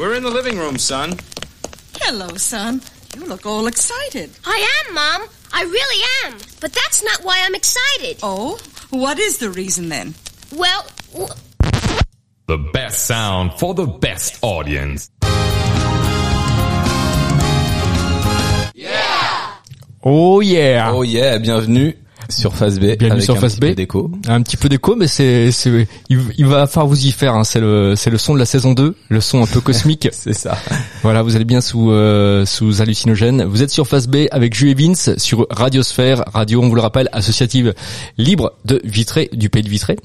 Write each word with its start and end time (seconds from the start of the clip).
We're 0.00 0.14
in 0.14 0.22
the 0.22 0.30
living 0.30 0.56
room, 0.56 0.78
son. 0.78 1.18
Hello, 2.00 2.28
son. 2.36 2.80
You 3.14 3.26
look 3.26 3.44
all 3.44 3.66
excited. 3.66 4.30
I 4.46 4.82
am, 4.88 4.94
Mom. 4.94 5.28
I 5.52 5.62
really 5.64 6.04
am. 6.24 6.38
But 6.58 6.72
that's 6.72 7.04
not 7.04 7.22
why 7.22 7.42
I'm 7.44 7.54
excited. 7.54 8.16
Oh? 8.22 8.58
What 8.88 9.18
is 9.18 9.36
the 9.36 9.50
reason 9.50 9.90
then? 9.90 10.14
Well, 10.56 10.86
w- 11.12 11.28
The 12.46 12.56
best 12.72 13.04
sound 13.08 13.52
for 13.60 13.74
the 13.74 13.84
best 13.84 14.38
audience. 14.40 15.10
Yeah! 18.72 19.54
Oh 20.02 20.40
yeah 20.40 20.90
Oh 20.90 21.02
yeah, 21.02 21.36
bienvenue 21.36 21.92
sur 22.30 22.54
Face 22.54 22.78
B. 22.78 22.96
Bienvenue 22.96 23.10
avec 23.12 23.22
sur 23.22 23.36
un 23.36 23.40
Face 23.40 23.56
petit 23.56 23.60
B. 23.60 23.68
peu 23.70 23.74
d'écho. 23.74 24.10
Un 24.28 24.42
petit 24.42 24.56
peu 24.56 24.68
d'écho, 24.68 24.96
mais 24.96 25.06
c'est, 25.06 25.50
c'est, 25.52 25.86
il, 26.08 26.20
il 26.38 26.46
va 26.46 26.66
falloir 26.66 26.86
vous 26.86 27.06
y 27.06 27.10
faire. 27.12 27.34
Hein. 27.34 27.44
C'est 27.44 27.60
le, 27.60 27.94
c'est 27.96 28.10
le 28.10 28.18
son 28.18 28.34
de 28.34 28.38
la 28.38 28.46
saison 28.46 28.72
2, 28.72 28.94
le 29.08 29.20
son 29.20 29.42
un 29.42 29.46
peu 29.46 29.60
cosmique. 29.60 30.08
C'est 30.12 30.32
ça. 30.32 30.56
voilà, 31.02 31.22
vous 31.22 31.36
allez 31.36 31.44
bien 31.44 31.60
sous, 31.60 31.90
euh, 31.90 32.44
sous 32.46 32.80
hallucinogène. 32.80 33.44
Vous 33.44 33.62
êtes 33.62 33.70
sur 33.70 33.86
Face 33.86 34.06
B 34.06 34.26
avec 34.30 34.54
Jules 34.54 34.70
et 34.70 34.74
Vince 34.74 35.16
sur 35.16 35.46
Radiosphère, 35.50 36.24
radio, 36.32 36.62
on 36.62 36.68
vous 36.68 36.74
le 36.74 36.80
rappelle, 36.80 37.08
associative 37.12 37.74
libre 38.18 38.52
de 38.64 38.80
Vitré, 38.84 39.30
du 39.32 39.50
pays 39.50 39.62
de 39.62 39.68
Vitré. 39.68 39.96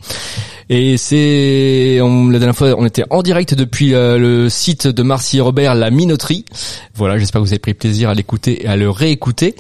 Et 0.70 0.98
c'est, 0.98 2.00
on, 2.02 2.30
la 2.30 2.40
dernière 2.40 2.56
fois, 2.56 2.74
on 2.78 2.86
était 2.86 3.04
en 3.12 3.22
direct 3.22 3.54
depuis 3.54 3.94
euh, 3.94 4.18
le 4.18 4.50
site 4.50 4.88
de 4.88 5.04
Marcy 5.04 5.38
et 5.38 5.42
Robert, 5.42 5.76
la 5.76 5.92
Minoterie. 5.92 6.44
Voilà, 6.96 7.20
j'espère 7.20 7.42
que 7.42 7.46
vous 7.46 7.54
avez 7.54 7.60
pris 7.60 7.76
plaisir 7.76 8.10
à 8.10 8.16
l'écouter 8.16 8.64
et 8.64 8.68
à 8.68 8.76
le 8.76 8.90
réécouter. 8.90 9.54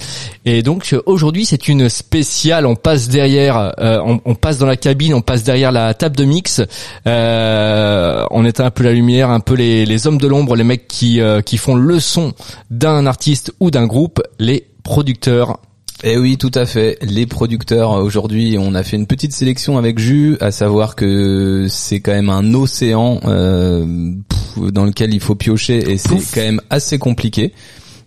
Et 0.46 0.63
donc 0.63 0.96
aujourd'hui, 1.05 1.46
c'est 1.46 1.68
une 1.68 1.90
spéciale. 1.90 2.55
On 2.64 2.76
passe 2.76 3.09
derrière, 3.09 3.73
euh, 3.80 4.00
on, 4.05 4.22
on 4.23 4.36
passe 4.36 4.58
dans 4.59 4.68
la 4.68 4.77
cabine, 4.77 5.13
on 5.16 5.22
passe 5.22 5.44
derrière 5.44 5.72
la 5.72 5.94
table 5.94 6.16
de 6.16 6.26
mix. 6.26 6.62
Euh, 7.08 8.26
on 8.30 8.46
éteint 8.46 8.66
un 8.66 8.71
peu 8.71 8.84
la 8.84 8.93
lumière, 8.93 9.32
un 9.32 9.40
peu 9.40 9.55
les, 9.55 9.85
les 9.85 10.07
hommes 10.07 10.20
de 10.20 10.27
l'ombre, 10.27 10.55
les 10.55 10.63
mecs 10.63 10.88
qui 10.88 11.20
euh, 11.21 11.41
qui 11.41 11.57
font 11.57 11.76
le 11.76 11.99
son 11.99 12.34
d'un 12.70 13.07
artiste 13.07 13.52
ou 13.60 13.71
d'un 13.71 13.88
groupe, 13.88 14.21
les 14.38 14.68
producteurs. 14.84 15.57
Eh 16.04 16.18
oui, 16.18 16.38
tout 16.38 16.52
à 16.54 16.65
fait. 16.65 16.99
Les 17.02 17.26
producteurs, 17.26 17.91
aujourd'hui, 17.91 18.58
on 18.60 18.76
a 18.76 18.84
fait 18.84 18.98
une 18.98 19.08
petite 19.08 19.34
sélection 19.34 19.77
avec 19.77 19.98
Jus, 19.98 20.37
à 20.41 20.52
savoir 20.52 20.96
que 20.96 21.68
c'est 21.70 21.99
quand 22.02 22.12
même 22.12 22.30
un 22.30 22.54
océan 22.54 23.21
euh, 23.26 24.13
dans 24.58 24.85
lequel 24.85 25.13
il 25.13 25.21
faut 25.21 25.35
piocher 25.35 25.91
et 25.91 25.98
c'est 25.98 26.20
quand 26.34 26.41
même 26.41 26.62
assez 26.70 26.99
compliqué. 26.99 27.54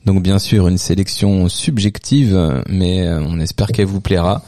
Donc 0.08 0.22
bien 0.22 0.38
sûr, 0.38 0.68
une 0.68 0.78
sélection 0.78 1.50
subjective, 1.50 2.62
mais 2.66 3.06
euh, 3.06 3.20
on 3.28 3.38
espère 3.40 3.66
qu'elle 3.68 3.84
vous 3.84 4.00
plaira. 4.00 4.40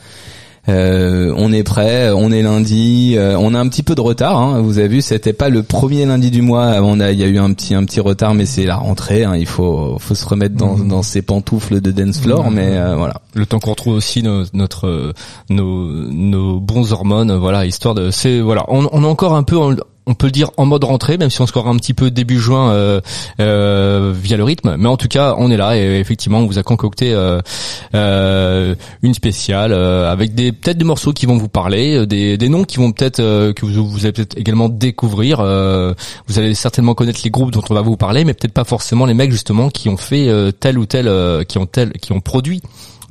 Euh, 0.70 1.34
on 1.36 1.52
est 1.52 1.62
prêt, 1.64 2.10
on 2.14 2.32
est 2.32 2.40
lundi, 2.40 3.14
euh, 3.18 3.36
on 3.38 3.54
a 3.54 3.58
un 3.60 3.68
petit 3.68 3.82
peu 3.82 3.94
de 3.94 4.00
retard. 4.00 4.38
Hein, 4.38 4.62
vous 4.62 4.78
avez 4.78 4.88
vu, 4.88 5.02
c'était 5.02 5.34
pas 5.34 5.50
le 5.50 5.62
premier 5.62 6.06
lundi 6.06 6.30
du 6.30 6.40
mois. 6.40 6.76
On 6.82 6.98
a, 6.98 7.10
il 7.12 7.18
y 7.18 7.24
a 7.24 7.26
eu 7.26 7.38
un 7.38 7.52
petit, 7.52 7.74
un 7.74 7.84
petit 7.84 8.00
retard, 8.00 8.32
mais 8.32 8.46
c'est 8.46 8.64
la 8.64 8.76
rentrée. 8.76 9.24
hein, 9.24 9.36
il 9.36 9.44
faut, 9.46 9.98
faut 9.98 10.14
se 10.14 10.24
remettre 10.26 10.54
dans, 10.54 10.78
dans 10.78 11.02
ses 11.02 11.20
pantoufles 11.20 11.82
de 11.82 11.90
dance 11.90 12.20
floor. 12.20 12.50
Mais 12.50 12.68
euh, 12.78 12.94
voilà. 12.96 13.20
Le 13.34 13.44
temps 13.44 13.58
qu'on 13.58 13.70
retrouve 13.72 13.94
aussi 13.94 14.22
nos, 14.22 14.44
notre 14.54 14.86
euh, 14.86 15.12
nos, 15.50 15.88
nos 16.10 16.58
bons 16.58 16.92
hormones, 16.94 17.34
voilà, 17.36 17.66
histoire 17.66 17.94
de 17.94 18.10
c'est 18.10 18.40
voilà, 18.40 18.64
on, 18.68 18.88
on 18.92 19.02
est 19.04 19.06
encore 19.06 19.34
un 19.34 19.42
peu 19.42 19.58
en- 19.58 19.74
on 20.06 20.14
peut 20.14 20.30
dire 20.30 20.50
en 20.56 20.66
mode 20.66 20.84
rentrée, 20.84 21.18
même 21.18 21.30
si 21.30 21.40
on 21.40 21.46
score 21.46 21.68
un 21.68 21.76
petit 21.76 21.94
peu 21.94 22.10
début 22.10 22.38
juin 22.38 22.72
euh, 22.72 23.00
euh, 23.40 24.12
via 24.14 24.36
le 24.36 24.44
rythme, 24.44 24.76
mais 24.78 24.88
en 24.88 24.96
tout 24.96 25.08
cas 25.08 25.34
on 25.38 25.50
est 25.50 25.56
là 25.56 25.76
et 25.76 26.00
effectivement 26.00 26.38
on 26.38 26.46
vous 26.46 26.58
a 26.58 26.62
concocté 26.62 27.12
euh, 27.12 28.74
une 29.02 29.14
spéciale 29.14 29.72
avec 29.72 30.34
des 30.34 30.52
peut-être 30.52 30.78
des 30.78 30.84
morceaux 30.84 31.12
qui 31.12 31.26
vont 31.26 31.36
vous 31.36 31.48
parler, 31.48 32.06
des, 32.06 32.36
des 32.36 32.48
noms 32.48 32.64
qui 32.64 32.78
vont 32.78 32.92
peut-être 32.92 33.18
que 33.18 33.66
vous, 33.66 33.86
vous 33.86 34.04
allez 34.04 34.12
peut-être 34.12 34.38
également 34.38 34.68
découvrir. 34.68 35.38
vous 35.38 36.38
allez 36.38 36.54
certainement 36.54 36.94
connaître 36.94 37.20
les 37.24 37.30
groupes 37.30 37.52
dont 37.52 37.62
on 37.68 37.74
va 37.74 37.82
vous 37.82 37.96
parler, 37.96 38.24
mais 38.24 38.34
peut-être 38.34 38.54
pas 38.54 38.64
forcément 38.64 39.06
les 39.06 39.14
mecs 39.14 39.32
justement 39.32 39.68
qui 39.68 39.88
ont 39.88 39.96
fait 39.96 40.28
tel 40.58 40.78
ou 40.78 40.86
tel, 40.86 41.44
qui 41.46 41.58
ont 41.58 41.66
tel, 41.66 41.92
qui 41.92 42.12
ont 42.12 42.20
produit 42.20 42.62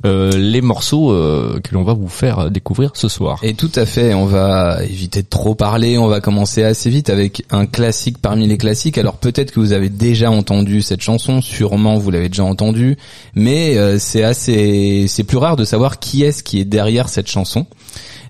euh, 0.06 0.30
les 0.32 0.62
morceaux 0.62 1.12
euh, 1.12 1.60
que 1.62 1.74
l'on 1.74 1.82
va 1.82 1.92
vous 1.92 2.08
faire 2.08 2.50
découvrir 2.50 2.92
ce 2.94 3.08
soir. 3.08 3.38
Et 3.42 3.54
tout 3.54 3.70
à 3.74 3.84
fait, 3.84 4.14
on 4.14 4.24
va 4.24 4.82
éviter 4.82 5.22
de 5.22 5.28
trop 5.28 5.54
parler, 5.54 5.98
on 5.98 6.08
va 6.08 6.20
commencer 6.20 6.62
assez 6.62 6.88
vite 6.88 7.10
avec 7.10 7.44
un 7.50 7.66
classique 7.66 8.18
parmi 8.18 8.46
les 8.46 8.56
classiques. 8.56 8.96
Alors 8.96 9.18
peut-être 9.18 9.52
que 9.52 9.60
vous 9.60 9.72
avez 9.72 9.90
déjà 9.90 10.30
entendu 10.30 10.80
cette 10.80 11.02
chanson, 11.02 11.42
sûrement 11.42 11.98
vous 11.98 12.10
l'avez 12.10 12.30
déjà 12.30 12.44
entendue, 12.44 12.96
mais 13.34 13.76
euh, 13.76 13.98
c'est 13.98 14.24
assez 14.24 15.04
c'est 15.06 15.24
plus 15.24 15.38
rare 15.38 15.56
de 15.56 15.64
savoir 15.64 15.98
qui 15.98 16.22
est-ce 16.22 16.42
qui 16.42 16.60
est 16.60 16.64
derrière 16.64 17.08
cette 17.10 17.28
chanson. 17.28 17.66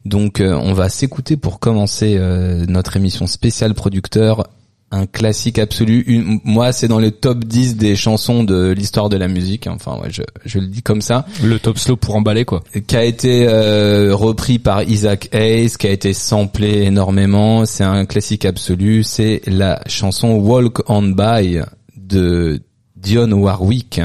Donc 0.04 0.42
on 0.42 0.72
va 0.72 0.88
s'écouter 0.88 1.36
pour 1.36 1.58
commencer 1.58 2.18
notre 2.66 2.96
émission 2.96 3.26
spéciale 3.26 3.74
producteur 3.74 4.46
un 4.92 5.06
classique 5.06 5.58
absolu. 5.58 6.02
Une- 6.06 6.40
moi, 6.44 6.72
c'est 6.72 6.88
dans 6.88 6.98
le 6.98 7.10
top 7.12 7.44
10 7.44 7.76
des 7.76 7.94
chansons 7.94 8.42
de 8.42 8.70
l'histoire 8.72 9.08
de 9.08 9.16
la 9.16 9.28
musique. 9.28 9.66
Enfin, 9.68 9.96
ouais, 10.02 10.10
je, 10.10 10.22
je 10.44 10.58
le 10.58 10.66
dis 10.66 10.82
comme 10.82 11.00
ça 11.00 11.26
Le 11.44 11.58
top 11.60 11.78
slow 11.78 11.96
pour 11.96 12.16
emballer 12.16 12.44
quoi. 12.44 12.62
qui 12.86 12.96
a 12.96 13.04
été 13.04 13.46
euh, 13.48 14.14
repris 14.14 14.58
par 14.58 14.82
Isaac 14.82 15.28
Hayes, 15.32 15.70
qui 15.78 15.86
a 15.86 15.90
été 15.90 16.12
samplé 16.12 16.82
énormément. 16.82 17.64
C'est 17.66 17.84
un 17.84 18.04
classique 18.04 18.44
absolu. 18.44 19.04
C'est 19.04 19.42
la 19.46 19.80
chanson 19.86 20.32
Walk 20.34 20.80
On 20.90 21.02
By 21.02 21.60
de 21.96 22.60
Dionne 22.96 23.32
Warwick. 23.32 24.00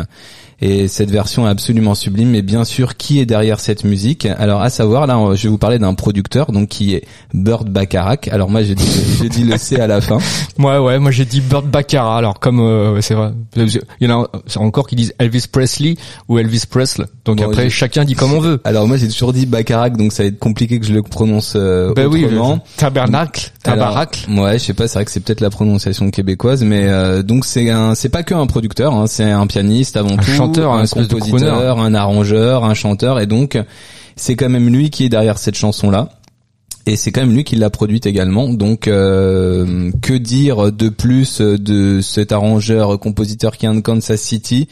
Et 0.61 0.87
cette 0.87 1.11
version 1.11 1.47
est 1.47 1.49
absolument 1.49 1.95
sublime. 1.95 2.29
Mais 2.29 2.41
bien 2.41 2.63
sûr, 2.63 2.95
qui 2.97 3.19
est 3.19 3.25
derrière 3.25 3.59
cette 3.59 3.83
musique? 3.83 4.25
Alors, 4.25 4.61
à 4.61 4.69
savoir, 4.69 5.07
là, 5.07 5.19
je 5.35 5.43
vais 5.43 5.49
vous 5.49 5.57
parler 5.57 5.79
d'un 5.79 5.93
producteur, 5.93 6.51
donc 6.51 6.69
qui 6.69 6.93
est 6.93 7.03
Burt 7.33 7.65
Bacharach. 7.67 8.27
Alors 8.31 8.49
moi, 8.49 8.63
j'ai 8.63 8.75
dit, 8.75 8.87
j'ai 9.21 9.29
dit 9.29 9.43
le 9.43 9.57
C 9.57 9.79
à 9.79 9.87
la 9.87 10.01
fin. 10.01 10.17
Ouais 10.57 10.77
ouais, 10.77 10.99
moi 10.99 11.11
j'ai 11.11 11.25
dit 11.25 11.41
Burt 11.41 11.65
Baccarat. 11.65 12.17
Alors 12.17 12.39
comme 12.39 12.59
euh, 12.59 13.01
c'est 13.01 13.13
vrai, 13.13 13.31
il 13.55 13.81
y 14.01 14.11
en 14.11 14.23
a 14.23 14.29
encore 14.57 14.87
qui 14.87 14.95
disent 14.95 15.13
Elvis 15.19 15.45
Presley 15.51 15.95
ou 16.29 16.39
Elvis 16.39 16.63
Presley. 16.69 17.05
Donc 17.25 17.37
Bon, 17.37 17.45
après 17.45 17.69
chacun 17.69 18.05
dit 18.05 18.15
comme 18.15 18.33
on 18.33 18.39
veut. 18.39 18.61
Alors 18.63 18.87
moi, 18.87 18.97
j'ai 18.97 19.07
toujours 19.07 19.33
dit 19.33 19.45
Bacharach, 19.45 19.97
donc 19.97 20.13
ça 20.13 20.23
va 20.23 20.27
être 20.27 20.39
compliqué 20.39 20.79
que 20.79 20.85
je 20.85 20.93
le 20.93 21.01
prononce 21.01 21.53
euh, 21.55 21.93
Ben 21.93 22.07
oui, 22.07 22.25
autrement. 22.25 22.53
le 22.53 22.59
tabernacle. 22.77 23.51
Alors, 23.65 24.43
ouais, 24.43 24.59
je 24.59 24.63
sais 24.63 24.73
pas, 24.73 24.87
c'est 24.87 24.99
vrai 24.99 25.05
que 25.05 25.11
c'est 25.11 25.19
peut-être 25.19 25.41
la 25.41 25.49
prononciation 25.49 26.09
québécoise, 26.11 26.63
mais 26.63 26.85
euh, 26.85 27.23
donc 27.23 27.45
c'est 27.45 27.69
un, 27.69 27.95
c'est 27.95 28.09
pas 28.09 28.23
que 28.23 28.33
un 28.33 28.45
producteur, 28.45 28.93
hein, 28.93 29.07
c'est 29.07 29.29
un 29.29 29.47
pianiste 29.47 29.97
avant 29.97 30.13
Un 30.13 30.17
tout, 30.17 30.31
chanteur, 30.45 30.73
un 30.73 30.79
un 30.79 30.83
espèce 30.83 31.07
de 31.07 31.15
compositeur, 31.15 31.79
un 31.79 31.93
arrangeur, 31.93 32.63
un 32.63 32.73
chanteur, 32.73 33.19
et 33.19 33.25
donc 33.25 33.57
c'est 34.15 34.35
quand 34.35 34.49
même 34.49 34.69
lui 34.69 34.89
qui 34.89 35.05
est 35.05 35.09
derrière 35.09 35.37
cette 35.37 35.55
chanson 35.55 35.89
là. 35.89 36.09
Et 36.87 36.97
c'est 36.97 37.11
quand 37.11 37.21
même 37.21 37.33
lui 37.33 37.43
qui 37.43 37.55
l'a 37.55 37.71
produite 37.71 38.05
également. 38.05 38.47
Donc, 38.47 38.87
euh, 38.87 39.89
que 40.03 40.13
dire 40.13 40.71
de 40.71 40.89
plus 40.89 41.41
de 41.41 41.99
cet 41.99 42.31
arrangeur, 42.31 42.99
compositeur 42.99 43.57
qui 43.57 43.65
vient 43.65 43.73
de 43.73 43.79
Kansas 43.79 44.21
City? 44.21 44.67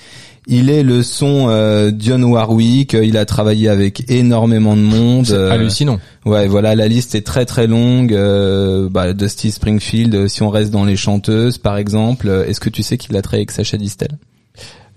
Il 0.46 0.70
est 0.70 0.84
le 0.84 1.02
son 1.02 1.48
euh, 1.50 1.90
Dionne 1.90 2.24
Warwick. 2.24 2.94
Il 2.94 3.18
a 3.18 3.26
travaillé 3.26 3.68
avec 3.68 4.12
énormément 4.12 4.76
de 4.76 4.82
monde. 4.82 5.26
C'est 5.26 5.34
euh, 5.34 5.52
hallucinant. 5.52 6.00
Ouais, 6.24 6.48
voilà, 6.48 6.76
la 6.76 6.88
liste 6.88 7.16
est 7.16 7.26
très 7.26 7.46
très 7.46 7.66
longue. 7.66 8.14
Euh, 8.14 8.90
bah, 8.90 9.14
Dusty 9.14 9.52
Springfield, 9.52 10.14
euh, 10.14 10.28
si 10.28 10.44
on 10.44 10.52
reste 10.52 10.70
dans 10.70 10.86
les 10.86 10.98
chanteuses, 10.98 11.58
par 11.58 11.78
exemple, 11.78 12.28
euh, 12.28 12.46
est-ce 12.46 12.60
que 12.60 12.70
tu 12.70 12.84
sais 12.84 13.00
qu'il 13.00 13.16
a 13.18 13.24
travaillé 13.24 13.42
avec 13.42 13.52
Sacha 13.52 13.78
Distel? 13.78 14.20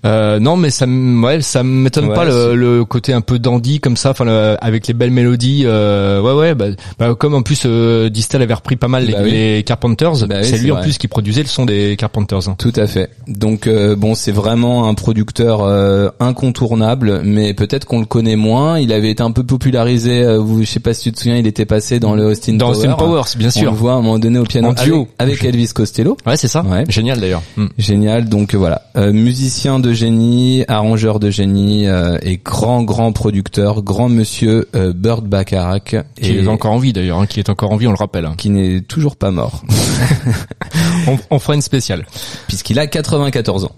Euh, 0.06 0.39
non, 0.39 0.56
mais 0.56 0.71
ça, 0.71 0.87
ouais, 0.87 1.41
ça 1.41 1.62
m'étonne 1.62 2.06
Ouais, 2.09 2.15
pas 2.15 2.25
le, 2.25 2.55
le 2.55 2.84
côté 2.84 3.12
un 3.12 3.21
peu 3.21 3.39
dandy 3.39 3.81
comme 3.81 3.97
ça, 3.97 4.11
enfin 4.11 4.25
le- 4.25 4.56
avec 4.61 4.87
les 4.87 4.94
belles 4.94 5.11
mélodies. 5.11 5.62
Euh, 5.67 6.21
ouais, 6.22 6.33
ouais. 6.33 6.55
Bah, 6.55 6.67
bah, 6.99 7.15
comme 7.19 7.34
en 7.34 7.43
plus 7.43 7.62
euh, 7.67 8.09
Distel 8.09 8.43
avait 8.43 8.55
repris 8.55 8.77
pas 8.77 8.89
mal 8.89 9.05
les, 9.06 9.12
Bah 9.12 9.19
oui. 9.25 9.31
les 9.33 9.62
Carpenters, 9.65 10.27
Bah 10.28 10.37
oui, 10.41 10.45
c'est 10.45 10.59
lui 10.59 10.71
en 10.72 10.81
plus 10.81 10.99
qui 10.99 11.09
produisait 11.09 11.43
le 11.43 11.49
son 11.49 11.65
des 11.66 11.97
Carpenters. 11.99 12.49
hein. 12.49 12.55
Tout 12.59 12.72
à 12.77 12.87
fait. 12.87 13.11
Donc 13.27 13.66
euh, 13.66 13.97
bon, 13.97 14.15
c'est 14.15 14.33
vraiment 14.33 14.89
un 14.89 14.95
producteur 14.95 15.62
euh, 15.62 16.09
incontournable, 16.21 17.22
mais 17.25 17.55
peut-être 17.55 17.84
qu'on 17.87 18.00
le 18.00 18.06
connaît 18.06 18.37
moins. 18.37 18.78
Il 18.78 18.93
avait 18.93 19.11
été 19.11 19.22
un 19.22 19.33
peu 19.33 19.43
popularisé. 19.43 20.22
euh, 20.22 20.39
vous, 20.39 20.62
je 20.62 20.66
sais 20.69 20.81
pas 20.81 20.95
si 20.95 21.05
tu 21.05 21.12
te 21.12 21.19
souviens, 21.19 21.37
il 21.37 21.47
était 21.47 21.65
passé 21.66 21.98
dans 21.98 22.15
le 22.15 22.25
Austin 22.27 22.54
Dans 22.54 22.66
Power. 22.72 22.77
Austin 22.78 22.92
Powers, 22.92 23.25
bien 23.36 23.48
On 23.48 23.59
sûr. 23.59 23.71
le 23.72 23.77
voit 23.77 23.92
à 23.92 23.97
un 23.97 24.03
moment 24.03 24.19
donné 24.19 24.39
au 24.39 24.45
piano 24.45 24.69
En 24.69 24.72
duo. 24.72 25.09
avec, 25.19 25.39
avec 25.42 25.45
Elvis 25.54 25.69
Costello. 25.75 26.16
Ouais, 26.27 26.36
c'est 26.36 26.48
ça. 26.48 26.63
Ouais. 26.63 26.84
Génial 26.89 27.21
d'ailleurs. 27.21 27.42
Mm. 27.57 27.66
Génial, 27.78 28.28
donc 28.28 28.54
voilà, 28.54 28.83
musicien 29.13 29.78
de 29.81 29.92
génie, 29.97 30.65
arrangeur 30.69 31.19
de 31.19 31.28
génie 31.31 31.89
euh, 31.89 32.16
et 32.22 32.37
grand 32.37 32.84
grand 32.84 33.10
producteur, 33.13 33.83
grand 33.83 34.09
monsieur 34.09 34.69
euh, 34.77 34.93
Burt 34.93 35.22
Bacharach, 35.25 35.97
Qui 36.21 36.31
et 36.31 36.39
est 36.45 36.47
encore 36.47 36.71
en 36.72 36.78
vie 36.78 36.93
d'ailleurs, 36.93 37.19
hein, 37.19 37.27
qui 37.27 37.41
est 37.41 37.48
encore 37.51 37.72
en 37.72 37.77
vie, 37.77 37.89
on 37.89 37.93
le 37.93 37.97
rappelle. 37.97 38.27
hein. 38.27 38.34
qui 38.39 38.51
n'est 38.51 38.83
toujours 38.83 39.16
pas 39.16 39.33
mort, 39.33 39.65
On, 41.09 41.19
on 41.31 41.39
fera 41.41 41.54
une 41.57 41.63
spéciale. 41.63 42.07
puisqu'il 42.47 42.78
a 42.78 42.87
94 42.87 43.65
ans. 43.65 43.72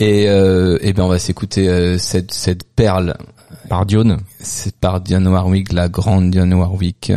Et, 0.00 0.28
euh, 0.28 0.78
et 0.82 0.92
ben 0.92 1.04
on 1.04 1.08
va 1.08 1.18
s'écouter 1.20 1.68
euh, 1.68 1.96
cette 1.98 2.32
cette 2.32 2.64
perle, 2.74 3.14
Par 3.68 3.86
Dione. 3.86 4.18
c'est 4.40 4.74
par 4.76 5.00
Dionne 5.00 5.28
Warwick, 5.28 5.72
la 5.72 5.88
grande 5.88 6.30
Dionne 6.32 6.52
Warwick. 6.54 7.12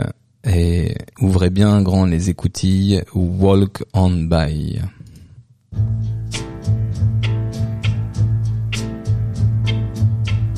Et 0.48 0.96
ouvrez 1.20 1.50
bien 1.50 1.82
grand 1.82 2.06
les 2.06 2.30
écoutilles, 2.30 3.02
Walk 3.14 3.84
on 3.94 4.12
by. 4.12 4.80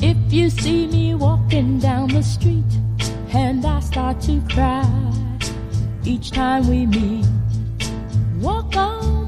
If 0.04 0.16
you 0.32 0.50
see 0.50 0.88
me 0.88 1.14
walking 1.14 1.78
down 1.78 2.08
the 2.08 2.24
street 2.24 2.64
and 3.32 3.64
I 3.64 3.78
start 3.78 4.20
to 4.22 4.42
cry 4.50 4.84
each 6.04 6.32
time 6.32 6.68
we 6.68 6.86
meet, 6.86 7.24
walk 8.40 8.74
on 8.76 9.21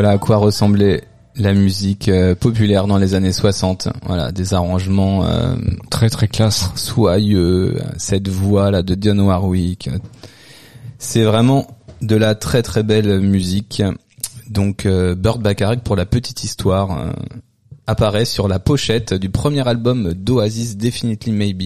Voilà 0.00 0.14
à 0.14 0.18
quoi 0.18 0.38
ressemblait 0.38 1.04
la 1.36 1.52
musique 1.52 2.08
euh, 2.08 2.34
populaire 2.34 2.86
dans 2.86 2.96
les 2.96 3.14
années 3.14 3.34
60. 3.34 3.88
Voilà, 4.06 4.32
des 4.32 4.54
arrangements 4.54 5.26
euh, 5.26 5.54
Très 5.90 6.08
très 6.08 6.26
classe. 6.26 6.70
soyeux, 6.74 7.76
cette 7.98 8.28
voix 8.28 8.70
là 8.70 8.80
de 8.80 8.94
Dionne 8.94 9.20
Warwick. 9.20 9.90
C'est 10.98 11.22
vraiment 11.24 11.66
de 12.00 12.16
la 12.16 12.34
très 12.34 12.62
très 12.62 12.82
belle 12.82 13.20
musique. 13.20 13.82
Donc 14.48 14.86
euh, 14.86 15.14
Burt 15.14 15.38
Bacharach 15.42 15.80
pour 15.80 15.96
la 15.96 16.06
petite 16.06 16.44
histoire 16.44 16.98
euh, 16.98 17.10
apparaît 17.86 18.24
sur 18.24 18.48
la 18.48 18.58
pochette 18.58 19.12
du 19.12 19.28
premier 19.28 19.68
album 19.68 20.14
d'Oasis 20.14 20.78
Definitely 20.78 21.32
Maybe. 21.32 21.64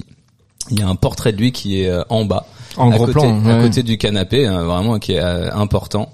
Il 0.73 0.81
y 0.81 0.83
a 0.83 0.89
un 0.89 0.97
portrait 0.97 1.31
de 1.33 1.37
lui 1.39 1.53
qui 1.53 1.83
est 1.83 1.89
euh, 1.89 2.03
en 2.09 2.25
bas, 2.25 2.49
En 2.79 2.91
à 2.91 2.97
gros 2.97 3.07
côté, 3.07 3.21
plan. 3.21 3.47
à 3.47 3.63
côté 3.63 3.85
du 3.85 3.97
canapé, 3.97 4.45
hein, 4.45 4.65
vraiment 4.65 4.99
qui 4.99 5.13
est 5.13 5.21
important. 5.21 6.11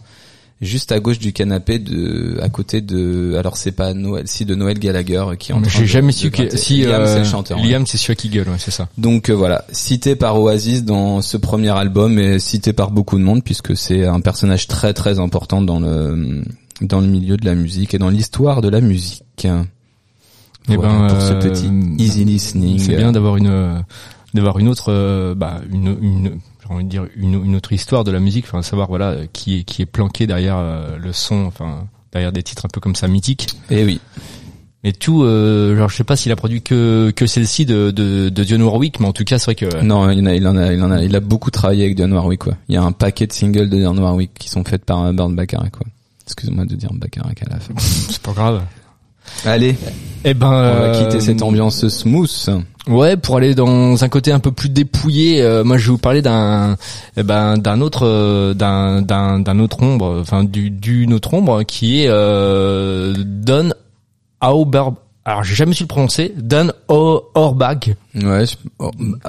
Juste 0.61 0.93
à 0.93 1.01
gauche 1.01 1.19
du 1.19 1.33
canapé, 1.33 1.79
de, 1.79 2.39
à 2.43 2.51
côté 2.51 2.83
de, 2.83 3.35
alors 3.39 3.57
c'est 3.57 3.73
pas 3.73 3.95
Noël, 3.95 4.25
si 4.27 4.45
de 4.45 4.55
Noël 4.55 4.79
Gallagher 4.79 5.25
qui 5.39 5.55
en 5.55 5.65
J'ai 5.65 5.87
jamais 5.87 6.13
su 6.13 6.31
que 6.31 6.55
si 6.55 6.83
Liam, 6.83 7.01
euh, 7.01 7.07
c'est 7.07 7.19
le 7.21 7.25
chanteur. 7.25 7.59
ouais. 7.59 7.67
Liam 7.67 7.87
c'est 7.87 7.97
celui 7.97 8.17
qui 8.17 8.29
gueule, 8.29 8.49
ouais, 8.49 8.59
c'est 8.59 8.71
ça. 8.71 8.89
Donc 8.99 9.31
euh, 9.31 9.33
voilà, 9.35 9.65
cité 9.73 10.17
par 10.17 10.39
Oasis 10.39 10.85
dans 10.85 11.23
ce 11.23 11.39
premier 11.39 11.71
album 11.71 12.19
et 12.19 12.39
cité 12.39 12.75
par 12.75 12.91
beaucoup 12.91 13.17
de 13.17 13.25
monde 13.25 13.43
puisque 13.43 13.75
c'est 13.75 14.05
un 14.05 14.21
personnage 14.21 14.67
très 14.67 14.93
très 14.93 15.19
important 15.19 15.63
dans 15.63 15.81
le 15.81 16.43
dans 16.83 17.01
le 17.01 17.07
milieu 17.07 17.37
de 17.37 17.45
la 17.45 17.55
musique 17.55 17.95
et 17.95 17.99
dans 17.99 18.11
l'histoire 18.11 18.61
de 18.61 18.69
la 18.69 18.81
musique. 18.81 19.47
Eh 20.69 20.77
Voilà, 20.77 20.99
ben, 20.99 21.07
pour 21.09 21.23
ce 21.23 21.33
euh, 21.33 21.41
petit 21.41 21.71
easy 21.99 22.25
listening. 22.25 22.79
C'est 22.79 22.97
bien 22.97 23.13
d'avoir 23.13 23.37
une 23.37 23.49
euh, 23.49 23.81
d'avoir 24.35 24.59
une 24.59 24.69
autre 24.69 24.93
euh, 24.93 25.35
bah 25.35 25.61
une 25.71 25.97
une 26.01 26.39
j'ai 26.71 26.75
envie 26.75 26.85
de 26.85 26.91
dire 26.91 27.07
une, 27.17 27.45
une 27.45 27.57
autre 27.57 27.73
histoire 27.73 28.05
de 28.05 28.13
la 28.13 28.21
musique, 28.21 28.45
enfin 28.47 28.63
savoir 28.63 28.89
voilà 28.89 29.11
euh, 29.11 29.27
qui 29.33 29.59
est 29.59 29.65
qui 29.65 29.83
est 29.83 29.87
planqué 29.87 30.27
derrière 30.27 30.57
euh, 30.57 30.97
le 30.99 31.13
son, 31.13 31.45
enfin 31.47 31.89
derrière 32.13 32.33
des 32.33 32.43
titres 32.43 32.65
un 32.67 32.69
peu 32.69 32.81
comme 32.81 32.95
ça 32.95 33.09
mythiques. 33.09 33.49
Et 33.71 33.85
oui. 33.85 34.01
Mais 34.83 34.93
tout, 34.93 35.25
euh, 35.25 35.77
genre 35.77 35.91
je 35.91 35.97
sais 35.97 36.05
pas 36.05 36.17
s'il 36.17 36.33
a 36.33 36.37
produit 36.37 36.63
que 36.63 37.13
que 37.15 37.27
celle-ci 37.27 37.67
de 37.67 37.91
de, 37.91 38.29
de 38.31 38.45
Dionne 38.45 38.63
Warwick, 38.63 39.01
mais 39.01 39.07
en 39.07 39.13
tout 39.13 39.25
cas 39.25 39.39
c'est 39.39 39.47
vrai 39.47 39.55
que 39.55 39.83
Non, 39.83 40.11
il 40.11 40.23
en 40.23 40.27
a, 40.27 40.35
il 40.35 40.47
en 40.47 40.57
a, 40.57 40.73
il 40.73 40.83
en 40.83 40.91
a, 40.91 41.03
il 41.03 41.15
a 41.15 41.21
beaucoup 41.21 41.51
travaillé 41.51 41.85
avec 41.85 41.97
Dionne 41.97 42.13
Warwick 42.13 42.41
quoi. 42.45 42.55
Il 42.69 42.77
y 42.77 42.79
a 42.79 42.83
un 42.83 42.93
paquet 42.93 43.27
de 43.27 43.33
singles 43.33 43.69
de 43.69 43.77
Dionne 43.77 43.99
Warwick 43.99 44.33
qui 44.39 44.49
sont 44.49 44.65
faits 44.65 44.85
par 44.85 45.03
euh, 45.05 45.13
Burt 45.13 45.33
Bacharach 45.33 45.73
quoi. 45.73 45.87
Excuse-moi 46.25 46.65
de 46.65 46.77
dire 46.77 46.91
Bacharach 46.95 47.43
à 47.43 47.51
la 47.51 47.61
fin. 47.61 47.75
c'est 47.79 48.23
pas 48.23 48.33
grave. 48.33 48.63
Allez, 49.45 49.77
Eh 50.25 50.35
ben, 50.35 50.47
on 50.47 50.51
va 50.51 50.57
euh, 50.67 51.05
quitter 51.05 51.21
cette 51.21 51.43
ambiance 51.43 51.89
smooth. 51.89 52.63
Ouais, 52.89 53.17
pour 53.17 53.37
aller 53.37 53.55
dans 53.55 54.03
un 54.03 54.09
côté 54.09 54.33
un 54.33 54.39
peu 54.41 54.53
plus 54.53 54.69
dépouillé, 54.69 55.43
euh, 55.43 55.65
moi 55.65 55.77
je 55.77 55.85
vais 55.87 55.91
vous 55.93 55.99
parler 55.99 56.23
d'un 56.23 56.77
eh 57.17 57.23
ben 57.23 57.57
d'un 57.59 57.81
autre 57.83 58.07
euh, 58.07 58.55
d'un 58.55 59.03
d'un 59.03 59.39
d'un 59.39 59.59
autre 59.61 59.83
ombre, 59.83 60.19
enfin 60.21 60.45
du 60.45 60.71
d'une 60.71 61.13
autre 61.13 61.35
ombre 61.35 61.63
qui 61.63 62.03
est 62.03 62.09
euh, 62.09 63.15
Don 63.19 63.71
Auber 64.43 64.85
alors 65.27 65.45
j'ai 65.45 65.55
jamais 65.55 65.75
su 65.75 65.83
le 65.83 65.89
prononcer, 65.89 66.33
Don 66.37 66.73
Orbach. 66.89 67.91
Ouais, 68.15 68.45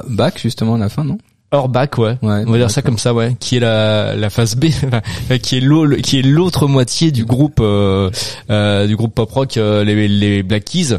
back 0.07 0.39
justement 0.39 0.75
à 0.75 0.77
la 0.77 0.89
fin 0.89 1.03
non? 1.03 1.17
Orbach, 1.51 1.97
ouais. 1.97 2.17
Ouais. 2.21 2.43
On 2.47 2.51
va 2.51 2.57
dire 2.57 2.71
ça 2.71 2.81
comme 2.81 2.97
ça, 2.97 3.13
ouais. 3.13 3.35
Qui 3.39 3.57
est 3.57 3.59
la 3.59 4.15
la 4.15 4.29
phase 4.29 4.55
B, 4.55 4.65
qui 5.43 5.57
est 5.57 5.61
l'au- 5.61 5.95
qui 5.97 6.19
est 6.19 6.21
l'autre 6.21 6.67
moitié 6.67 7.11
du 7.11 7.25
groupe 7.25 7.59
euh, 7.59 8.09
euh, 8.49 8.87
du 8.87 8.95
groupe 8.95 9.13
pop 9.13 9.29
rock 9.31 9.57
euh, 9.57 9.83
les 9.83 10.07
les 10.07 10.43
Black 10.43 10.63
Keys. 10.65 10.95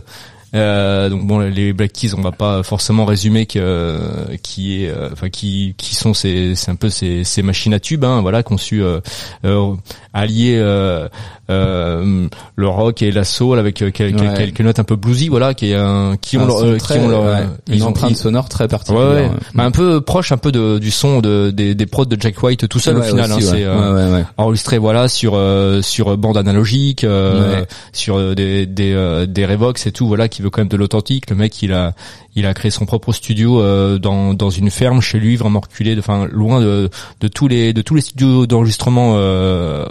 Euh, 0.55 1.09
donc 1.09 1.27
bon, 1.27 1.39
les 1.39 1.73
Black 1.73 1.93
Keys, 1.93 2.13
on 2.17 2.21
va 2.21 2.33
pas 2.33 2.63
forcément 2.63 3.05
résumer 3.07 3.47
que 3.47 3.99
qui 4.43 4.85
est, 4.85 4.89
euh, 4.91 5.09
enfin 5.13 5.31
qui 5.31 5.75
qui 5.79 5.95
sont 5.95 6.13
ces, 6.15 6.55
c'est 6.57 6.71
un 6.71 6.75
peu 6.75 6.91
ces, 6.91 7.25
ces 7.25 7.43
machines 7.43 7.73
à 7.73 7.81
tubes, 7.81 8.05
hein, 8.05 8.21
voilà, 8.21 8.43
conçues 8.43 8.83
euh, 8.83 9.01
euh, 9.47 9.75
allier 10.13 10.57
euh, 10.59 11.09
euh, 11.51 12.29
le 12.57 12.69
rock 12.69 13.03
et 13.03 13.11
la 13.11 13.25
soul 13.25 13.59
avec 13.59 13.83
euh, 13.83 13.91
quel- 13.93 14.15
quel- 14.15 14.29
Ouais. 14.29 14.35
quelques 14.37 14.61
notes 14.61 14.79
un 14.79 14.85
peu 14.85 14.97
bluesy, 14.97 15.29
voilà, 15.29 15.55
qui 15.55 15.71
est 15.71 15.75
un, 15.75 16.17
qui 16.21 16.37
ont 16.37 16.43
Un 16.43 16.47
leur, 16.47 16.63
euh, 16.65 16.77
très- 16.77 16.95
qui 16.99 17.01
ont 17.01 17.09
leur, 17.09 17.25
ouais, 17.25 17.43
une 17.69 17.75
ils 17.75 17.85
ont 17.85 17.89
empreinte 17.89 18.11
ils- 18.13 18.17
sonore 18.17 18.49
très 18.49 18.69
particulière. 18.69 19.07
ouais. 19.07 19.23
ouais. 19.23 19.31
Bah, 19.55 19.65
un 19.65 19.71
peu 19.71 20.01
proche 20.01 20.33
un 20.33 20.37
peu 20.37 20.53
de, 20.53 20.79
du 20.79 20.91
son 20.91 21.21
de, 21.21 21.51
des, 21.51 21.75
des 21.75 21.87
prods 21.87 22.05
de 22.05 22.21
Jack 22.21 22.43
White 22.43 22.69
tout 22.69 22.79
seul 22.79 22.99
au 22.99 23.03
final. 23.03 23.33
aussi, 23.33 23.43
hein, 23.49 23.51
c'est 23.53 23.65
euh, 23.65 24.23
enregistré 24.37 24.79
voilà 24.79 25.09
sur 25.09 25.33
euh, 25.35 25.81
sur 25.83 26.17
bande 26.19 26.37
analogique, 26.37 27.05
euh, 27.05 27.65
sur 27.93 28.17
euh, 28.19 28.35
des 28.35 28.67
des 28.67 28.93
euh, 28.93 29.27
des 29.27 29.47
Revox 29.47 29.87
et 29.87 29.93
tout 29.93 30.07
voilà 30.07 30.29
qui 30.29 30.42
veut 30.43 30.51
quand 30.51 30.61
même 30.61 30.69
de 30.69 30.77
l'authentique. 30.77 31.31
Le 31.31 31.37
mec 31.37 31.63
il 31.63 31.73
a 31.73 31.95
il 32.35 32.53
créé 32.55 32.71
son 32.71 32.87
propre 32.87 33.13
studio 33.13 33.61
euh, 33.61 33.99
dans 33.99 34.51
une 34.51 34.71
ferme 34.71 35.01
chez 35.01 35.19
lui 35.19 35.37
vraiment 35.37 35.61
reculé, 35.61 35.99
loin 36.31 36.61
de 36.61 36.91
de 37.21 37.29
tous 37.29 37.49
les 37.49 37.73
de 37.73 37.83
tous 37.83 37.95
les 37.95 38.01
studios 38.03 38.47
d'enregistrement 38.47 39.15
euh, 39.17 39.87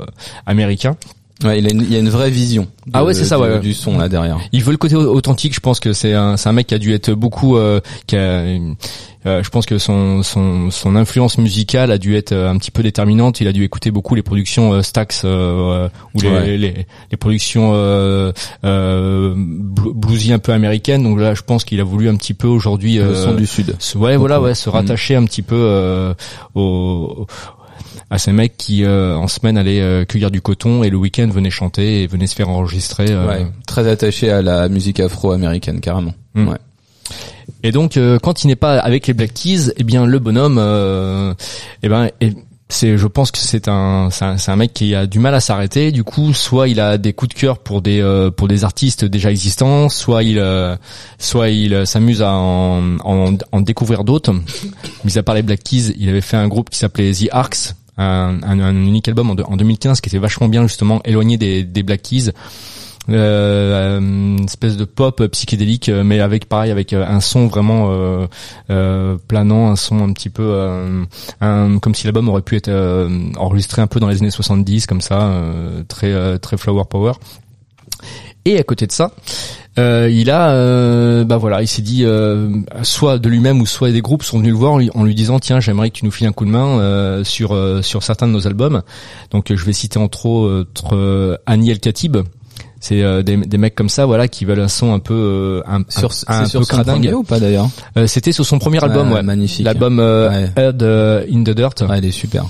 américains. 0.46 0.96
Ouais, 1.44 1.60
il, 1.60 1.68
a 1.68 1.72
une, 1.72 1.82
il 1.82 1.92
y 1.92 1.96
a 1.96 2.00
une 2.00 2.10
vraie 2.10 2.30
vision. 2.30 2.64
de- 2.86 2.92
Ah 2.94 3.04
ouais, 3.04 3.14
c'est 3.14 3.26
ça, 3.26 3.38
du, 3.38 3.42
ouais. 3.44 3.60
Du 3.60 3.74
son 3.74 3.98
là 3.98 4.08
derrière. 4.10 4.38
Il 4.52 4.64
veut 4.64 4.72
le 4.72 4.78
côté 4.78 4.96
authentique. 4.96 5.54
Je 5.56 5.60
pense 5.60 5.80
que 5.80 5.94
c'est 5.94 6.14
un, 6.14 6.38
c'est 6.38 6.50
un 6.50 6.54
mec 6.54 6.68
qui 6.68 6.74
a 6.76 6.80
dû 6.80 6.94
être 6.94 7.12
beaucoup, 7.12 7.58
euh, 7.58 7.80
qui 8.08 8.16
a, 8.16 8.20
euh, 9.26 9.44
je 9.44 9.50
pense 9.50 9.66
que 9.66 9.78
son, 9.78 10.24
son, 10.24 10.72
son 10.72 10.96
influence 10.96 11.38
musicale 11.38 11.92
a 11.92 11.98
dû 11.98 12.16
être 12.16 12.32
euh, 12.32 12.50
un 12.50 12.58
petit 12.58 12.72
peu 12.72 12.82
déterminante. 12.84 13.40
Il 13.42 13.48
a 13.48 13.52
dû 13.54 13.64
écouter 13.64 13.92
beaucoup 13.92 14.14
les 14.16 14.24
productions 14.24 14.74
euh, 14.74 14.82
Stax 14.82 15.22
euh, 15.26 15.90
ou 16.16 16.22
les, 16.22 16.30
Ouais. 16.30 16.58
les, 16.58 16.86
les 17.12 17.18
productions 17.18 17.72
euh, 17.76 18.32
euh, 18.64 19.34
blu- 19.36 19.94
bluesy 19.94 20.34
un 20.34 20.40
peu 20.40 20.52
américaines. 20.54 21.04
Donc 21.04 21.20
là, 21.20 21.34
je 21.34 21.42
pense 21.42 21.64
qu'il 21.64 21.80
a 21.80 21.84
voulu 21.84 22.10
un 22.10 22.16
petit 22.16 22.34
peu 22.34 22.48
aujourd'hui. 22.48 22.96
Le 22.98 23.04
euh, 23.04 23.26
son 23.26 23.34
du 23.34 23.46
sud. 23.46 23.76
se- 23.80 23.98
ouais, 23.98 24.18
voilà, 24.18 24.42
ouais, 24.42 24.54
se 24.56 24.70
rattacher 24.70 25.16
un 25.16 25.26
petit 25.26 25.42
peu 25.44 25.56
euh, 25.58 26.14
au 26.56 27.26
à 28.10 28.18
ces 28.18 28.32
mecs 28.32 28.58
qui 28.58 28.84
euh, 28.84 29.16
en 29.16 29.28
semaine 29.28 29.58
allaient 29.58 29.82
euh, 29.82 30.06
cueillir 30.06 30.32
du 30.32 30.42
coton 30.42 30.84
et 30.84 30.90
le 30.90 30.98
week-end 30.98 31.28
venaient 31.32 31.50
chanter 31.50 32.04
et 32.04 32.08
venaient 32.08 32.28
se 32.28 32.36
faire 32.36 32.50
enregistrer. 32.50 33.06
euh, 33.10 33.28
Ouais, 33.28 33.48
très 33.68 33.88
attaché 33.88 34.30
à 34.32 34.42
la 34.42 34.68
musique 34.70 35.00
afro-américaine 35.00 35.80
carrément. 35.80 36.14
Mm. 36.34 36.48
Ouais. 36.50 36.58
Et 37.64 37.72
donc 37.72 37.98
euh, 37.98 38.18
quand 38.22 38.44
il 38.44 38.48
n'est 38.48 38.56
pas 38.56 38.80
avec 38.80 39.08
les 39.08 39.14
Black 39.14 39.34
Keys, 39.34 39.72
eh 39.78 39.84
bien 39.84 40.06
le 40.06 40.20
bonhomme, 40.20 40.58
euh, 40.60 41.34
eh 41.84 41.90
ben 41.90 42.10
et 42.22 42.34
c'est, 42.70 42.98
je 42.98 43.06
pense 43.06 43.32
que 43.32 43.38
c'est 43.38 43.68
un, 43.68 44.08
c'est 44.12 44.24
un, 44.24 44.38
c'est 44.38 44.50
un 44.50 44.56
mec 44.56 44.74
qui 44.74 44.96
a 44.96 45.06
du 45.06 45.20
mal 45.20 45.36
à 45.36 45.42
s'arrêter. 45.42 45.92
Du 45.92 46.06
coup, 46.06 46.34
soit 46.34 46.70
il 46.70 46.80
a 46.80 46.98
des 46.98 47.12
coups 47.12 47.36
de 47.36 47.38
cœur 47.38 47.58
pour 47.60 47.82
des, 47.82 48.00
euh, 48.02 48.32
pour 48.32 48.48
des 48.48 48.64
artistes 48.64 49.04
déjà 49.04 49.30
existants, 49.30 49.90
soit 49.90 50.24
il, 50.24 50.40
euh, 50.40 50.78
soit 51.20 51.50
il 51.50 51.86
s'amuse 51.86 52.22
à 52.22 52.32
en, 52.32 52.98
en, 53.04 53.34
en 53.52 53.60
découvrir 53.60 54.06
d'autres. 54.06 54.34
Mis 55.04 55.18
à 55.18 55.22
part 55.24 55.36
les 55.36 55.42
Black 55.42 55.62
Keys, 55.64 55.94
il 56.00 56.08
avait 56.08 56.22
fait 56.22 56.38
un 56.38 56.48
groupe 56.48 56.70
qui 56.70 56.80
s'appelait 56.80 57.12
The 57.12 57.28
Arcs, 57.32 57.74
un, 57.98 58.40
un, 58.44 58.60
un 58.60 58.76
unique 58.76 59.08
album 59.08 59.30
en, 59.32 59.36
de- 59.36 59.44
en 59.44 59.58
2015 59.58 60.02
qui 60.02 60.10
était 60.10 60.18
vachement 60.18 60.48
bien 60.48 60.64
justement 60.68 61.02
éloigné 61.06 61.38
des, 61.38 61.64
des 61.64 61.84
Black 61.84 62.02
Keys 62.02 62.32
euh, 63.10 64.00
une 64.00 64.44
espèce 64.46 64.78
de 64.78 64.86
pop 64.86 65.26
psychédélique, 65.32 65.90
euh, 65.90 66.04
mais 66.04 66.20
avec 66.20 66.48
pareil 66.48 66.70
avec 66.72 66.94
euh, 66.94 67.04
un 67.06 67.20
son 67.20 67.48
vraiment 67.48 67.88
euh, 67.90 68.28
euh, 68.70 69.18
planant, 69.28 69.70
un 69.72 69.76
son 69.76 70.04
un 70.04 70.14
petit 70.14 70.30
peu 70.30 70.44
euh, 70.46 71.04
un- 71.42 71.80
comme 71.80 71.96
si 71.96 72.06
l'album 72.06 72.30
aurait 72.30 72.44
pu 72.44 72.56
être 72.58 72.68
euh, 72.70 73.10
enregistré 73.38 73.82
un 73.82 73.88
peu 73.88 74.00
dans 74.00 74.08
les 74.08 74.18
années 74.22 74.30
70 74.32 74.86
comme 74.86 75.02
ça, 75.02 75.30
euh, 75.30 75.84
très 75.88 76.12
euh, 76.12 76.38
très 76.38 76.58
flower 76.58 76.84
power. 76.90 77.14
Et 78.46 78.58
à 78.60 78.64
côté 78.64 78.88
de 78.88 78.92
ça, 78.92 79.12
euh, 79.78 80.10
il 80.12 80.32
a, 80.32 80.50
euh, 80.50 81.24
bah 81.24 81.38
voilà, 81.38 81.62
il 81.62 81.68
s'est 81.68 81.84
dit, 81.84 82.04
euh, 82.06 82.50
soit 82.82 83.20
de 83.20 83.30
lui-même 83.30 83.62
ou 83.62 83.66
soit 83.68 83.92
des 83.92 84.02
groupes 84.02 84.24
sont 84.24 84.40
venus 84.40 84.52
le 84.54 84.58
voir 84.58 84.74
en 84.96 85.04
lui, 85.04 85.14
disant, 85.16 85.40
tiens, 85.40 85.60
j'aimerais 85.60 85.92
que 85.92 85.98
tu 85.98 86.06
nous 86.06 86.12
files 86.12 86.26
un 86.28 86.32
coup 86.32 86.46
de 86.46 86.50
main 86.50 86.80
euh, 86.80 87.24
sur 87.24 87.52
euh, 87.54 87.82
sur 87.84 88.02
certains 88.02 88.28
de 88.28 88.32
nos 88.34 88.48
albums. 88.48 88.82
Donc 89.30 89.52
euh, 89.52 89.56
je 89.56 89.64
vais 89.64 89.74
citer 89.74 90.00
entre 90.00 90.26
autres 90.26 90.96
euh, 90.96 91.38
Annie 91.46 91.70
El 91.70 91.80
Khatib. 91.80 92.18
C'est 92.80 93.04
euh, 93.04 93.22
des, 93.22 93.38
des 93.38 93.58
mecs 93.60 93.76
comme 93.76 93.90
ça, 93.90 94.08
voilà, 94.08 94.28
qui 94.28 94.44
veulent 94.44 94.60
un 94.60 94.68
son 94.68 94.92
un 94.92 94.98
peu 94.98 95.14
euh, 95.14 95.62
un, 95.68 95.84
Sur, 95.88 96.10
un, 96.28 96.40
un 96.42 96.46
sur 96.46 96.62
peu 96.62 96.66
son 96.66 96.74
cradingue. 96.78 97.14
ou 97.14 97.22
pas 97.22 97.40
d'ailleurs? 97.40 97.70
Euh, 97.96 98.08
C'était 98.08 98.32
sur 98.32 98.44
son 98.44 98.58
premier 98.58 98.84
album, 98.84 99.12
Ouais, 99.12 99.22
magnifique. 99.22 99.64
l'album 99.66 100.00
euh, 100.00 100.30
Ouais. 100.30 100.50
Head 100.56 100.82
in 101.32 101.44
the 101.44 101.52
Dirt. 101.56 101.84
Ouais, 101.88 102.00
il 102.00 102.06
est 102.06 102.12
super. 102.12 102.46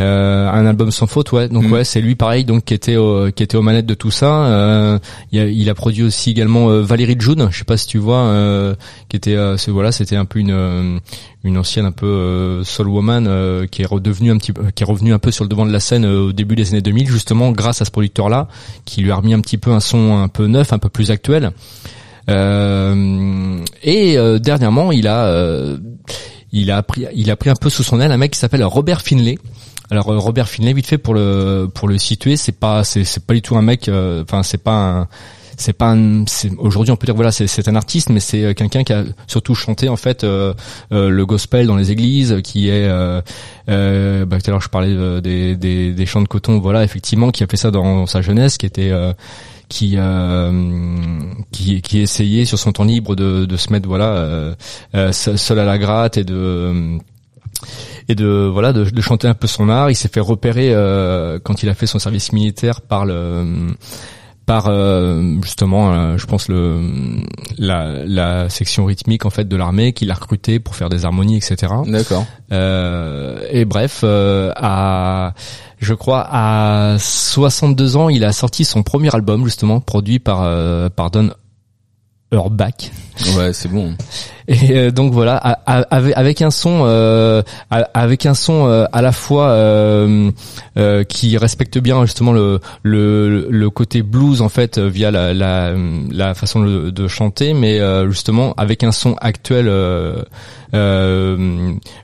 Euh, 0.00 0.50
un 0.50 0.66
album 0.66 0.90
sans 0.90 1.06
faute, 1.06 1.30
ouais. 1.30 1.48
Donc 1.48 1.64
Mm. 1.68 1.72
ouais, 1.72 1.84
c'est 1.84 2.00
lui 2.00 2.16
pareil, 2.16 2.44
donc 2.44 2.64
qui 2.64 2.74
était 2.74 2.96
au, 2.96 3.30
qui 3.30 3.44
était 3.44 3.56
aux 3.56 3.62
manettes 3.62 3.86
de 3.86 3.94
tout 3.94 4.10
ça. 4.10 4.46
Euh, 4.46 4.98
il, 5.30 5.38
a, 5.38 5.44
il 5.46 5.70
a 5.70 5.74
produit 5.74 6.02
aussi 6.02 6.30
également 6.32 6.68
euh, 6.70 6.80
Valérie 6.82 7.14
June, 7.16 7.46
je 7.52 7.58
sais 7.58 7.64
pas 7.64 7.76
si 7.76 7.86
tu 7.86 7.98
vois, 7.98 8.22
euh, 8.24 8.74
qui 9.08 9.16
était, 9.16 9.36
euh, 9.36 9.56
voilà, 9.68 9.92
c'était 9.92 10.16
un 10.16 10.24
peu 10.24 10.40
une 10.40 10.98
une 11.44 11.58
ancienne 11.58 11.84
un 11.84 11.92
peu 11.92 12.06
euh, 12.06 12.64
soul 12.64 12.88
woman 12.88 13.26
euh, 13.28 13.66
qui 13.66 13.82
est 13.82 13.86
redevenue 13.86 14.30
un 14.32 14.38
petit, 14.38 14.52
peu- 14.52 14.64
qui 14.74 14.82
est 14.82 14.86
revenue 14.86 15.12
un 15.12 15.18
peu 15.20 15.30
sur 15.30 15.44
le 15.44 15.48
devant 15.48 15.64
de 15.66 15.70
la 15.72 15.78
scène 15.78 16.06
euh, 16.06 16.28
au 16.28 16.32
début 16.32 16.56
des 16.56 16.70
années 16.70 16.80
2000, 16.82 17.06
justement 17.06 17.52
grâce 17.52 17.80
à 17.80 17.84
ce 17.84 17.90
producteur-là, 17.92 18.48
qui 18.84 19.00
lui 19.02 19.12
a 19.12 19.16
remis 19.16 19.32
un 19.34 19.40
petit 19.40 19.58
peu 19.58 19.70
un 19.70 19.78
son 19.80 20.16
un 20.16 20.28
peu 20.28 20.46
neuf, 20.48 20.72
un 20.72 20.78
peu 20.78 20.88
plus 20.88 21.10
actuel. 21.12 21.52
Euh, 22.30 23.58
et 23.82 24.18
euh, 24.18 24.38
dernièrement, 24.38 24.92
il 24.92 25.06
a 25.06 25.26
euh, 25.26 25.78
il 26.52 26.70
a 26.70 26.82
pris 26.82 27.04
il 27.14 27.30
a 27.30 27.36
pris 27.36 27.50
un 27.50 27.54
peu 27.54 27.68
sous 27.70 27.82
son 27.82 28.00
aile 28.00 28.12
un 28.12 28.16
mec 28.16 28.32
qui 28.32 28.38
s'appelle 28.38 28.64
Robert 28.64 29.02
Finlay. 29.02 29.38
Alors 29.94 30.10
euh, 30.10 30.18
Robert 30.18 30.48
Finlay, 30.48 30.72
vite 30.72 30.86
fait 30.88 30.98
pour 30.98 31.14
le 31.14 31.68
pour 31.72 31.86
le 31.86 31.98
situer, 31.98 32.36
c'est 32.36 32.50
pas 32.58 32.82
c'est 32.82 33.24
pas 33.24 33.32
du 33.34 33.42
tout 33.42 33.56
un 33.56 33.62
mec. 33.62 33.88
euh, 33.88 34.24
Enfin, 34.24 34.42
c'est 34.42 34.58
pas 34.58 34.72
un 34.72 35.08
c'est 35.56 35.72
pas 35.72 35.94
aujourd'hui 36.58 36.90
on 36.90 36.96
peut 36.96 37.06
dire 37.06 37.14
voilà 37.14 37.30
c'est 37.30 37.68
un 37.68 37.76
artiste 37.76 38.10
mais 38.10 38.18
c'est 38.18 38.42
euh, 38.42 38.54
quelqu'un 38.54 38.82
qui 38.82 38.92
a 38.92 39.04
surtout 39.28 39.54
chanté 39.54 39.88
en 39.88 39.94
fait 39.94 40.24
le 40.24 41.22
gospel 41.24 41.68
dans 41.68 41.76
les 41.76 41.92
églises 41.92 42.40
qui 42.42 42.70
est 42.70 42.88
euh, 42.88 43.20
bah, 44.26 44.38
tout 44.40 44.48
à 44.48 44.50
l'heure 44.50 44.60
je 44.60 44.68
parlais 44.68 45.20
des, 45.20 45.54
des 45.54 46.06
chants 46.06 46.22
de 46.22 46.26
coton 46.26 46.58
voilà 46.58 46.82
effectivement 46.82 47.30
qui 47.30 47.44
a 47.44 47.46
fait 47.46 47.56
ça 47.56 47.70
dans 47.70 48.04
sa 48.06 48.20
jeunesse 48.20 48.58
qui 48.58 48.66
était 48.66 48.90
qui 49.68 49.96
qui 51.52 51.82
qui 51.82 51.98
essayait 52.00 52.46
sur 52.46 52.58
son 52.58 52.72
temps 52.72 52.82
libre 52.82 53.14
de 53.14 53.44
de 53.44 53.56
se 53.56 53.72
mettre 53.72 53.86
voilà 53.86 54.56
seul 55.12 55.38
seul 55.38 55.60
à 55.60 55.64
la 55.64 55.78
gratte 55.78 56.16
et 56.16 56.24
de 56.24 56.98
et 58.08 58.14
de 58.14 58.48
voilà 58.52 58.72
de, 58.72 58.84
de 58.84 59.00
chanter 59.00 59.28
un 59.28 59.34
peu 59.34 59.46
son 59.46 59.68
art. 59.68 59.90
Il 59.90 59.94
s'est 59.94 60.08
fait 60.08 60.20
repérer 60.20 60.70
euh, 60.72 61.38
quand 61.42 61.62
il 61.62 61.68
a 61.68 61.74
fait 61.74 61.86
son 61.86 61.98
service 61.98 62.32
militaire 62.32 62.80
par 62.80 63.04
le 63.06 63.74
par 64.46 64.66
euh, 64.68 65.36
justement 65.42 65.92
euh, 65.94 66.18
je 66.18 66.26
pense 66.26 66.48
le 66.48 66.78
la, 67.56 68.04
la 68.04 68.50
section 68.50 68.84
rythmique 68.84 69.24
en 69.24 69.30
fait 69.30 69.48
de 69.48 69.56
l'armée 69.56 69.94
qui 69.94 70.04
l'a 70.04 70.12
recruté 70.12 70.58
pour 70.60 70.76
faire 70.76 70.90
des 70.90 71.06
harmonies 71.06 71.38
etc 71.38 71.72
D'accord. 71.86 72.26
euh, 72.52 73.40
et 73.50 73.64
bref 73.64 74.00
euh, 74.04 74.52
à 74.56 75.32
je 75.78 75.94
crois 75.94 76.26
à 76.30 76.96
62 76.98 77.96
ans 77.96 78.10
il 78.10 78.22
a 78.22 78.32
sorti 78.32 78.66
son 78.66 78.82
premier 78.82 79.14
album 79.14 79.46
justement 79.46 79.80
produit 79.80 80.18
par 80.18 80.42
euh, 80.42 80.90
par 80.90 81.10
Don 81.10 81.30
Urbach 82.30 82.90
Ouais, 83.36 83.52
c'est 83.52 83.68
bon. 83.70 83.94
et 84.48 84.72
euh, 84.72 84.90
donc 84.90 85.12
voilà, 85.12 85.36
avec, 85.36 86.42
un 86.42 86.50
son, 86.50 86.82
euh, 86.84 87.42
avec 87.70 88.26
un 88.26 88.34
son 88.34 88.66
euh, 88.66 88.84
à 88.92 89.02
la 89.02 89.12
fois 89.12 89.48
euh, 89.48 90.30
euh, 90.76 91.04
qui 91.04 91.36
respecte 91.38 91.78
bien 91.78 92.04
justement 92.04 92.32
le, 92.32 92.60
le, 92.82 93.70
côté 93.70 94.02
blues 94.02 94.42
en 94.42 94.48
fait 94.48 94.78
via 94.78 95.10
la, 95.10 95.32
la, 95.32 96.34
façon 96.34 96.60
de, 96.60 97.08
chanter, 97.08 97.54
mais 97.54 97.80
justement 98.06 98.54
avec 98.56 98.82
un 98.82 98.92
son 98.92 99.14
actuel 99.20 99.70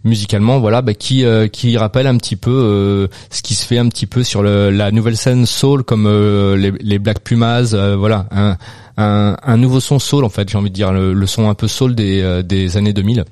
musicalement, 0.04 0.60
voilà, 0.60 0.82
bah, 0.82 0.94
qui 0.94 1.24
qui 1.52 1.76
rappelle 1.76 2.06
un 2.06 2.16
petit 2.16 2.36
peu 2.36 3.08
ce 3.30 3.42
qui 3.42 3.54
se 3.54 3.66
fait 3.66 3.78
un 3.78 3.88
petit 3.88 4.06
peu 4.06 4.22
sur 4.22 4.42
la 4.42 4.90
nouvelle 4.92 5.16
scène 5.16 5.44
soul 5.44 5.82
comme 5.82 6.08
les, 6.56 6.98
Black 6.98 7.20
Pumas, 7.20 7.74
voilà, 7.96 8.26
un, 8.30 8.56
un, 8.96 9.56
nouveau 9.56 9.80
son 9.80 9.98
soul 9.98 10.24
en 10.24 10.28
fait, 10.28 10.48
j'ai 10.48 10.58
envie 10.58 10.70
de 10.70 10.74
dire 10.74 10.92
le 11.14 11.26
son 11.26 11.48
un 11.48 11.54
peu 11.54 11.68
soul 11.68 11.94
des, 11.94 12.20
euh, 12.22 12.42
des 12.42 12.76
années 12.76 12.92
2000. 12.92 13.24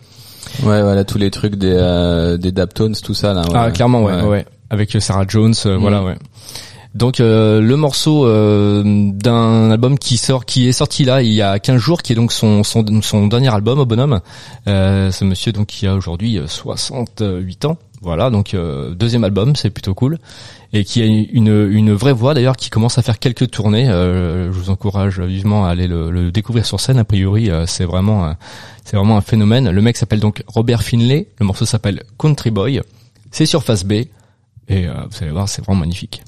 Ouais, 0.63 0.83
voilà, 0.83 1.05
tous 1.05 1.19
les 1.19 1.31
trucs 1.31 1.57
des, 1.57 1.71
euh, 1.73 2.37
des 2.37 2.53
Daptones, 2.53 2.95
tout 3.03 3.15
ça, 3.15 3.35
là. 3.35 3.43
ouais. 3.43 3.53
Ah 3.55 3.71
clairement 3.71 4.03
ouais, 4.03 4.23
ouais, 4.23 4.47
avec 4.71 4.91
Sarah 5.01 5.25
Jones, 5.29 5.55
euh, 5.67 5.77
Mm. 5.77 5.81
voilà 5.81 6.03
ouais. 6.03 6.17
Donc 6.95 7.21
euh, 7.21 7.61
le 7.61 7.77
morceau 7.77 8.27
euh, 8.27 8.83
d'un 9.13 9.71
album 9.71 9.99
qui 9.99 10.17
sort, 10.17 10.47
qui 10.47 10.67
est 10.69 10.73
sorti 10.73 11.05
là 11.05 11.21
il 11.23 11.33
y 11.33 11.43
a 11.43 11.59
15 11.59 11.77
jours, 11.79 12.03
qui 12.03 12.13
est 12.13 12.17
donc 12.17 12.33
son 12.33 12.65
son, 12.65 12.85
son 13.03 13.27
dernier 13.29 13.53
album 13.55 13.79
au 13.79 13.85
bonhomme. 13.87 14.21
Euh, 14.67 15.11
ce 15.11 15.25
monsieur 15.25 15.53
donc 15.53 15.67
qui 15.67 15.87
a 15.87 15.95
aujourd'hui 15.95 16.39
euh, 16.39 16.47
68 16.47 17.67
ans. 17.67 17.77
Voilà 18.01 18.31
donc 18.31 18.55
euh, 18.55 18.95
deuxième 18.95 19.25
album, 19.25 19.57
c'est 19.57 19.71
plutôt 19.71 19.95
cool 19.95 20.19
et 20.73 20.85
qui 20.85 21.03
a 21.03 21.07
une 21.07 21.71
une 21.71 21.93
vraie 21.93 22.13
voix 22.13 22.35
d'ailleurs 22.35 22.57
qui 22.57 22.71
commence 22.71 22.99
à 22.99 23.03
faire 23.03 23.19
quelques 23.19 23.51
tournées. 23.51 23.89
Euh, 23.89 24.53
je 24.53 24.59
vous 24.59 24.71
encourage 24.71 25.21
vivement 25.21 25.65
à 25.65 25.71
aller 25.71 25.87
le, 25.87 26.31
découvrir 26.31 26.67
sur 26.67 26.81
scène. 26.81 26.99
A 26.99 27.05
priori 27.05 27.51
euh, 27.51 27.65
c'est 27.67 27.85
vraiment 27.85 28.35
c'est 28.85 28.97
vraiment 28.97 29.17
un 29.17 29.23
phénomène. 29.23 29.71
Le 29.71 29.83
mec 29.83 29.97
s'appelle 29.97 30.21
donc 30.21 30.43
Robert 30.47 30.83
Finlay. 30.83 31.29
Le 31.39 31.47
morceau 31.47 31.65
s'appelle 31.65 32.03
Country 32.19 32.51
Boy. 32.51 32.83
C'est 33.31 33.47
sur 33.47 33.63
face 33.63 33.85
B 33.85 33.93
et 33.93 34.09
euh, 34.71 34.93
vous 35.11 35.23
allez 35.23 35.33
voir 35.33 35.49
c'est 35.49 35.65
vraiment 35.65 35.81
magnifique. 35.81 36.23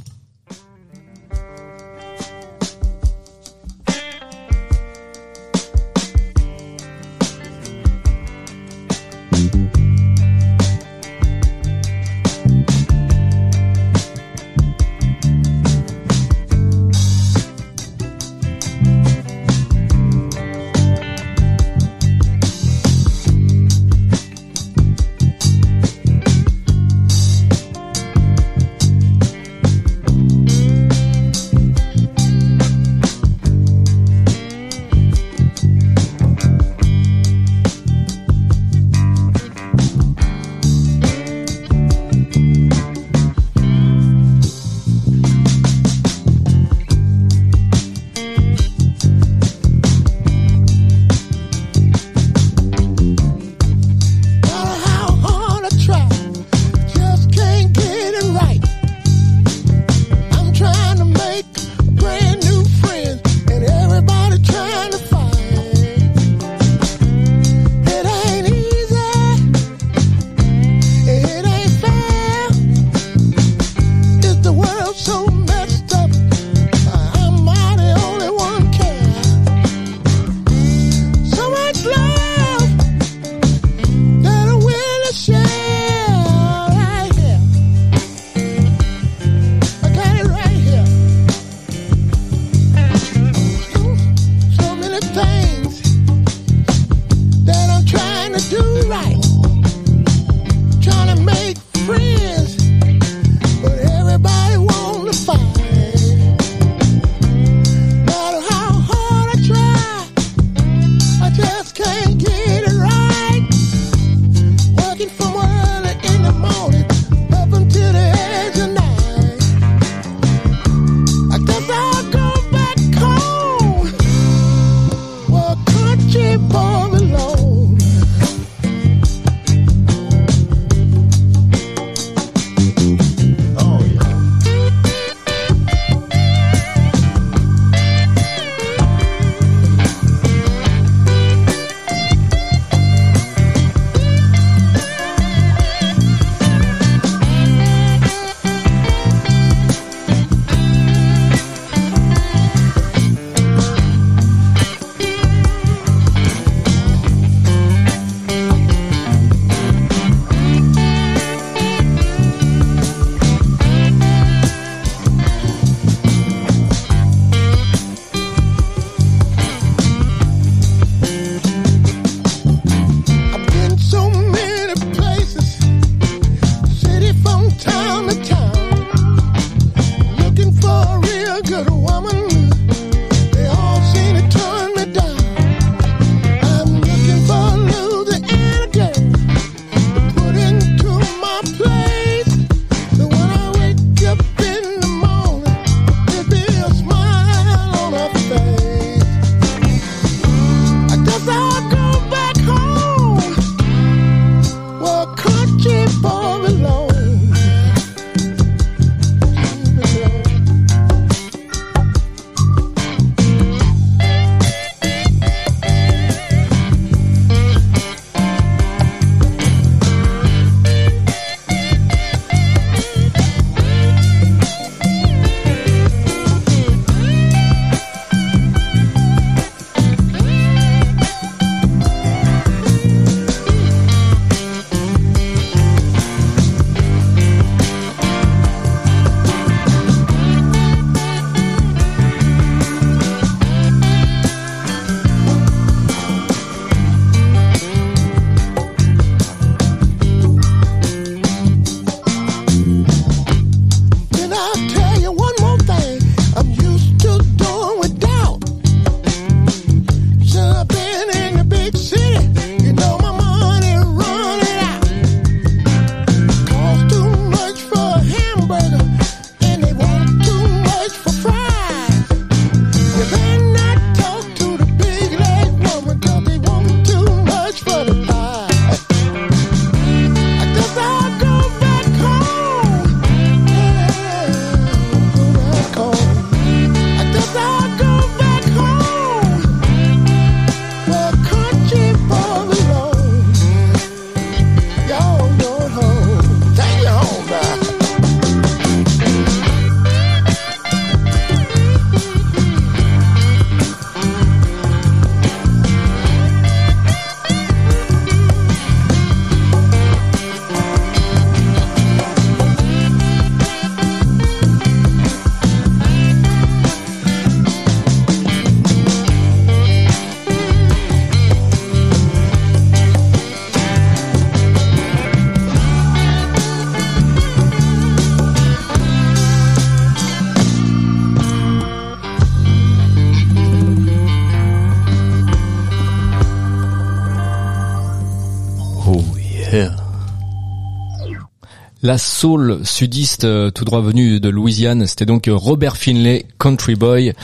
La 341.91 341.99
soul 341.99 342.61
sudiste 342.63 343.25
euh, 343.25 343.51
tout 343.51 343.65
droit 343.65 343.81
venu 343.81 344.21
de 344.21 344.29
Louisiane, 344.29 344.87
c'était 344.87 345.07
donc 345.07 345.27
euh, 345.27 345.35
Robert 345.35 345.77
Finlay, 345.77 346.25
Country 346.39 346.77
Boy, 346.77 347.15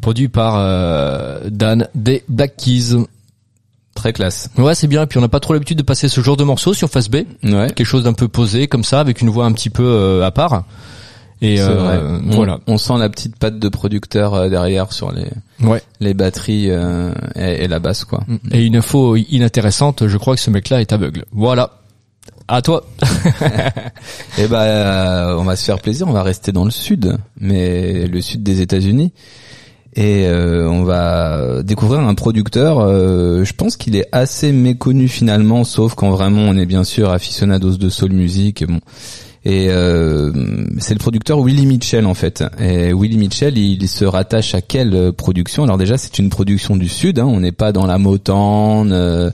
produit 0.00 0.28
par 0.28 0.54
euh, 0.56 1.40
Dan 1.50 1.86
des 1.94 2.24
Black 2.26 2.56
Keys. 2.56 2.96
Très 3.94 4.14
classe. 4.14 4.48
Ouais, 4.56 4.74
c'est 4.74 4.86
bien. 4.86 5.02
Et 5.02 5.06
puis 5.06 5.18
on 5.18 5.20
n'a 5.20 5.28
pas 5.28 5.38
trop 5.40 5.52
l'habitude 5.52 5.76
de 5.76 5.82
passer 5.82 6.08
ce 6.08 6.22
genre 6.22 6.38
de 6.38 6.44
morceaux 6.44 6.72
sur 6.72 6.88
Face 6.88 7.10
B. 7.10 7.16
Ouais. 7.44 7.66
Quelque 7.74 7.84
chose 7.84 8.04
d'un 8.04 8.14
peu 8.14 8.26
posé 8.26 8.68
comme 8.68 8.84
ça, 8.84 9.00
avec 9.00 9.20
une 9.20 9.28
voix 9.28 9.44
un 9.44 9.52
petit 9.52 9.68
peu 9.68 9.84
euh, 9.84 10.24
à 10.24 10.30
part. 10.30 10.64
Et 11.42 11.60
euh, 11.60 11.74
vrai. 11.74 12.00
On- 12.26 12.30
voilà. 12.36 12.60
On, 12.66 12.78
sent 12.78 12.96
la 12.98 13.10
petite 13.10 13.36
patte 13.36 13.58
de 13.58 13.68
producteur 13.68 14.48
derrière 14.48 14.94
sur 14.94 15.12
les 15.12 15.26
Ouais. 15.62 15.82
les 16.00 16.14
batteries 16.14 16.70
euh, 16.70 17.12
et, 17.34 17.64
et 17.64 17.68
la 17.68 17.80
basse 17.80 18.06
quoi. 18.06 18.24
Et 18.50 18.64
une 18.64 18.76
info 18.76 19.14
inintéressante, 19.16 20.06
je 20.08 20.16
crois 20.16 20.36
que 20.36 20.40
ce 20.40 20.48
mec-là 20.50 20.80
est 20.80 20.94
aveugle. 20.94 21.26
Voilà. 21.32 21.80
À 22.48 22.62
toi. 22.62 22.84
Et 24.38 24.46
bah 24.46 24.62
euh, 24.62 25.36
on 25.36 25.44
va 25.44 25.56
se 25.56 25.64
faire 25.64 25.80
plaisir, 25.80 26.06
on 26.06 26.12
va 26.12 26.22
rester 26.22 26.52
dans 26.52 26.64
le 26.64 26.70
sud, 26.70 27.16
mais 27.40 28.06
le 28.06 28.20
sud 28.20 28.42
des 28.42 28.60
États-Unis. 28.60 29.12
Et 29.96 30.26
euh, 30.26 30.68
on 30.68 30.84
va 30.84 31.62
découvrir 31.64 32.00
un 32.00 32.14
producteur. 32.14 32.78
euh, 32.80 33.44
je 33.44 33.52
pense 33.52 33.76
qu'il 33.76 33.96
est 33.96 34.06
assez 34.12 34.52
méconnu 34.52 35.08
finalement, 35.08 35.64
sauf 35.64 35.94
quand 35.94 36.10
vraiment 36.10 36.42
on 36.42 36.56
est 36.56 36.66
bien 36.66 36.84
sûr 36.84 37.10
aficionados 37.10 37.78
de 37.78 37.88
soul 37.88 38.12
music. 38.12 38.62
Et 38.62 38.66
bon. 38.66 38.80
Et 39.44 39.68
c'est 40.78 40.94
le 40.94 40.98
producteur 40.98 41.38
Willie 41.38 41.66
Mitchell 41.66 42.04
en 42.06 42.14
fait. 42.14 42.44
Et 42.60 42.92
Willie 42.92 43.16
Mitchell, 43.16 43.56
il, 43.56 43.88
se 43.88 44.04
rattache 44.04 44.56
à 44.56 44.60
quelle 44.60 45.12
production? 45.12 45.62
Alors 45.62 45.78
déjà, 45.78 45.96
c'est 45.96 46.18
une 46.18 46.30
production 46.30 46.76
du 46.76 46.88
sud. 46.88 47.20
Hein, 47.20 47.26
on 47.26 47.40
n'est 47.40 47.52
pas 47.52 47.70
dans 47.70 47.86
la 47.86 47.96
Motown. 47.98 49.32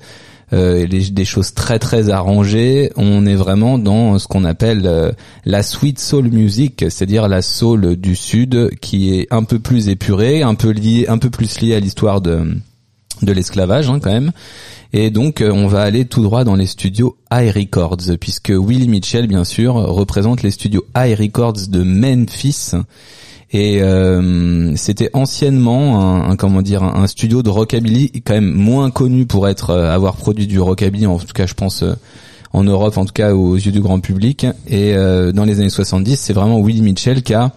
Euh, 0.53 0.87
des 0.87 1.25
choses 1.25 1.55
très 1.55 1.79
très 1.79 2.11
arrangées. 2.11 2.93
On 2.97 3.25
est 3.25 3.35
vraiment 3.35 3.79
dans 3.79 4.19
ce 4.19 4.29
qu'on 4.29 4.45
appelle 4.45 4.83
euh, 4.85 5.12
la 5.45 5.62
sweet 5.62 5.99
soul 5.99 6.29
music, 6.29 6.85
c'est-à-dire 6.88 7.29
la 7.29 7.43
soul 7.43 7.97
du 7.97 8.15
sud 8.15 8.71
qui 8.81 9.15
est 9.15 9.29
un 9.31 9.45
peu 9.45 9.59
plus 9.59 9.88
épurée, 9.88 10.43
un 10.43 10.55
peu 10.55 10.71
liée, 10.71 11.07
un 11.09 11.19
peu 11.19 11.31
plus 11.31 11.61
liée 11.61 11.75
à 11.75 11.81
l'histoire 11.81 12.21
de 12.21 12.57
de 13.23 13.33
l'esclavage 13.33 13.88
hein, 13.88 14.01
quand 14.01 14.12
même. 14.12 14.33
Et 14.93 15.11
donc 15.11 15.41
euh, 15.41 15.51
on 15.53 15.69
va 15.69 15.83
aller 15.83 16.05
tout 16.05 16.23
droit 16.23 16.45
dans 16.45 16.57
les 16.57 16.67
studios 16.67 17.17
High 17.33 17.51
Records 17.51 18.19
puisque 18.21 18.51
Willie 18.51 18.88
Mitchell 18.88 19.27
bien 19.27 19.45
sûr 19.45 19.75
représente 19.75 20.43
les 20.43 20.51
studios 20.51 20.85
High 20.97 21.19
Records 21.19 21.69
de 21.69 21.83
Memphis. 21.83 22.73
Et 23.53 23.83
euh, 23.83 24.75
c'était 24.77 25.11
anciennement 25.12 26.31
un, 26.31 26.37
comment 26.37 26.62
dire 26.62 26.83
un 26.83 27.07
studio 27.07 27.43
de 27.43 27.51
rockabilly 27.51 28.23
quand 28.25 28.33
même 28.33 28.51
moins 28.51 28.91
connu 28.91 29.27
pour 29.27 29.47
être 29.47 29.71
euh, 29.71 29.91
avoir 29.91 30.17
produit 30.17 30.47
du 30.47 30.59
rockabilly 30.59 31.07
en 31.07 31.19
tout 31.19 31.27
cas 31.35 31.45
je 31.45 31.53
pense 31.53 31.83
euh, 31.83 31.93
en 32.55 32.65
Europe 32.65 32.97
en 32.97 33.05
tout 33.05 33.12
cas 33.12 33.35
aux 33.35 33.57
yeux 33.57 33.73
du 33.73 33.83
grand 33.83 34.01
public. 34.01 34.47
Et 34.67 34.95
euh, 34.95 35.33
dans 35.33 35.45
les 35.45 35.61
années 35.61 35.69
70 35.69 36.17
c'est 36.17 36.33
vraiment 36.33 36.61
Willie 36.61 36.81
Mitchell 36.81 37.23
qui 37.23 37.35
a 37.35 37.53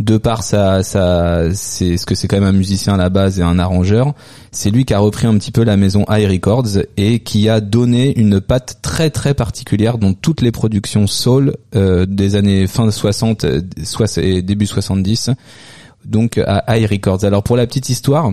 de 0.00 0.16
par 0.16 0.42
sa, 0.42 0.82
sa 0.82 1.54
c'est 1.54 1.96
ce 1.96 2.04
que 2.04 2.14
c'est 2.14 2.26
quand 2.26 2.36
même 2.36 2.48
un 2.48 2.52
musicien 2.52 2.94
à 2.94 2.96
la 2.96 3.10
base 3.10 3.38
et 3.38 3.42
un 3.42 3.58
arrangeur, 3.58 4.14
c'est 4.50 4.70
lui 4.70 4.84
qui 4.84 4.92
a 4.92 4.98
repris 4.98 5.26
un 5.26 5.38
petit 5.38 5.52
peu 5.52 5.62
la 5.62 5.76
maison 5.76 6.04
High 6.08 6.28
Records 6.28 6.82
et 6.96 7.20
qui 7.20 7.48
a 7.48 7.60
donné 7.60 8.18
une 8.18 8.40
patte 8.40 8.78
très 8.82 9.10
très 9.10 9.34
particulière 9.34 9.98
dans 9.98 10.12
toutes 10.12 10.40
les 10.40 10.50
productions 10.50 11.06
soul 11.06 11.56
euh, 11.76 12.06
des 12.06 12.34
années 12.34 12.66
fin 12.66 12.90
60 12.90 13.44
euh, 13.44 13.60
et 14.16 14.42
début 14.42 14.66
70 14.66 15.30
donc 16.04 16.38
à 16.38 16.64
High 16.76 16.90
Records. 16.90 17.24
Alors 17.24 17.42
pour 17.42 17.56
la 17.56 17.66
petite 17.66 17.88
histoire, 17.88 18.32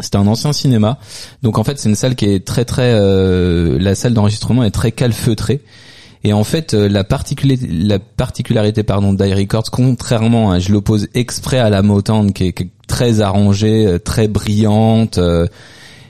c'était 0.00 0.16
un 0.16 0.26
ancien 0.26 0.52
cinéma. 0.52 0.98
Donc 1.42 1.58
en 1.58 1.64
fait, 1.64 1.78
c'est 1.78 1.88
une 1.88 1.94
salle 1.94 2.16
qui 2.16 2.26
est 2.26 2.44
très 2.44 2.64
très 2.64 2.92
euh, 2.94 3.78
la 3.80 3.94
salle 3.94 4.14
d'enregistrement 4.14 4.64
est 4.64 4.70
très 4.70 4.92
calfeutrée. 4.92 5.62
Et 6.26 6.32
en 6.32 6.42
fait, 6.42 6.74
euh, 6.74 6.88
la, 6.88 7.04
particulé- 7.04 7.56
la 7.70 8.00
particularité 8.00 8.82
pardon 8.82 9.12
d'High 9.12 9.32
Records, 9.32 9.70
contrairement, 9.70 10.50
à, 10.50 10.58
je 10.58 10.72
l'oppose 10.72 11.06
exprès 11.14 11.58
à 11.60 11.70
la 11.70 11.82
Motown 11.82 12.32
qui 12.32 12.46
est, 12.48 12.52
qui 12.52 12.64
est 12.64 12.70
très 12.88 13.20
arrangée, 13.20 13.86
euh, 13.86 13.98
très 14.00 14.26
brillante, 14.26 15.18
euh, 15.18 15.46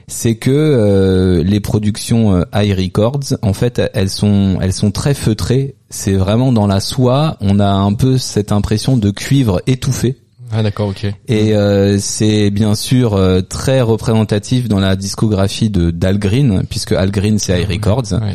c'est 0.07 0.33
que 0.35 0.49
euh, 0.49 1.43
les 1.43 1.59
productions 1.59 2.33
euh, 2.33 2.43
High 2.55 2.73
Records, 2.75 3.37
en 3.43 3.53
fait, 3.53 3.79
elles 3.93 4.09
sont 4.09 4.57
elles 4.59 4.73
sont 4.73 4.89
très 4.89 5.13
feutrées. 5.13 5.75
C'est 5.91 6.13
vraiment 6.15 6.51
dans 6.51 6.65
la 6.65 6.79
soie. 6.79 7.37
On 7.39 7.59
a 7.59 7.69
un 7.69 7.93
peu 7.93 8.17
cette 8.17 8.51
impression 8.51 8.97
de 8.97 9.11
cuivre 9.11 9.61
étouffé. 9.67 10.17
Ah 10.51 10.63
d'accord, 10.63 10.87
ok. 10.87 11.05
Et 11.27 11.55
euh, 11.55 11.97
c'est 11.99 12.49
bien 12.51 12.73
sûr 12.73 13.13
euh, 13.15 13.41
très 13.41 13.81
représentatif 13.81 14.67
dans 14.67 14.79
la 14.79 14.95
discographie 14.95 15.69
de 15.69 15.91
d'Al 15.91 16.17
Green, 16.17 16.63
puisque 16.69 16.93
Al 16.93 17.11
Green 17.11 17.37
c'est 17.37 17.61
High 17.61 17.67
Records. 17.69 18.13
Ouais. 18.13 18.33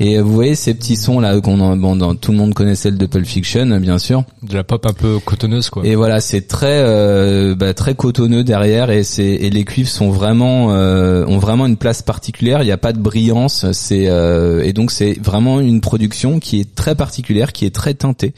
Et 0.00 0.18
euh, 0.18 0.22
vous 0.22 0.32
voyez 0.32 0.54
ces 0.54 0.74
petits 0.74 0.96
sons 0.96 1.20
là 1.20 1.40
qu'on 1.40 1.76
bon, 1.76 1.94
dans- 1.96 2.14
tout 2.14 2.32
le 2.32 2.38
monde 2.38 2.54
connaît 2.54 2.74
celle 2.74 2.96
de 2.98 3.06
Pulp 3.06 3.26
Fiction, 3.26 3.78
bien 3.80 3.98
sûr. 3.98 4.24
De 4.42 4.54
la 4.54 4.64
pop 4.64 4.84
un 4.86 4.92
peu 4.92 5.18
cotonneuse 5.20 5.70
quoi. 5.70 5.86
Et 5.86 5.94
voilà, 5.94 6.20
c'est 6.20 6.48
très 6.48 6.82
euh, 6.84 7.54
bah, 7.54 7.74
très 7.74 7.94
cotonneux 7.94 8.44
derrière 8.44 8.90
et 8.90 9.04
c'est 9.04 9.24
et 9.24 9.50
les 9.50 9.64
cuivres 9.64 9.88
sont 9.88 10.10
vraiment 10.10 10.72
euh, 10.74 11.24
ont 11.26 11.38
vraiment 11.38 11.66
une 11.66 11.76
place 11.76 12.02
particulière. 12.02 12.62
Il 12.62 12.66
n'y 12.66 12.72
a 12.72 12.76
pas 12.78 12.92
de 12.92 12.98
brillance, 12.98 13.70
c'est 13.72 14.08
euh, 14.08 14.62
et 14.64 14.72
donc 14.72 14.90
c'est 14.90 15.16
vraiment 15.22 15.60
une 15.60 15.80
production 15.80 16.40
qui 16.40 16.60
est 16.60 16.74
très 16.74 16.94
particulière, 16.94 17.52
qui 17.52 17.64
est 17.64 17.74
très 17.74 17.94
teintée. 17.94 18.34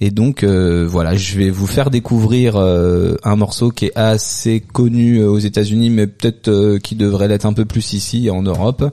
Et 0.00 0.10
donc 0.10 0.42
euh, 0.42 0.86
voilà, 0.88 1.14
je 1.16 1.38
vais 1.38 1.50
vous 1.50 1.66
faire 1.68 1.88
découvrir 1.90 2.56
euh, 2.56 3.14
un 3.22 3.36
morceau 3.36 3.70
qui 3.70 3.86
est 3.86 3.96
assez 3.96 4.60
connu 4.60 5.18
euh, 5.18 5.28
aux 5.28 5.38
États-Unis, 5.38 5.90
mais 5.90 6.06
peut-être 6.08 6.48
euh, 6.48 6.78
qui 6.78 6.94
devrait 6.96 7.28
l'être 7.28 7.46
un 7.46 7.52
peu 7.52 7.64
plus 7.64 7.92
ici 7.92 8.28
en 8.28 8.42
Europe. 8.42 8.84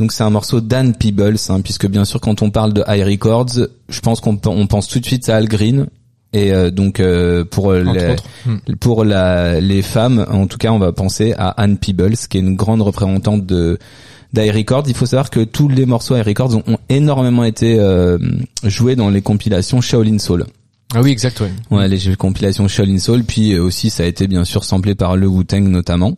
Donc 0.00 0.12
c'est 0.12 0.22
un 0.22 0.30
morceau 0.30 0.62
d'Ann 0.62 0.94
Peebles, 0.94 1.36
hein, 1.50 1.60
puisque 1.60 1.86
bien 1.86 2.06
sûr 2.06 2.22
quand 2.22 2.40
on 2.40 2.50
parle 2.50 2.72
de 2.72 2.82
High 2.88 3.04
Records, 3.04 3.68
je 3.90 4.00
pense 4.00 4.20
qu'on 4.20 4.40
on 4.46 4.66
pense 4.66 4.88
tout 4.88 4.98
de 4.98 5.04
suite 5.04 5.28
à 5.28 5.36
Al 5.36 5.46
Green. 5.46 5.88
Et 6.32 6.52
euh, 6.52 6.70
donc 6.70 7.00
euh, 7.00 7.44
pour 7.44 7.66
Entre 7.66 7.92
les. 7.92 8.16
Hmm. 8.46 8.76
pour 8.80 9.04
la, 9.04 9.60
les 9.60 9.82
femmes, 9.82 10.24
en 10.30 10.46
tout 10.46 10.56
cas, 10.56 10.70
on 10.70 10.78
va 10.78 10.92
penser 10.92 11.34
à 11.36 11.50
Anne 11.50 11.76
Peebles, 11.76 12.16
qui 12.16 12.38
est 12.38 12.40
une 12.40 12.56
grande 12.56 12.80
représentante 12.80 13.44
de 13.44 13.78
d'High 14.32 14.54
Records. 14.54 14.84
Il 14.86 14.94
faut 14.94 15.04
savoir 15.04 15.28
que 15.28 15.40
tous 15.40 15.68
les 15.68 15.84
morceaux 15.84 16.16
High 16.16 16.24
Records 16.24 16.56
ont, 16.56 16.62
ont 16.66 16.78
énormément 16.88 17.44
été 17.44 17.78
euh, 17.78 18.16
joués 18.64 18.96
dans 18.96 19.10
les 19.10 19.20
compilations 19.20 19.82
Shaolin 19.82 20.18
Soul. 20.18 20.46
Ah 20.92 21.02
oui, 21.02 21.10
exact, 21.12 21.40
ouais. 21.40 21.50
Ouais, 21.70 21.86
les 21.86 22.16
compilations 22.16 22.66
Shaolin 22.66 22.98
Soul, 22.98 23.22
puis 23.22 23.52
euh, 23.52 23.62
aussi 23.62 23.90
ça 23.90 24.02
a 24.02 24.06
été 24.06 24.26
bien 24.26 24.44
sûr 24.44 24.64
samplé 24.64 24.96
par 24.96 25.16
le 25.16 25.28
Wu-Tang 25.28 25.68
notamment. 25.68 26.16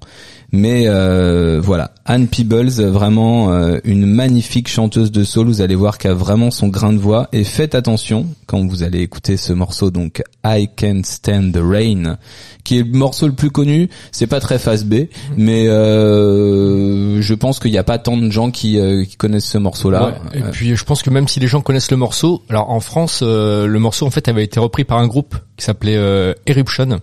Mais 0.54 0.84
euh, 0.86 1.60
voilà, 1.62 1.92
Anne 2.04 2.28
Peebles, 2.28 2.70
vraiment 2.90 3.52
euh, 3.52 3.78
une 3.84 4.04
magnifique 4.04 4.68
chanteuse 4.68 5.10
de 5.10 5.24
soul. 5.24 5.46
Vous 5.46 5.62
allez 5.62 5.74
voir 5.74 5.96
qu'elle 5.96 6.10
a 6.10 6.14
vraiment 6.14 6.50
son 6.50 6.68
grain 6.68 6.92
de 6.92 6.98
voix. 6.98 7.28
Et 7.32 7.42
faites 7.42 7.74
attention 7.74 8.26
quand 8.46 8.66
vous 8.66 8.82
allez 8.82 9.00
écouter 9.00 9.38
ce 9.38 9.54
morceau, 9.54 9.90
donc 9.90 10.22
I 10.44 10.68
Can't 10.76 11.04
Stand 11.04 11.52
the 11.54 11.60
Rain, 11.62 12.18
qui 12.64 12.78
est 12.78 12.82
le 12.82 12.98
morceau 12.98 13.26
le 13.28 13.32
plus 13.32 13.50
connu. 13.50 13.88
C'est 14.10 14.26
pas 14.26 14.40
très 14.40 14.58
face 14.58 14.84
B, 14.84 15.06
mais 15.38 15.68
euh, 15.68 17.22
je 17.22 17.34
pense 17.34 17.58
qu'il 17.58 17.70
n'y 17.70 17.78
a 17.78 17.84
pas 17.84 17.98
tant 17.98 18.18
de 18.18 18.30
gens 18.30 18.50
qui, 18.50 18.78
euh, 18.78 19.04
qui 19.04 19.16
connaissent 19.16 19.46
ce 19.46 19.58
morceau-là. 19.58 20.06
Ouais. 20.34 20.38
Et 20.38 20.42
Euh, 20.42 20.50
puis 20.52 20.76
je 20.76 20.84
pense 20.84 21.02
que 21.02 21.08
même 21.10 21.28
si 21.28 21.40
les 21.40 21.46
gens 21.46 21.62
connaissent 21.62 21.90
le 21.90 21.96
morceau, 21.96 22.42
alors 22.50 22.70
en 22.70 22.80
France, 22.80 23.20
euh, 23.22 23.66
le 23.66 23.78
morceau 23.78 24.04
en 24.06 24.10
fait 24.10 24.28
avait 24.28 24.44
été 24.44 24.60
repris 24.60 24.84
par 24.84 24.98
un 24.98 25.06
groupe 25.06 25.34
qui 25.56 25.64
s'appelait 25.64 25.96
euh, 25.96 26.34
Eruption, 26.46 27.00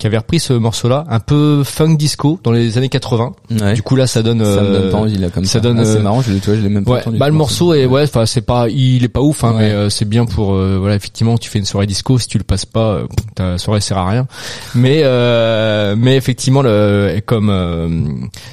qui 0.00 0.06
avait 0.08 0.18
repris 0.18 0.40
ce 0.40 0.52
morceau-là, 0.54 1.04
un 1.08 1.20
peu 1.20 1.62
funk 1.62 1.94
disco 1.94 2.40
dans 2.42 2.50
les 2.50 2.76
années 2.78 2.88
80. 2.88 3.32
ouais. 3.60 3.74
Du 3.74 3.82
coup 3.82 3.94
là, 3.94 4.06
ça 4.08 4.22
donne. 4.22 4.38
ça 4.44 4.62
me 4.62 4.66
euh, 4.68 4.80
donne 4.82 4.90
pas 4.90 4.98
envie 4.98 5.18
là 5.18 5.28
comme 5.30 5.44
ça. 5.44 5.52
ça 5.52 5.60
donne, 5.60 5.78
Ah, 5.78 5.84
c'est 5.84 5.98
euh, 5.98 6.02
marrant, 6.02 6.22
je 6.22 6.32
l'ai, 6.32 6.40
je 6.42 6.50
l'ai 6.52 6.68
même 6.68 6.84
pas 6.84 6.90
Ouais, 6.92 6.98
entendu. 7.00 7.18
bah 7.18 7.28
le 7.28 7.34
morceau 7.34 7.74
est 7.74 7.84
ouais, 7.86 8.02
enfin 8.02 8.26
c'est 8.26 8.40
pas, 8.40 8.68
il 8.68 9.04
est 9.04 9.08
pas 9.08 9.20
ouf, 9.20 9.44
hein, 9.44 9.52
Ouais. 9.52 9.58
mais 9.68 9.70
euh, 9.72 9.88
c'est 9.90 10.06
bien 10.08 10.24
pour 10.24 10.54
euh, 10.54 10.78
voilà 10.80 10.96
effectivement 10.96 11.36
tu 11.38 11.48
fais 11.50 11.58
une 11.58 11.64
soirée 11.66 11.86
disco, 11.86 12.18
si 12.18 12.26
tu 12.28 12.38
le 12.38 12.44
passes 12.44 12.64
pas, 12.66 12.94
euh, 12.94 13.06
ta 13.34 13.58
soirée 13.58 13.80
sert 13.80 13.98
à 13.98 14.08
rien. 14.10 14.26
Mais 14.74 15.02
euh, 15.04 15.94
mais 15.98 16.16
effectivement 16.16 16.62
le 16.62 17.20
comme 17.26 17.50
euh, 17.50 17.88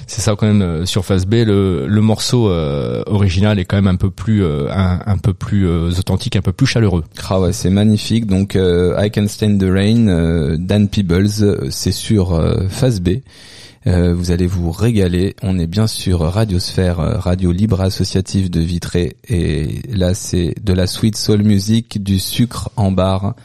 c'est 0.06 0.22
ça 0.22 0.36
quand 0.38 0.48
même 0.48 0.62
euh, 0.62 0.86
sur 0.86 1.06
Face 1.06 1.26
B, 1.26 1.36
le 1.46 1.88
le 1.88 2.02
morceau 2.02 2.50
euh, 2.50 3.04
original 3.08 3.58
est 3.58 3.66
quand 3.66 3.78
même 3.78 3.88
un 3.88 3.96
peu 3.96 4.10
plus 4.12 4.44
euh, 4.44 4.68
un, 4.72 5.00
un 5.06 5.18
peu 5.18 5.34
plus 5.34 5.68
euh, 5.68 5.90
authentique, 5.98 6.36
un 6.36 6.42
peu 6.42 6.52
plus 6.52 6.66
chaleureux. 6.68 7.04
Ah 7.30 7.40
ouais, 7.40 7.54
c'est 7.54 7.70
magnifique. 7.70 8.26
Donc 8.28 8.56
euh, 8.58 8.96
I 9.02 9.12
Can 9.12 9.28
Stand 9.28 9.60
the 9.60 9.70
Rain, 9.72 10.08
euh, 10.10 10.58
Dan 10.60 10.90
Peebles, 10.90 11.37
euh, 11.44 11.70
c'est 11.70 11.92
sur 11.92 12.34
euh, 12.34 12.68
Phase 12.70 13.02
B. 13.02 13.20
Euh, 13.88 14.14
vous 14.14 14.32
allez 14.32 14.48
vous 14.48 14.72
régaler. 14.72 15.36
On 15.44 15.58
est 15.60 15.68
bien 15.68 15.88
sur 15.88 16.20
Radiosphère, 16.20 17.00
euh, 17.00 17.18
radio 17.18 17.52
libre 17.52 17.80
associative 17.82 18.50
de 18.50 18.60
Vitré. 18.60 19.16
Et 19.28 19.82
là, 19.90 20.14
c'est 20.14 20.56
de 20.62 20.74
la 20.74 20.88
sweet 20.88 21.16
soul 21.16 21.44
music, 21.44 22.04
du 22.04 22.20
sucre 22.20 22.70
en 22.76 22.92
barre. 22.92 23.36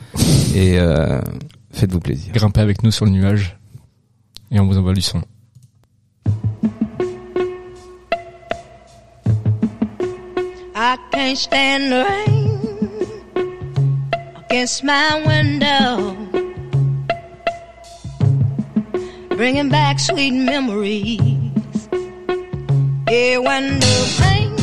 Et 0.54 0.78
euh, 0.78 1.20
faites-vous 1.72 2.00
plaisir. 2.00 2.32
Grimpez 2.32 2.60
avec 2.60 2.82
nous 2.82 2.90
sur 2.90 3.04
le 3.04 3.12
nuage 3.12 3.56
et 4.50 4.60
on 4.60 4.66
vous 4.66 4.78
envoie 4.78 4.94
du 4.94 5.02
son. 5.02 5.22
I 10.74 10.96
can't 11.12 11.36
stand 11.36 11.92
the 11.92 12.04
rain 12.04 12.52
against 14.50 14.82
my 14.82 15.22
window, 15.26 16.16
bringing 19.36 19.68
back 19.68 19.98
sweet 19.98 20.32
memories. 20.32 21.18
Yeah, 23.08 23.38
when 23.38 23.78
the 23.80 23.94
rain, 24.20 24.56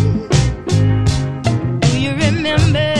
do 1.79 1.99
you 1.99 2.11
remember 2.11 2.98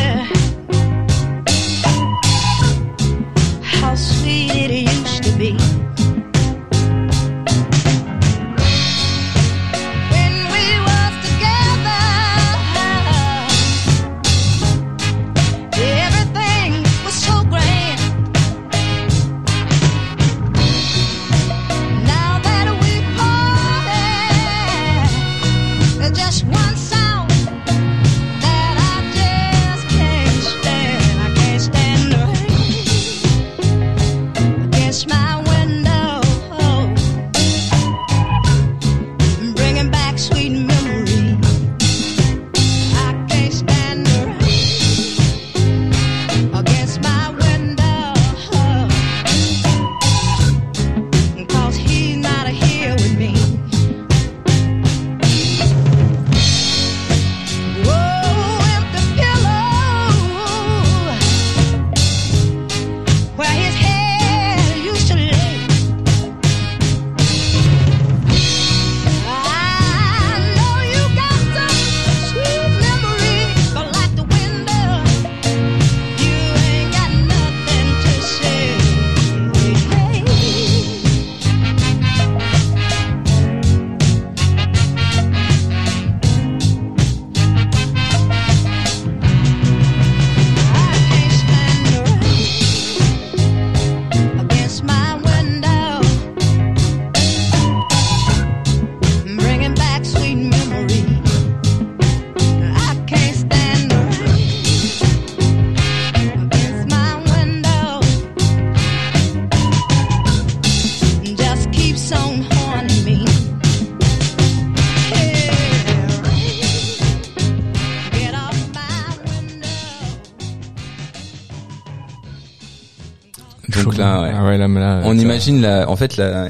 ouais. 124.50 124.58
Là, 124.58 124.68
là, 124.68 125.02
On 125.06 125.18
imagine 125.18 125.62
la, 125.62 125.90
en 125.90 125.96
fait 125.96 126.18
la, 126.18 126.50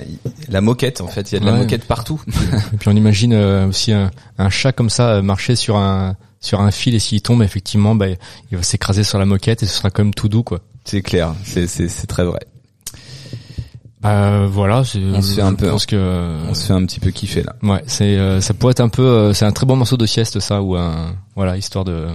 la 0.49 0.61
moquette. 0.61 1.01
En 1.01 1.07
fait, 1.07 1.31
il 1.31 1.35
y 1.35 1.37
a 1.37 1.39
de 1.41 1.45
la 1.45 1.53
Ouais. 1.53 1.59
moquette 1.59 1.85
partout. 1.85 2.21
Et 2.73 2.77
puis 2.77 2.89
on 2.89 2.95
imagine 2.95 3.33
euh, 3.33 3.67
aussi 3.67 3.91
un, 3.93 4.11
un 4.37 4.49
chat 4.49 4.71
comme 4.71 4.89
ça 4.89 5.09
euh, 5.15 5.21
marcher 5.21 5.55
sur 5.55 5.77
un 5.77 6.15
sur 6.41 6.61
un 6.61 6.71
fil 6.71 6.95
et 6.95 6.99
s'il 6.99 7.21
tombe 7.21 7.43
effectivement, 7.43 7.95
bah, 7.95 8.07
il 8.51 8.57
va 8.57 8.63
s'écraser 8.63 9.03
sur 9.03 9.19
la 9.19 9.25
moquette 9.25 9.61
et 9.61 9.65
ce 9.65 9.73
sera 9.75 9.89
quand 9.89 10.03
même 10.03 10.13
tout 10.13 10.29
doux 10.29 10.43
quoi. 10.43 10.59
c'est 10.85 11.01
clair. 11.01 11.33
C'est 11.43 11.67
c'est 11.67 11.89
c'est 11.89 12.07
très 12.07 12.23
vrai. 12.23 12.39
Bah 14.01 14.45
voilà, 14.49 14.79
On 14.79 15.21
se 15.21 15.35
fait 15.35 15.41
un 15.41 15.53
peu, 15.53 15.69
pense 15.69 15.85
que 15.85 16.37
On 16.49 16.53
se 16.53 16.65
fait 16.67 16.71
un 16.73 16.85
petit 16.85 17.01
peu 17.01 17.11
kiffer 17.11 17.43
là. 17.43 17.55
ouais, 17.63 17.83
c'est 17.85 18.17
euh, 18.17 18.39
ça 18.39 18.53
pourrait 18.53 18.71
être 18.71 18.79
un 18.79 18.87
peu 18.87 19.01
euh, 19.03 19.33
c'est 19.33 19.43
un 19.43 19.51
très 19.51 19.65
bon 19.65 19.75
morceau 19.75 19.97
de 19.97 20.05
sieste 20.05 20.39
ça 20.39 20.61
ou 20.61 20.77
un 20.77 21.15
voilà 21.35 21.57
histoire 21.57 21.83
de 21.83 22.07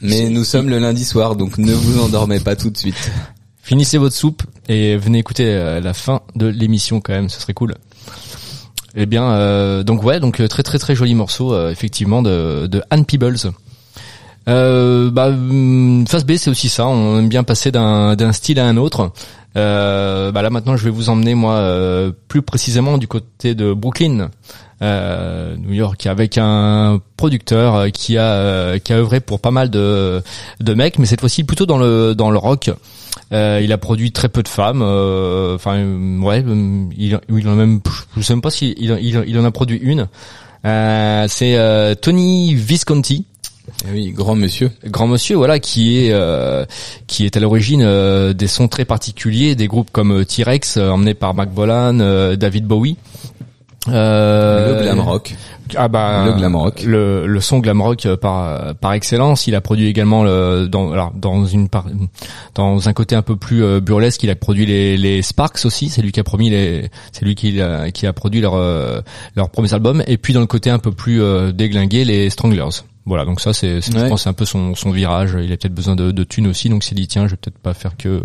Mais 0.00 0.28
nous 0.28 0.44
sommes 0.44 0.68
le 0.68 0.78
lundi 0.78 1.04
soir, 1.04 1.34
donc 1.34 1.58
ne 1.58 1.72
vous 1.72 2.00
endormez 2.00 2.38
pas 2.38 2.54
tout 2.54 2.70
de 2.70 2.78
suite. 2.78 3.10
Finissez 3.70 3.98
votre 3.98 4.16
soupe 4.16 4.42
et 4.68 4.96
venez 4.96 5.20
écouter 5.20 5.44
euh, 5.46 5.78
la 5.80 5.94
fin 5.94 6.22
de 6.34 6.48
l'émission 6.48 7.00
quand 7.00 7.12
même, 7.12 7.28
ce 7.28 7.40
serait 7.40 7.54
cool. 7.54 7.76
Eh 8.96 9.06
bien, 9.06 9.30
euh, 9.30 9.84
donc 9.84 10.02
ouais, 10.02 10.18
donc 10.18 10.40
euh, 10.40 10.48
très 10.48 10.64
très 10.64 10.80
très 10.80 10.96
joli 10.96 11.14
morceau 11.14 11.68
effectivement 11.68 12.20
de, 12.20 12.66
de 12.66 12.82
Anne 12.90 13.04
Peebles. 13.04 13.36
Euh, 14.48 15.12
bah, 15.12 15.28
hum, 15.28 16.04
Face 16.08 16.26
B, 16.26 16.32
c'est 16.36 16.50
aussi 16.50 16.68
ça. 16.68 16.88
On 16.88 17.20
aime 17.20 17.28
bien 17.28 17.44
passer 17.44 17.70
d'un 17.70 18.32
style 18.32 18.58
à 18.58 18.66
un 18.66 18.76
autre. 18.76 19.12
Euh, 19.56 20.32
bah 20.32 20.42
là 20.42 20.50
maintenant, 20.50 20.76
je 20.76 20.82
vais 20.82 20.90
vous 20.90 21.08
emmener 21.08 21.36
moi 21.36 21.64
plus 22.26 22.42
précisément 22.42 22.98
du 22.98 23.06
côté 23.06 23.54
de 23.54 23.72
Brooklyn, 23.72 24.30
New 24.80 25.72
York, 25.72 26.06
avec 26.06 26.38
un 26.38 27.00
producteur 27.16 27.92
qui 27.92 28.18
a 28.18 28.80
qui 28.80 28.92
a 28.92 28.96
œuvré 28.96 29.20
pour 29.20 29.38
pas 29.38 29.52
mal 29.52 29.70
de 29.70 30.24
de 30.58 30.74
mecs, 30.74 30.98
mais 30.98 31.06
cette 31.06 31.20
fois-ci 31.20 31.44
plutôt 31.44 31.66
dans 31.66 31.78
le 31.78 32.16
dans 32.16 32.32
le 32.32 32.38
rock. 32.38 32.72
Euh, 33.32 33.60
il 33.62 33.72
a 33.72 33.78
produit 33.78 34.10
très 34.12 34.28
peu 34.28 34.42
de 34.42 34.48
femmes. 34.48 34.82
euh, 34.82 35.54
Enfin, 35.54 35.76
euh, 35.76 36.18
ouais, 36.20 36.42
euh, 36.46 36.84
il, 36.96 37.18
il 37.28 37.48
en 37.48 37.52
a 37.52 37.54
même, 37.54 37.80
je 38.16 38.22
sais 38.22 38.32
même 38.34 38.42
pas 38.42 38.50
s'il 38.50 38.74
il, 38.78 38.90
il, 39.00 39.22
il 39.26 39.38
en 39.38 39.44
a 39.44 39.50
produit 39.50 39.78
une. 39.80 40.08
Euh, 40.66 41.26
c'est 41.28 41.56
euh, 41.56 41.94
Tony 41.94 42.54
Visconti 42.54 43.24
Eh 43.88 43.92
oui, 43.92 44.10
grand 44.12 44.34
monsieur. 44.34 44.70
grand 44.84 45.06
monsieur 45.06 45.36
voilà 45.36 45.58
qui 45.58 45.98
est 46.04 46.10
euh, 46.12 46.66
qui 47.06 47.24
est 47.24 47.34
à 47.36 47.40
l'origine 47.40 47.82
euh, 47.82 48.32
des 48.34 48.46
sons 48.48 48.68
très 48.68 48.84
particuliers 48.84 49.54
des 49.54 49.68
groupes 49.68 49.90
comme 49.90 50.24
T-Rex 50.24 50.76
euh, 50.76 50.90
emmené 50.90 51.14
par 51.14 51.32
Mac 51.34 51.50
Bolan 51.50 51.94
David 52.36 52.66
Bowie 52.66 52.96
euh, 53.88 54.76
le 54.76 54.82
glam 54.82 55.00
rock. 55.00 55.34
Ah 55.76 55.88
bah 55.88 56.24
Le 56.26 56.32
glam 56.32 56.56
rock. 56.56 56.82
le, 56.86 57.26
le 57.26 57.40
son 57.40 57.58
glam 57.58 57.80
rock 57.80 58.06
euh, 58.06 58.16
par 58.16 58.74
par 58.76 58.92
excellence. 58.92 59.46
Il 59.46 59.54
a 59.54 59.60
produit 59.60 59.86
également 59.86 60.24
le, 60.24 60.66
dans 60.68 60.92
alors 60.92 61.12
dans 61.14 61.44
une 61.44 61.68
par, 61.68 61.86
dans 62.54 62.88
un 62.88 62.92
côté 62.92 63.14
un 63.14 63.22
peu 63.22 63.36
plus 63.36 63.62
euh, 63.64 63.80
burlesque 63.80 64.22
il 64.22 64.30
a 64.30 64.34
produit 64.34 64.66
les, 64.66 64.96
les 64.96 65.22
Sparks 65.22 65.64
aussi. 65.64 65.88
C'est 65.88 66.02
lui 66.02 66.12
qui 66.12 66.20
a 66.20 66.24
promis 66.24 66.50
les 66.50 66.90
c'est 67.12 67.24
lui 67.24 67.34
qui 67.34 67.60
a, 67.60 67.90
qui 67.90 68.06
a 68.06 68.12
produit 68.12 68.40
leur 68.40 68.54
euh, 68.54 69.00
leur 69.36 69.50
premier 69.50 69.72
album. 69.74 70.02
Et 70.06 70.16
puis 70.16 70.32
dans 70.34 70.40
le 70.40 70.46
côté 70.46 70.70
un 70.70 70.78
peu 70.78 70.92
plus 70.92 71.20
déglingué 71.52 72.04
les 72.04 72.30
Stranglers 72.30 72.82
voilà 73.06 73.24
donc 73.24 73.40
ça 73.40 73.52
c'est 73.52 73.80
c'est- 73.80 73.98
je 73.98 74.06
pense 74.08 74.22
c'est 74.24 74.28
un 74.28 74.34
peu 74.34 74.44
son 74.44 74.74
son 74.74 74.90
virage 74.90 75.36
il 75.42 75.50
a 75.52 75.56
peut-être 75.56 75.74
besoin 75.74 75.96
de, 75.96 76.10
de 76.12 76.22
thunes 76.24 76.46
aussi 76.46 76.68
donc 76.68 76.84
il 76.84 76.88
s'est 76.88 76.94
dit 76.94 77.08
tiens 77.08 77.26
je 77.26 77.30
vais 77.32 77.36
peut-être 77.36 77.58
pas 77.58 77.72
faire 77.74 77.96
que 77.96 78.22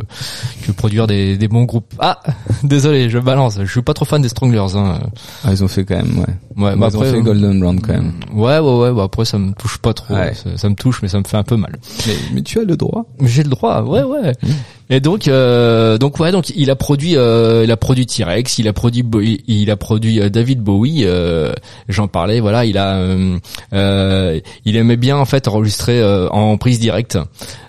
que 0.65 0.71
produire 0.73 1.07
des 1.07 1.37
des 1.37 1.47
bons 1.47 1.63
groupes 1.63 1.93
ah 1.99 2.19
désolé 2.63 3.09
je 3.09 3.17
balance 3.17 3.57
je 3.63 3.71
suis 3.71 3.81
pas 3.81 3.93
trop 3.93 4.05
fan 4.05 4.21
des 4.21 4.29
Stranglers 4.29 4.75
hein 4.75 4.99
Ah, 5.43 5.51
ils 5.53 5.63
ont 5.63 5.67
fait 5.69 5.85
quand 5.85 5.95
même, 5.95 6.19
ouais. 6.19 6.25
ouais 6.63 6.73
ils 6.73 6.79
bah 6.79 6.87
ont 6.87 6.89
après, 6.99 7.11
fait 7.11 7.17
euh, 7.17 7.21
Golden 7.21 7.59
Brown 7.59 7.79
quand 7.81 7.93
même. 7.93 8.13
Ouais, 8.33 8.59
ouais, 8.59 8.77
ouais. 8.79 8.93
Bah 8.93 9.03
après, 9.03 9.25
ça 9.25 9.37
me 9.37 9.53
touche 9.53 9.77
pas 9.77 9.93
trop. 9.93 10.13
Ouais. 10.13 10.33
Ça, 10.33 10.57
ça 10.57 10.69
me 10.69 10.75
touche, 10.75 11.01
mais 11.01 11.07
ça 11.07 11.19
me 11.19 11.23
fait 11.23 11.37
un 11.37 11.43
peu 11.43 11.55
mal. 11.57 11.77
Mais, 12.07 12.13
mais 12.33 12.41
tu 12.41 12.59
as 12.59 12.63
le 12.63 12.75
droit. 12.77 13.05
J'ai 13.21 13.43
le 13.43 13.49
droit. 13.49 13.81
Ouais, 13.83 14.03
ouais. 14.03 14.31
Mmh. 14.43 14.47
Et 14.89 14.99
donc, 14.99 15.27
euh, 15.27 15.97
donc 15.97 16.19
ouais, 16.19 16.31
donc 16.31 16.49
il 16.55 16.69
a 16.69 16.75
produit, 16.75 17.15
euh, 17.17 17.63
il 17.63 17.71
a 17.71 17.77
produit 17.77 18.05
T-Rex, 18.05 18.59
il 18.59 18.67
a 18.67 18.73
produit, 18.73 19.01
Bo- 19.01 19.21
il, 19.21 19.71
a 19.71 19.75
produit 19.75 20.21
euh, 20.21 20.29
David 20.29 20.61
Bowie. 20.61 21.03
euh, 21.05 21.53
J'en 21.89 22.07
parlais. 22.07 22.39
Voilà, 22.39 22.65
il 22.65 22.77
a, 22.77 22.97
euh, 22.97 23.37
euh, 23.73 24.39
il 24.63 24.75
aimait 24.75 24.97
bien 24.97 25.17
en 25.17 25.25
fait 25.25 25.47
enregistrer 25.47 26.03
en 26.03 26.57
prise 26.57 26.79
directe. 26.79 27.17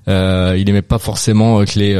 Il 0.06 0.64
aimait 0.68 0.82
pas 0.82 0.98
forcément 0.98 1.64
que 1.64 1.78
les 1.78 1.94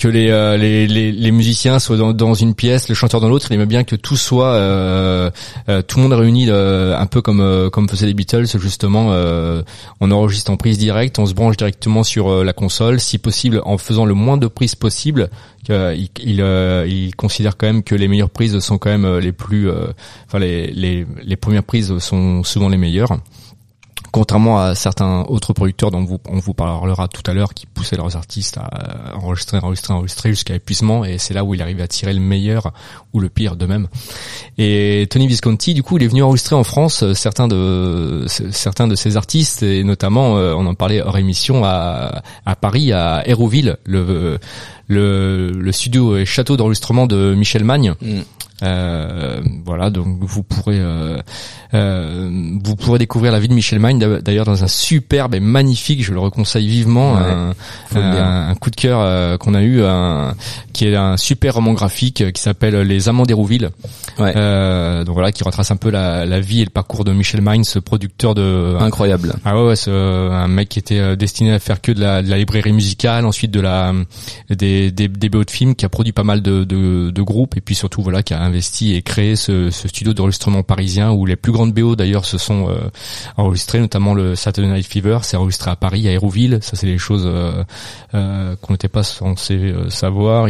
que 0.00 0.08
les, 0.08 0.30
euh, 0.30 0.56
les, 0.56 0.86
les 0.86 1.12
les 1.12 1.30
musiciens 1.30 1.78
soient 1.78 1.98
dans, 1.98 2.14
dans 2.14 2.32
une 2.32 2.54
pièce, 2.54 2.88
le 2.88 2.94
chanteur 2.94 3.20
dans 3.20 3.28
l'autre. 3.28 3.48
Il 3.50 3.54
aimait 3.54 3.66
bien 3.66 3.84
que 3.84 3.96
tout 3.96 4.16
soit 4.16 4.54
euh, 4.54 5.30
euh, 5.68 5.82
tout 5.82 5.98
le 5.98 6.04
monde 6.04 6.14
réuni, 6.14 6.46
euh, 6.48 6.96
un 6.96 7.04
peu 7.04 7.20
comme 7.20 7.42
euh, 7.42 7.68
comme 7.68 7.86
faisaient 7.86 8.06
les 8.06 8.14
Beatles. 8.14 8.46
Justement, 8.58 9.08
euh, 9.10 9.62
on 10.00 10.10
enregistre 10.10 10.50
en 10.50 10.56
prise 10.56 10.78
directe, 10.78 11.18
on 11.18 11.26
se 11.26 11.34
branche 11.34 11.58
directement 11.58 12.02
sur 12.02 12.42
la 12.42 12.54
console, 12.54 12.98
si 12.98 13.18
possible 13.18 13.60
en 13.66 13.76
faisant 13.76 14.06
le 14.06 14.14
moins 14.14 14.38
de 14.38 14.46
prises 14.46 14.74
possible. 14.74 15.28
il, 15.68 16.08
il, 16.24 16.40
il 16.88 17.14
considère 17.14 17.58
quand 17.58 17.66
même 17.66 17.82
que 17.82 17.94
les 17.94 18.08
meilleures 18.08 18.30
prises 18.30 18.58
sont 18.60 18.78
quand 18.78 18.90
même 18.90 19.18
les 19.18 19.32
plus, 19.32 19.68
enfin 20.26 20.38
les, 20.38 20.68
les 20.72 21.06
les 21.22 21.36
premières 21.36 21.64
prises 21.64 21.98
sont 21.98 22.42
souvent 22.42 22.70
les 22.70 22.78
meilleures. 22.78 23.18
Contrairement 24.12 24.58
à 24.58 24.74
certains 24.74 25.22
autres 25.28 25.52
producteurs 25.52 25.90
dont 25.90 26.18
on 26.28 26.38
vous 26.38 26.54
parlera 26.54 27.06
tout 27.06 27.22
à 27.30 27.34
l'heure 27.34 27.54
qui 27.54 27.66
poussaient 27.66 27.96
leurs 27.96 28.16
artistes 28.16 28.58
à 28.58 29.16
enregistrer, 29.16 29.58
enregistrer, 29.58 29.94
enregistrer 29.94 30.30
jusqu'à 30.30 30.54
épuisement 30.54 31.04
et 31.04 31.18
c'est 31.18 31.32
là 31.32 31.44
où 31.44 31.54
il 31.54 31.62
arrive 31.62 31.80
à 31.80 31.86
tirer 31.86 32.12
le 32.12 32.20
meilleur 32.20 32.72
ou 33.12 33.20
le 33.20 33.28
pire 33.28 33.54
d'eux-mêmes. 33.54 33.86
Et 34.58 35.06
Tony 35.10 35.28
Visconti, 35.28 35.74
du 35.74 35.82
coup, 35.82 35.96
il 35.96 36.02
est 36.02 36.08
venu 36.08 36.22
enregistrer 36.22 36.56
en 36.56 36.64
France 36.64 37.02
euh, 37.02 37.14
certains 37.14 37.46
de 37.46 38.24
certains 38.28 38.88
de 38.88 38.96
ses 38.96 39.16
artistes 39.16 39.62
et 39.62 39.84
notamment, 39.84 40.36
euh, 40.36 40.54
on 40.54 40.66
en 40.66 40.74
parlait 40.74 41.00
hors 41.02 41.18
émission 41.18 41.64
à, 41.64 42.22
à 42.46 42.56
Paris, 42.56 42.92
à 42.92 43.22
Hérouville, 43.26 43.76
le 43.84 44.38
le, 44.88 45.52
le 45.52 45.72
studio 45.72 46.16
et 46.16 46.24
château 46.26 46.56
d'enregistrement 46.56 47.06
de 47.06 47.34
Michel 47.34 47.62
Magne. 47.62 47.94
Mm. 48.02 48.20
Euh, 48.62 49.40
voilà, 49.64 49.90
donc 49.90 50.18
vous 50.20 50.42
pourrez 50.42 50.78
euh, 50.78 51.18
euh, 51.74 52.30
vous 52.62 52.76
pourrez 52.76 52.98
découvrir 52.98 53.32
la 53.32 53.40
vie 53.40 53.48
de 53.48 53.54
Michel 53.54 53.78
Magne 53.78 53.98
d'a- 53.98 54.20
d'ailleurs 54.20 54.44
dans 54.44 54.62
un 54.64 54.68
superbe 54.68 55.34
et 55.34 55.40
magnifique, 55.40 56.04
je 56.04 56.12
le 56.12 56.20
reconseille 56.20 56.66
vivement, 56.68 57.14
Ouais, 57.14 58.00
un, 58.00 58.54
coup 58.54 58.70
de 58.70 58.76
cœur 58.76 59.00
euh, 59.00 59.36
qu'on 59.38 59.54
a 59.54 59.62
eu, 59.62 59.82
un, 59.82 60.34
qui 60.72 60.86
est 60.86 60.96
un 60.96 61.16
super 61.16 61.54
roman 61.54 61.72
graphique 61.72 62.20
euh, 62.20 62.30
qui 62.30 62.42
s'appelle 62.42 62.74
Les 62.82 63.08
Amants 63.08 63.24
d'Hérouville. 63.24 63.70
Ouais. 64.18 64.32
Euh, 64.36 65.04
donc 65.04 65.14
voilà, 65.14 65.32
qui 65.32 65.42
retrace 65.44 65.70
un 65.70 65.76
peu 65.76 65.90
la, 65.90 66.26
la 66.26 66.40
vie 66.40 66.60
et 66.60 66.64
le 66.64 66.70
parcours 66.70 67.04
de 67.04 67.12
Michel 67.12 67.40
Magne, 67.40 67.64
ce 67.64 67.78
producteur 67.78 68.34
de 68.34 68.76
Incroyable. 68.80 69.34
ah 69.44 69.56
ouais, 69.56 69.74
ouais 69.86 69.92
un 69.92 70.48
mec 70.48 70.68
qui 70.68 70.78
était 70.78 71.16
destiné 71.16 71.52
à 71.52 71.58
faire 71.58 71.80
que 71.80 71.92
de 71.92 72.00
la, 72.00 72.22
de 72.22 72.28
la 72.28 72.36
librairie 72.36 72.72
musicale, 72.72 73.24
ensuite 73.24 73.50
de 73.50 73.60
la 73.60 73.92
des 74.50 74.90
des, 74.90 75.08
des 75.08 75.28
BO 75.28 75.44
de 75.44 75.50
films, 75.50 75.74
qui 75.74 75.84
a 75.84 75.88
produit 75.88 76.12
pas 76.12 76.24
mal 76.24 76.42
de, 76.42 76.64
de, 76.64 77.10
de 77.10 77.22
groupes 77.22 77.56
et 77.56 77.60
puis 77.60 77.74
surtout 77.74 78.02
voilà 78.02 78.22
qui 78.22 78.34
a 78.34 78.49
investi 78.50 78.94
et 78.94 79.02
créé 79.02 79.36
ce, 79.36 79.70
studio 79.70 80.12
d'enregistrement 80.12 80.62
parisien 80.62 81.12
où 81.12 81.24
les 81.24 81.36
plus 81.36 81.52
grandes 81.52 81.72
BO 81.72 81.96
d'ailleurs 81.96 82.24
se 82.24 82.38
sont 82.38 82.68
euh, 82.68 82.90
enregistrées, 83.36 83.80
notamment 83.80 84.14
le 84.14 84.34
Saturday 84.34 84.70
Night 84.70 84.86
Fever, 84.86 85.18
c'est 85.22 85.36
enregistré 85.36 85.70
à 85.70 85.76
Paris, 85.76 86.06
à 86.08 86.12
Hérouville. 86.12 86.58
Ça 86.60 86.76
c'est 86.76 86.86
des 86.86 86.98
choses 86.98 87.24
euh, 87.26 87.64
euh, 88.14 88.56
qu'on 88.60 88.74
n'était 88.74 88.88
pas 88.88 89.02
censé 89.02 89.72
savoir. 89.88 90.48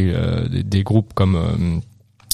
Des 0.50 0.82
groupes 0.82 1.12
comme 1.14 1.80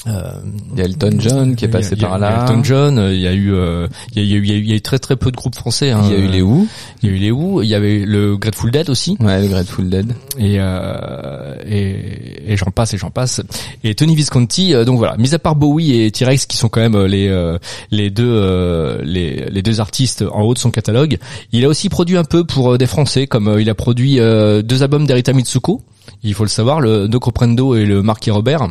euh, 0.07 0.31
Il 0.73 0.79
y 0.79 0.81
a 0.81 0.85
Elton 0.85 1.11
John 1.19 1.55
qui 1.55 1.65
est 1.65 1.67
passé 1.67 1.93
a- 1.93 1.97
par 2.07 2.17
il 2.17 2.21
y 2.21 2.25
a 2.25 2.29
là. 2.29 2.41
Elton 2.47 2.63
John, 2.63 2.97
euh, 2.97 3.13
il 3.13 3.21
y 3.21 3.27
a 3.27 3.33
eu, 3.33 3.53
euh, 3.53 3.87
il 4.15 4.23
y 4.23 4.33
a, 4.33 4.37
eu, 4.37 4.41
il 4.43 4.49
y 4.49 4.51
a 4.53 4.55
eu, 4.55 4.59
il 4.61 4.69
y 4.69 4.73
a 4.73 4.75
eu 4.75 4.81
très 4.81 4.99
très 4.99 5.15
peu 5.15 5.31
de 5.31 5.35
groupes 5.35 5.55
français. 5.55 5.91
hein. 5.91 6.01
Il 6.05 6.11
y 6.11 6.15
a 6.15 6.19
eu 6.19 6.27
les 6.27 6.41
Who. 6.41 6.67
Il 7.03 7.09
y 7.09 7.11
a 7.13 7.15
eu 7.15 7.19
les 7.19 7.31
Who, 7.31 7.61
il 7.61 7.67
y 7.69 7.75
avait 7.75 7.99
le 8.05 8.37
Grateful 8.37 8.71
Dead 8.71 8.89
aussi, 8.89 9.17
Ouais, 9.19 9.41
le 9.41 9.47
Grateful 9.47 9.89
Dead. 9.89 10.13
et 10.39 10.55
euh, 10.59 11.55
et, 11.67 12.53
et 12.53 12.57
j'en 12.57 12.71
passe 12.71 12.93
et 12.93 12.97
j'en 12.97 13.09
passe. 13.09 13.41
Et 13.83 13.95
Tony 13.95 14.15
Visconti, 14.15 14.73
euh, 14.73 14.85
donc 14.85 14.97
voilà, 14.97 15.17
mis 15.17 15.33
à 15.33 15.39
part 15.39 15.55
Bowie 15.55 16.01
et 16.01 16.11
T-Rex 16.11 16.45
qui 16.45 16.57
sont 16.57 16.69
quand 16.69 16.81
même 16.81 16.95
euh, 16.95 17.07
les 17.07 17.27
les 17.91 18.09
deux 18.09 19.01
les 19.03 19.45
les 19.49 19.61
deux 19.61 19.79
artistes 19.79 20.23
en 20.31 20.41
haut 20.41 20.53
de 20.53 20.59
son 20.59 20.71
catalogue, 20.71 21.17
il 21.51 21.63
a 21.65 21.67
aussi 21.67 21.89
produit 21.89 22.17
un 22.17 22.23
peu 22.23 22.43
pour 22.43 22.77
des 22.77 22.85
Français, 22.85 23.27
comme 23.27 23.57
il 23.59 23.69
a 23.69 23.75
produit 23.75 24.15
deux 24.17 24.83
albums 24.83 25.05
d'Erita 25.05 25.33
Mitsuko. 25.33 25.81
Il 26.23 26.33
faut 26.33 26.43
le 26.43 26.49
savoir, 26.49 26.79
le 26.81 27.07
No 27.07 27.19
Comprendo 27.19 27.75
et 27.75 27.85
le 27.85 28.01
Marquis 28.01 28.31
Robert. 28.31 28.67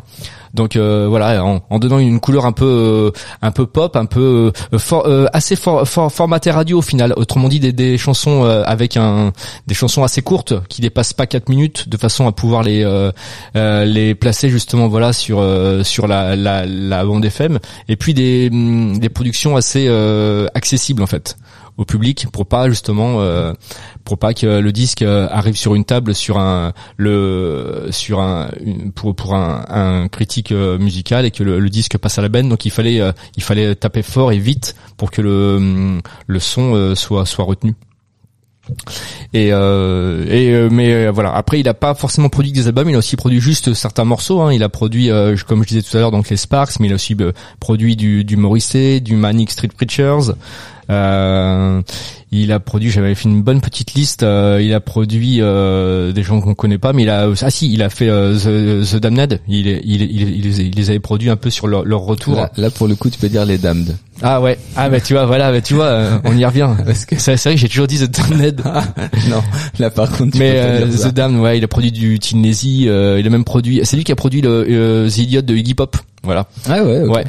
Donc 0.54 0.76
euh, 0.76 1.06
voilà, 1.08 1.44
en, 1.44 1.60
en 1.68 1.78
donnant 1.78 1.98
une 1.98 2.18
couleur 2.18 2.46
un 2.46 2.52
peu 2.52 2.64
euh, 2.64 3.10
un 3.42 3.50
peu 3.50 3.66
pop, 3.66 3.94
un 3.94 4.06
peu 4.06 4.52
euh, 4.72 4.78
euh, 5.04 5.26
assez 5.34 5.54
for, 5.54 5.86
for- 5.86 6.10
formaté 6.10 6.50
radio 6.50 6.78
au 6.78 6.82
final. 6.82 7.12
Autrement 7.16 7.48
dit, 7.48 7.60
des, 7.60 7.72
des 7.72 7.98
chansons 7.98 8.44
euh, 8.44 8.62
avec 8.64 8.96
un 8.96 9.32
des 9.66 9.74
chansons 9.74 10.02
assez 10.02 10.22
courtes 10.22 10.54
qui 10.68 10.80
dépassent 10.80 11.12
pas 11.12 11.26
4 11.26 11.50
minutes, 11.50 11.88
de 11.90 11.96
façon 11.98 12.26
à 12.26 12.32
pouvoir 12.32 12.62
les 12.62 12.82
euh, 12.84 13.12
les 13.84 14.14
placer 14.14 14.48
justement 14.48 14.88
voilà 14.88 15.12
sur 15.12 15.44
sur 15.82 16.06
la, 16.06 16.36
la 16.36 16.64
la 16.64 17.04
bande 17.04 17.24
FM. 17.24 17.58
Et 17.88 17.96
puis 17.96 18.14
des 18.14 18.48
des 18.50 19.08
productions 19.10 19.56
assez 19.56 19.88
accessibles 20.54 21.02
en 21.02 21.06
fait 21.06 21.36
au 21.76 21.84
public 21.84 22.26
pour 22.32 22.46
pas 22.46 22.68
justement 22.68 23.20
euh, 23.20 23.52
pour 24.04 24.18
pas 24.18 24.34
que 24.34 24.60
le 24.60 24.72
disque 24.72 25.02
euh, 25.02 25.28
arrive 25.30 25.56
sur 25.56 25.74
une 25.74 25.84
table 25.84 26.14
sur 26.14 26.38
un 26.38 26.72
le 26.96 27.88
sur 27.90 28.20
un 28.20 28.50
pour 28.94 29.14
pour 29.14 29.34
un, 29.34 29.64
un 29.68 30.08
critique 30.08 30.52
euh, 30.52 30.78
musical 30.78 31.24
et 31.26 31.30
que 31.30 31.42
le, 31.42 31.58
le 31.58 31.68
disque 31.68 31.98
passe 31.98 32.18
à 32.18 32.22
la 32.22 32.28
benne 32.28 32.48
donc 32.48 32.64
il 32.64 32.70
fallait 32.70 33.00
euh, 33.00 33.12
il 33.36 33.42
fallait 33.42 33.74
taper 33.74 34.02
fort 34.02 34.32
et 34.32 34.38
vite 34.38 34.74
pour 34.96 35.10
que 35.10 35.20
le 35.20 35.56
hum, 35.56 36.00
le 36.26 36.38
son 36.38 36.94
soit 36.94 37.26
soit 37.26 37.44
retenu 37.44 37.74
Et, 39.32 39.52
euh, 39.52 40.24
et 40.28 40.52
euh, 40.52 40.68
mais 40.70 41.08
voilà. 41.08 41.34
Après, 41.34 41.60
il 41.60 41.68
a 41.68 41.74
pas 41.74 41.94
forcément 41.94 42.28
produit 42.28 42.52
des 42.52 42.66
albums. 42.66 42.88
Il 42.88 42.94
a 42.94 42.98
aussi 42.98 43.16
produit 43.16 43.40
juste 43.40 43.74
certains 43.74 44.04
morceaux. 44.04 44.40
Hein. 44.40 44.52
Il 44.52 44.62
a 44.62 44.68
produit, 44.68 45.10
comme 45.46 45.62
je 45.62 45.68
disais 45.68 45.82
tout 45.82 45.96
à 45.96 46.00
l'heure, 46.00 46.10
donc 46.10 46.28
les 46.30 46.36
Sparks, 46.36 46.80
mais 46.80 46.86
il 46.88 46.92
a 46.92 46.96
aussi 46.96 47.16
produit 47.60 47.96
du, 47.96 48.24
du 48.24 48.36
Morrissey, 48.36 49.00
du 49.00 49.14
Manic 49.14 49.50
Street 49.50 49.68
Preachers. 49.68 50.32
Euh, 50.88 51.80
il 52.32 52.52
a 52.52 52.60
produit, 52.60 52.90
j'avais 52.90 53.14
fait 53.14 53.28
une 53.28 53.42
bonne 53.42 53.60
petite 53.60 53.94
liste. 53.94 54.22
euh, 54.22 54.60
il 54.62 54.72
a 54.74 54.80
produit 54.80 55.38
euh, 55.40 56.12
des 56.12 56.22
gens 56.22 56.40
qu'on 56.40 56.54
connaît 56.54 56.78
pas, 56.78 56.92
mais 56.92 57.04
il 57.04 57.10
a 57.10 57.28
ah 57.40 57.50
si, 57.50 57.72
il 57.72 57.82
a 57.82 57.88
fait 57.88 58.08
euh, 58.08 58.36
The, 58.84 58.88
The 58.88 58.96
Damned. 58.96 59.40
Il, 59.48 59.66
il, 59.66 60.02
il, 60.02 60.02
il, 60.36 60.42
les- 60.42 60.60
il 60.60 60.74
les 60.74 60.90
avait 60.90 60.98
produits 60.98 61.30
un 61.30 61.36
peu 61.36 61.50
sur 61.50 61.66
leur, 61.66 61.84
leur 61.84 62.00
retour. 62.00 62.34
Là, 62.36 62.50
là, 62.56 62.70
pour 62.70 62.88
le 62.88 62.94
coup, 62.94 63.10
tu 63.10 63.18
peux 63.18 63.28
dire 63.28 63.44
les 63.46 63.58
damned. 63.58 63.96
Ah 64.22 64.40
ouais, 64.40 64.58
ah 64.76 64.88
bah 64.88 64.98
tu 65.00 65.12
vois, 65.12 65.26
voilà, 65.26 65.52
bah, 65.52 65.60
tu 65.60 65.74
vois, 65.74 65.86
euh, 65.86 66.18
on 66.24 66.36
y 66.36 66.44
revient. 66.44 66.70
Parce 66.86 67.04
que- 67.04 67.18
c'est 67.18 67.36
vrai 67.36 67.54
que 67.54 67.60
j'ai 67.60 67.68
toujours 67.68 67.86
dit 67.86 67.98
The 67.98 68.10
Damned. 68.10 68.62
non, 69.28 69.42
là 69.78 69.90
par 69.90 70.10
contre, 70.10 70.32
tu 70.32 70.38
Mais 70.38 70.52
peux 70.52 70.58
euh, 70.58 70.86
dire. 70.86 71.08
The 71.10 71.14
Damned, 71.14 71.40
ouais, 71.40 71.58
il 71.58 71.64
a 71.64 71.68
produit 71.68 71.92
du 71.92 72.18
Tin 72.18 72.38
Lizzy, 72.42 72.84
euh, 72.88 73.18
il 73.20 73.26
a 73.26 73.30
même 73.30 73.44
produit, 73.44 73.80
c'est 73.84 73.96
lui 73.96 74.04
qui 74.04 74.12
a 74.12 74.16
produit 74.16 74.40
le 74.40 74.66
euh, 74.68 75.08
The 75.08 75.18
Idiot 75.18 75.42
de 75.42 75.54
Iggy 75.54 75.74
Pop, 75.74 75.96
voilà. 76.22 76.46
Ah 76.68 76.82
ouais. 76.82 77.02
Ouais. 77.02 77.24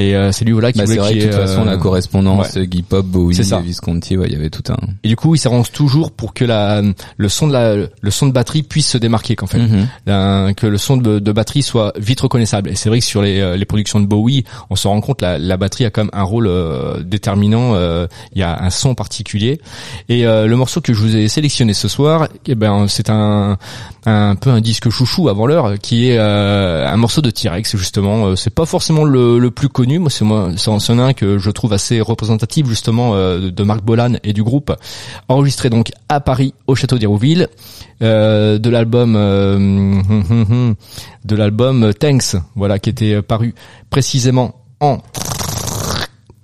Et 0.00 0.16
euh, 0.16 0.32
c'est 0.32 0.44
lui 0.44 0.52
voilà 0.52 0.72
qui 0.72 0.78
Bah, 0.78 0.86
c'est 0.86 0.96
voulait 0.96 1.12
que 1.18 1.18
de 1.18 1.24
toute 1.26 1.34
façon 1.34 1.62
euh, 1.62 1.64
la 1.66 1.76
correspondance 1.76 2.54
ouais. 2.54 2.66
Guy 2.66 2.82
Pop, 2.82 3.04
Bowie. 3.04 3.36
Visconti, 3.62 4.16
ouais, 4.16 4.26
il 4.28 4.32
y 4.32 4.36
avait 4.36 4.48
tout 4.50 4.62
un. 4.72 4.76
Et 5.04 5.08
du 5.08 5.16
coup, 5.16 5.34
il 5.34 5.38
s'arrange 5.38 5.72
toujours 5.72 6.10
pour 6.10 6.32
que 6.34 6.44
la 6.44 6.82
le 7.16 7.28
son 7.28 7.46
de 7.48 7.52
la 7.52 7.74
le 7.76 8.10
son 8.10 8.26
de 8.26 8.32
batterie 8.32 8.62
puisse 8.62 8.88
se 8.88 8.98
démarquer 8.98 9.36
qu'en 9.36 9.46
fait. 9.46 9.58
Mhm. 9.58 10.54
Que 10.54 10.66
le 10.66 10.78
son 10.78 10.96
de, 10.96 11.18
de 11.18 11.32
batterie 11.32 11.62
soit 11.62 11.92
vite 11.98 12.20
reconnaissable. 12.22 12.70
Et 12.70 12.76
c'est 12.76 12.88
vrai 12.88 12.98
que 13.00 13.04
sur 13.04 13.20
les, 13.22 13.40
euh, 13.40 13.56
les 13.56 13.64
productions 13.64 14.00
de 14.00 14.06
Bowie, 14.06 14.44
on 14.70 14.76
se 14.76 14.88
rend 14.88 15.00
compte 15.00 15.20
la, 15.22 15.38
la 15.38 15.56
batterie 15.56 15.84
a 15.84 15.90
quand 15.90 16.02
même 16.02 16.10
un 16.14 16.22
rôle 16.22 16.46
euh, 16.46 17.02
déterminant. 17.02 17.74
euh, 17.74 18.06
Il 18.34 18.38
y 18.40 18.42
a 18.42 18.62
un 18.62 18.70
son 18.70 18.94
particulier. 18.94 19.60
Et 20.08 20.26
euh, 20.26 20.46
le 20.46 20.56
morceau 20.56 20.80
que 20.80 20.92
je 20.94 20.98
vous 21.00 21.14
ai 21.16 21.28
sélectionné 21.28 21.74
ce 21.74 21.88
soir, 21.88 22.28
eh 22.46 22.54
ben 22.54 22.86
c'est 22.88 23.10
un 23.10 23.58
un 24.06 24.34
peu 24.34 24.48
un 24.48 24.60
disque 24.62 24.88
chouchou 24.88 25.28
avant 25.28 25.46
l'heure, 25.46 25.74
qui 25.78 26.08
est 26.08 26.16
euh, 26.18 26.86
un 26.88 26.96
morceau 26.96 27.20
de 27.20 27.30
T-Rex 27.30 27.76
justement. 27.76 28.28
Euh, 28.28 28.36
C'est 28.36 28.54
pas 28.54 28.64
forcément 28.64 29.04
le, 29.04 29.38
le 29.38 29.50
plus 29.50 29.68
connu. 29.68 29.89
C'est 30.08 30.24
moi, 30.24 30.50
c'est 30.56 30.92
un 30.92 31.12
que 31.14 31.38
je 31.38 31.50
trouve 31.50 31.72
assez 31.72 32.00
représentatif 32.00 32.66
justement 32.68 33.14
euh, 33.14 33.50
de 33.50 33.62
Marc 33.64 33.82
Bolan 33.82 34.12
et 34.22 34.32
du 34.32 34.44
groupe. 34.44 34.72
Enregistré 35.28 35.68
donc 35.68 35.90
à 36.08 36.20
Paris 36.20 36.54
au 36.68 36.76
château 36.76 36.96
d'Hérouville. 36.96 37.48
Euh, 38.02 38.58
de 38.58 38.70
l'album 38.70 39.14
euh, 39.16 40.02
de 41.24 41.36
l'album 41.36 41.92
Thanks 41.92 42.36
voilà 42.54 42.78
qui 42.78 42.88
était 42.88 43.20
paru 43.20 43.54
précisément 43.90 44.54
en 44.80 45.00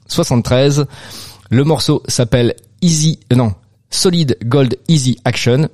73 0.09 0.85
le 1.49 1.65
morceau 1.65 2.03
s'appelle 2.09 2.57
Easy 2.83 3.21
non 3.35 3.55
Solid 3.89 4.37
Gold 4.45 4.77
Easy 4.89 5.17
Action. 5.25 5.69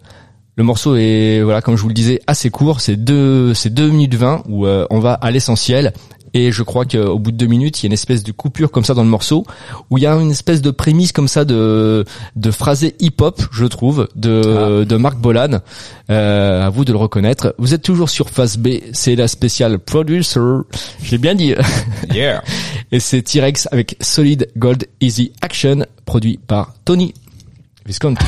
Le 0.55 0.63
morceau 0.63 0.95
est 0.95 1.41
voilà 1.43 1.63
comme 1.63 1.77
je 1.77 1.83
vous 1.83 1.89
le 1.89 1.95
disais 1.95 2.21
assez 2.27 2.51
court. 2.51 2.81
C'est 2.81 2.97
deux 2.97 3.55
c'est 3.55 3.71
deux 3.71 3.89
minutes 3.89 4.15
20 4.15 4.45
où 4.49 4.67
on 4.67 5.01
va 5.01 5.15
à 5.15 5.31
l'essentiel 5.31 5.93
et 6.35 6.53
je 6.53 6.62
crois 6.62 6.85
qu'au 6.85 7.18
bout 7.18 7.33
de 7.33 7.37
deux 7.37 7.47
minutes, 7.47 7.81
il 7.81 7.85
y 7.85 7.87
a 7.87 7.88
une 7.88 7.92
espèce 7.92 8.23
de 8.23 8.33
coupure 8.33 8.71
comme 8.71 8.85
ça 8.85 8.95
dans 8.95 9.05
le 9.05 9.11
morceau, 9.11 9.45
où 9.90 9.99
il 9.99 10.05
y 10.05 10.07
a 10.07 10.14
une 10.14 10.31
espèce 10.31 10.62
de 10.62 10.71
prémisse 10.71 11.12
comme 11.12 11.29
ça 11.29 11.45
de 11.45 12.05
de 12.37 12.51
phrasé 12.51 12.95
hip-hop, 13.01 13.42
je 13.53 13.64
trouve, 13.66 14.09
de 14.16 14.85
de 14.85 14.97
Marc 14.97 15.18
Bolan. 15.18 15.61
Euh, 16.11 16.66
à 16.66 16.68
vous 16.68 16.85
de 16.85 16.92
le 16.92 16.99
reconnaître. 16.99 17.55
Vous 17.59 17.75
êtes 17.75 17.83
toujours 17.83 18.11
sur 18.11 18.29
Face 18.29 18.59
B, 18.59 18.68
c'est 18.92 19.14
la 19.14 19.29
spéciale 19.29 19.79
producer. 19.79 20.40
J'ai 21.03 21.18
bien 21.18 21.35
dit. 21.35 21.55
Yeah. 22.12 22.42
Et 22.90 23.01
c'est 23.01 23.23
T-Rex 23.23 23.68
avec 23.71 23.97
Solid 24.01 24.49
Gold 24.57 24.87
Easy 25.01 25.33
Action, 25.40 25.87
produit 26.05 26.38
par 26.47 26.75
Tony 26.85 27.14
Visconti. 27.87 28.25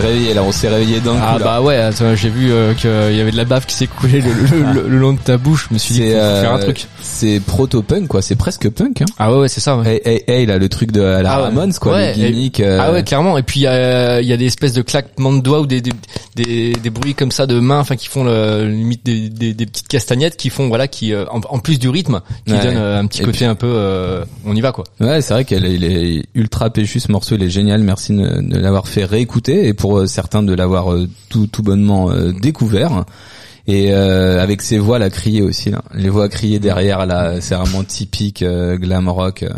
S'est 0.00 0.06
réveillé 0.06 0.34
là, 0.34 0.42
on 0.42 0.50
s'est 0.52 0.68
réveillé 0.68 1.00
d'un 1.00 1.14
Ah 1.22 1.32
coup. 1.34 1.38
là. 1.38 1.44
bah 1.44 1.60
ouais, 1.62 1.76
attends, 1.76 2.14
j'ai 2.16 2.28
vu 2.28 2.50
euh, 2.52 2.74
qu'il 2.74 2.90
y 3.16 3.20
avait 3.20 3.30
de 3.30 3.36
la 3.36 3.44
bave 3.44 3.64
qui 3.66 3.74
s'est 3.76 3.86
coulée 3.86 4.20
le, 4.20 4.32
le- 4.32 4.72
le- 4.82 4.88
le 4.88 4.98
long 4.98 5.12
de 5.12 5.18
ta 5.18 5.36
bouche. 5.36 5.66
Je 5.68 5.74
me 5.74 5.78
suis 5.78 5.94
dit, 5.94 6.00
faut 6.10 6.16
euh, 6.16 6.40
faire 6.42 6.52
un 6.52 6.58
truc. 6.58 6.86
C'est 7.14 7.40
proto 7.40 7.82
punk 7.82 8.08
quoi, 8.08 8.20
c'est 8.22 8.36
presque 8.36 8.68
punk. 8.68 9.02
Hein. 9.02 9.06
Ah 9.18 9.36
ouais, 9.36 9.48
c'est 9.48 9.60
ça. 9.60 9.76
Ouais. 9.78 10.02
Hey, 10.04 10.22
hey, 10.26 10.40
hey, 10.40 10.46
là, 10.46 10.58
le 10.58 10.68
truc 10.68 10.92
de 10.92 11.00
la 11.00 11.32
Ah. 11.32 11.38
Ramones 11.44 11.72
quoi, 11.80 11.92
Ouais, 11.94 12.14
les 12.14 12.32
gimmicks. 12.32 12.60
et- 12.60 12.64
euh, 12.66 12.78
Ah 12.80 12.92
ouais, 12.92 13.02
clairement. 13.04 13.38
Et 13.38 13.42
puis 13.42 13.60
il 13.60 13.62
y 13.62 13.66
a, 13.66 14.20
il 14.20 14.26
y 14.26 14.32
a 14.32 14.36
des 14.36 14.46
espèces 14.46 14.72
de 14.74 14.82
claquements 14.82 15.32
de 15.32 15.40
doigts 15.40 15.60
ou 15.60 15.66
des 15.66 15.80
des, 15.80 15.92
des, 16.36 16.72
des 16.72 16.90
bruits 16.90 17.14
comme 17.14 17.30
ça 17.30 17.46
de 17.46 17.58
mains, 17.60 17.78
enfin 17.80 17.96
qui 17.96 18.08
font 18.08 18.24
le, 18.24 18.68
limite 18.68 19.04
des, 19.04 19.28
des, 19.30 19.54
des 19.54 19.66
petites 19.66 19.88
castagnettes 19.88 20.36
qui 20.36 20.50
font 20.50 20.68
voilà 20.68 20.88
qui 20.88 21.12
euh, 21.12 21.24
en, 21.30 21.40
en 21.48 21.58
plus 21.60 21.78
du 21.78 21.88
rythme 21.88 22.20
qui 22.46 22.52
Ouais. 22.52 22.62
donne 22.62 22.76
euh, 22.76 22.98
un 22.98 23.06
petit 23.06 23.22
Et 23.22 23.24
côté 23.24 23.38
puis- 23.38 23.44
un 23.46 23.54
peu 23.54 23.66
euh, 23.70 24.24
on 24.44 24.54
y 24.56 24.60
va 24.60 24.72
quoi. 24.72 24.84
Ouais, 25.00 25.20
c'est 25.22 25.34
vrai 25.34 25.44
qu'il 25.44 25.64
est, 25.84 26.24
ultra 26.34 26.70
péchu 26.70 27.00
ce 27.00 27.10
morceau, 27.12 27.36
il 27.36 27.42
est 27.42 27.50
génial. 27.50 27.82
Merci 27.82 28.12
de, 28.12 28.40
de 28.42 28.58
l'avoir 28.58 28.88
fait 28.88 29.04
réécouter 29.04 29.68
et 29.68 29.74
pour 29.74 30.08
certains 30.08 30.42
de 30.42 30.52
l'avoir 30.54 30.86
tout 31.28 31.46
tout 31.46 31.62
bonnement 31.62 32.10
euh, 32.10 32.32
découvert. 32.32 33.04
Et 33.66 33.94
euh, 33.94 34.42
avec 34.42 34.60
ses 34.60 34.78
voix 34.78 34.98
là 34.98 35.08
crier 35.10 35.40
aussi 35.42 35.70
là. 35.70 35.82
Les 35.94 36.10
voix 36.10 36.28
crier 36.28 36.58
derrière 36.58 37.06
là, 37.06 37.40
c'est 37.40 37.54
vraiment 37.54 37.82
typique 37.82 38.42
euh, 38.42 38.76
glam 38.76 39.08
rock. 39.08 39.42
euh. 39.42 39.48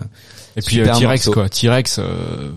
Et 0.59 0.63
puis 0.63 0.81
euh, 0.81 0.91
T-Rex 0.95 1.29
quoi. 1.29 1.49
T-Rex, 1.49 1.99
euh, 1.99 2.05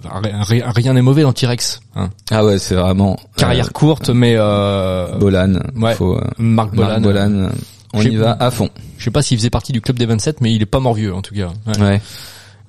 ri- 0.10 0.62
ri- 0.62 0.64
rien 0.64 0.94
n'est 0.94 1.02
mauvais 1.02 1.24
dans 1.24 1.34
T-Rex. 1.34 1.82
Hein. 1.96 2.12
Ah 2.32 2.46
ouais, 2.46 2.58
c'est 2.60 2.76
vraiment 2.76 3.18
Carrière 3.36 3.74
courte 3.74 4.10
mais 4.10 4.36
euh, 4.38 5.18
Bolan. 5.18 5.56
Ouais. 5.76 5.96
Faut, 5.96 6.18
Marc 6.38 6.74
Bolan. 6.76 6.88
Marc 6.88 7.02
Bolan, 7.02 7.50
on 7.94 8.02
y 8.04 8.16
va 8.16 8.38
à 8.40 8.52
fond. 8.52 8.70
Je 9.00 9.04
sais 9.06 9.12
pas 9.12 9.22
s'il 9.22 9.38
faisait 9.38 9.50
partie 9.50 9.72
du 9.74 9.82
club 9.82 9.98
des 9.98 10.06
27 10.06 10.42
mais 10.42 10.54
il 10.54 10.62
est 10.62 10.66
pas 10.68 10.80
mort 10.80 10.94
vieux 10.94 11.14
en 11.14 11.22
tout 11.24 11.34
cas. 11.34 11.50
Ouais. 11.68 11.80
Ouais. 11.82 12.02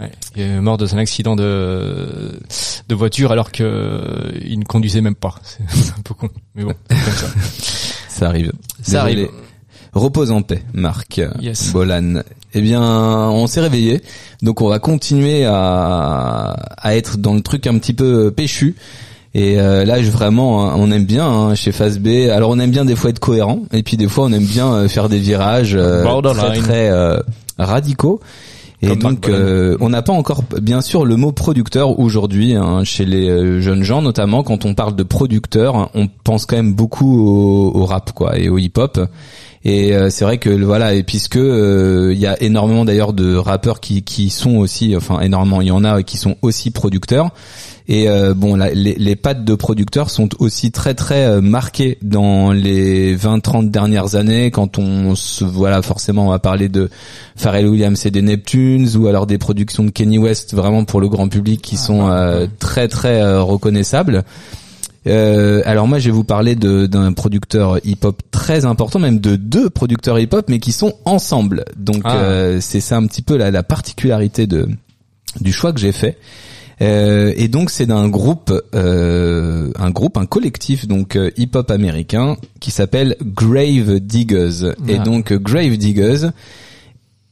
Ouais. 0.00 0.10
Il 0.34 0.42
est 0.42 0.60
mort 0.60 0.78
dans 0.78 0.94
un 0.94 0.98
accident 0.98 1.36
de 1.36 2.32
de 2.88 2.94
voiture 2.94 3.30
alors 3.30 3.52
que 3.52 4.32
il 4.42 4.58
ne 4.58 4.64
conduisait 4.64 5.02
même 5.02 5.14
pas. 5.14 5.34
C'est 5.44 5.92
un 5.96 6.02
peu 6.02 6.14
con, 6.14 6.30
mais 6.54 6.64
bon, 6.64 6.72
c'est 6.88 6.96
comme 7.04 7.12
ça. 7.14 7.26
Ça 8.20 8.28
arrive. 8.28 8.52
Ça 8.82 9.04
Désolé. 9.04 9.22
arrive. 9.24 9.28
Repose 9.94 10.30
en 10.30 10.42
paix, 10.42 10.62
Marc 10.74 11.20
Yes. 11.40 11.72
Bolan. 11.72 12.20
Eh 12.54 12.60
bien, 12.60 12.82
on 12.82 13.46
s'est 13.46 13.60
réveillé, 13.60 14.02
donc 14.42 14.60
on 14.60 14.68
va 14.68 14.78
continuer 14.78 15.44
à, 15.46 16.54
à 16.76 16.94
être 16.94 17.16
dans 17.16 17.32
le 17.34 17.40
truc 17.40 17.66
un 17.66 17.78
petit 17.78 17.94
peu 17.94 18.30
péchu. 18.30 18.76
Et 19.32 19.58
euh, 19.60 19.84
là, 19.84 20.02
je, 20.02 20.10
vraiment, 20.10 20.68
hein, 20.70 20.74
on 20.76 20.90
aime 20.90 21.04
bien 21.06 21.26
hein, 21.26 21.54
chez 21.54 21.72
Phase 21.72 21.98
B. 21.98 22.28
Alors, 22.30 22.50
on 22.50 22.58
aime 22.58 22.70
bien 22.72 22.84
des 22.84 22.94
fois 22.96 23.10
être 23.10 23.20
cohérent, 23.20 23.60
et 23.72 23.82
puis 23.82 23.96
des 23.96 24.06
fois, 24.08 24.24
on 24.24 24.32
aime 24.32 24.44
bien 24.44 24.72
euh, 24.72 24.88
faire 24.88 25.08
des 25.08 25.18
virages 25.18 25.74
euh, 25.74 26.04
très 26.34 26.58
très 26.58 26.90
euh, 26.90 27.18
radicaux. 27.58 28.20
Et 28.82 28.88
Comme 28.88 28.98
donc, 28.98 29.28
euh, 29.28 29.76
on 29.80 29.90
n'a 29.90 30.00
pas 30.00 30.14
encore, 30.14 30.42
bien 30.62 30.80
sûr, 30.80 31.04
le 31.04 31.16
mot 31.16 31.32
producteur 31.32 31.98
aujourd'hui 31.98 32.54
hein, 32.54 32.82
chez 32.82 33.04
les 33.04 33.28
euh, 33.28 33.60
jeunes 33.60 33.82
gens, 33.82 34.00
notamment 34.00 34.42
quand 34.42 34.64
on 34.64 34.74
parle 34.74 34.96
de 34.96 35.02
producteur, 35.02 35.90
on 35.94 36.08
pense 36.24 36.46
quand 36.46 36.56
même 36.56 36.72
beaucoup 36.72 37.20
au, 37.20 37.76
au 37.78 37.84
rap, 37.84 38.12
quoi, 38.12 38.38
et 38.38 38.48
au 38.48 38.56
hip-hop. 38.56 38.98
Et 39.62 39.94
euh, 39.94 40.08
c'est 40.08 40.24
vrai 40.24 40.38
que 40.38 40.48
voilà, 40.48 40.94
et 40.94 41.02
puisque 41.02 41.36
euh, 41.36 42.12
il 42.14 42.18
y 42.18 42.26
a 42.26 42.42
énormément 42.42 42.86
d'ailleurs 42.86 43.12
de 43.12 43.36
rappeurs 43.36 43.80
qui 43.80 44.02
qui 44.02 44.30
sont 44.30 44.56
aussi, 44.56 44.96
enfin 44.96 45.20
énormément, 45.20 45.60
il 45.60 45.68
y 45.68 45.70
en 45.70 45.84
a 45.84 46.02
qui 46.02 46.16
sont 46.16 46.36
aussi 46.40 46.70
producteurs. 46.70 47.30
Et 47.92 48.08
euh, 48.08 48.34
bon, 48.34 48.54
la- 48.54 48.70
les, 48.72 48.94
les 48.94 49.16
pattes 49.16 49.44
de 49.44 49.54
producteurs 49.56 50.10
sont 50.10 50.28
aussi 50.38 50.70
très 50.70 50.94
très 50.94 51.24
euh, 51.24 51.40
marquées 51.40 51.98
dans 52.02 52.52
les 52.52 53.16
20-30 53.16 53.68
dernières 53.70 54.14
années. 54.14 54.52
Quand 54.52 54.78
on 54.78 55.16
se 55.16 55.44
voilà, 55.44 55.82
forcément, 55.82 56.26
on 56.26 56.30
va 56.30 56.38
parler 56.38 56.68
de 56.68 56.88
Pharrell 57.34 57.66
Williams 57.66 58.06
et 58.06 58.12
des 58.12 58.22
Neptunes, 58.22 58.88
ou 58.96 59.08
alors 59.08 59.26
des 59.26 59.38
productions 59.38 59.82
de 59.82 59.90
Kenny 59.90 60.18
West, 60.18 60.54
vraiment 60.54 60.84
pour 60.84 61.00
le 61.00 61.08
grand 61.08 61.28
public, 61.28 61.60
qui 61.62 61.76
sont 61.76 62.08
euh, 62.08 62.46
très 62.60 62.86
très 62.86 63.20
euh, 63.22 63.42
reconnaissables. 63.42 64.22
Euh, 65.06 65.62
alors 65.64 65.88
moi 65.88 65.98
je 65.98 66.04
vais 66.06 66.10
vous 66.14 66.24
parler 66.24 66.54
de- 66.54 66.86
d'un 66.86 67.12
producteur 67.14 67.78
hip-hop 67.84 68.20
très 68.30 68.66
important, 68.66 68.98
même 69.00 69.18
de 69.18 69.34
deux 69.34 69.68
producteurs 69.68 70.18
hip-hop, 70.20 70.44
mais 70.48 70.60
qui 70.60 70.70
sont 70.72 70.92
ensemble. 71.06 71.64
Donc 71.76 72.02
Ah. 72.04 72.16
euh, 72.18 72.58
c'est 72.60 72.80
ça 72.80 72.98
un 72.98 73.06
petit 73.06 73.22
peu 73.22 73.36
la, 73.36 73.50
la 73.50 73.62
particularité 73.64 74.46
de 74.46 74.68
du 75.40 75.52
choix 75.52 75.72
que 75.72 75.80
j'ai 75.80 75.92
fait. 75.92 76.18
Euh, 76.82 77.32
et 77.36 77.48
donc 77.48 77.68
c'est 77.70 77.86
d'un 77.86 78.08
groupe, 78.08 78.52
euh, 78.74 79.70
un 79.78 79.90
groupe, 79.90 80.16
un 80.16 80.24
collectif 80.26 80.88
donc 80.88 81.14
euh, 81.16 81.30
hip-hop 81.36 81.70
américain 81.70 82.36
qui 82.58 82.70
s'appelle 82.70 83.16
Grave 83.22 84.00
Diggers. 84.00 84.72
Et 84.88 84.96
Ah. 84.96 85.02
donc 85.02 85.32
Grave 85.32 85.76
Diggers 85.76 86.28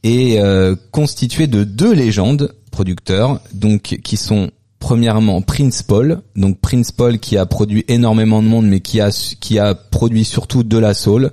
est 0.04 0.38
euh, 0.40 0.76
constitué 0.90 1.46
de 1.46 1.64
deux 1.64 1.92
légendes 1.94 2.54
producteurs, 2.70 3.40
donc 3.54 3.98
qui 4.04 4.16
sont 4.18 4.50
premièrement 4.80 5.40
Prince 5.42 5.82
Paul, 5.82 6.20
donc 6.36 6.60
Prince 6.60 6.92
Paul 6.92 7.18
qui 7.18 7.36
a 7.36 7.46
produit 7.46 7.84
énormément 7.88 8.42
de 8.42 8.48
monde, 8.48 8.66
mais 8.66 8.80
qui 8.80 9.00
a 9.00 9.10
qui 9.40 9.58
a 9.58 9.74
produit 9.74 10.24
surtout 10.24 10.62
de 10.62 10.78
la 10.78 10.94
soul 10.94 11.32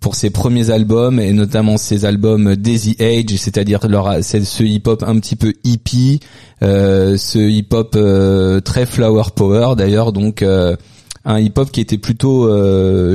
pour 0.00 0.14
ses 0.14 0.30
premiers 0.30 0.70
albums 0.70 1.20
et 1.20 1.32
notamment 1.32 1.76
ses 1.76 2.06
albums 2.06 2.56
Daisy 2.56 2.96
Age, 3.00 3.36
c'est-à-dire 3.36 3.86
leur 3.86 4.24
ce 4.24 4.62
hip-hop 4.62 5.04
un 5.06 5.20
petit 5.20 5.36
peu 5.36 5.52
hippie, 5.62 6.20
euh, 6.62 7.18
ce 7.18 7.38
hip-hop 7.38 7.94
euh, 7.96 8.60
très 8.60 8.86
flower 8.86 9.24
power 9.34 9.74
d'ailleurs, 9.76 10.12
donc 10.12 10.40
euh, 10.40 10.74
un 11.26 11.38
hip-hop 11.38 11.70
qui 11.70 11.82
était 11.82 11.98
plutôt 11.98 12.48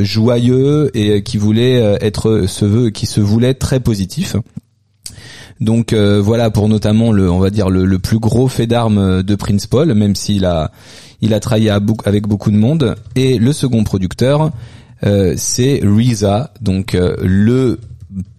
joyeux 0.04 0.92
et 0.94 1.24
qui 1.24 1.38
voulait 1.38 1.98
être 2.02 2.44
se 2.48 2.66
veut 2.66 2.92
qui 2.92 3.08
se 3.08 3.20
voulait 3.20 3.56
très 3.56 3.80
positif. 3.80 4.36
Donc 5.60 5.92
voilà 5.96 6.52
pour 6.52 6.70
notamment 6.70 7.12
le 7.12 7.32
on 7.32 7.40
va 7.40 7.50
dire 7.50 7.72
le, 7.72 7.98
plus 7.98 8.20
gros 8.20 8.48
fait 8.48 8.68
d'armes 8.68 9.24
de 9.24 9.36
Prince 9.36 9.66
Paul, 9.66 9.92
même 9.96 10.16
s'il 10.16 10.46
a 10.46 10.72
il 11.22 11.34
a 11.34 11.40
travaillé 11.40 11.72
avec 11.72 12.28
beaucoup 12.28 12.52
de 12.52 12.58
monde. 12.58 12.96
Et 13.16 13.40
le 13.40 13.52
second 13.54 13.84
producteur, 13.84 14.52
c'est 15.02 15.82
RZA, 15.84 16.54
donc 16.62 16.96
euh, 16.96 17.16
le 17.22 17.80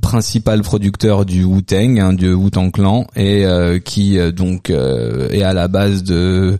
principal 0.01 0.63
producteur 0.63 1.25
du 1.25 1.45
Wu-Tang, 1.45 1.99
hein, 1.99 2.13
du 2.13 2.33
Wu-Tang 2.33 2.71
Clan, 2.71 3.07
et 3.17 3.45
euh, 3.45 3.79
qui 3.79 4.19
euh, 4.19 4.33
donc 4.33 4.71
euh, 4.71 5.29
est 5.31 5.43
à 5.43 5.53
la 5.53 5.69
base 5.69 6.03
de 6.05 6.59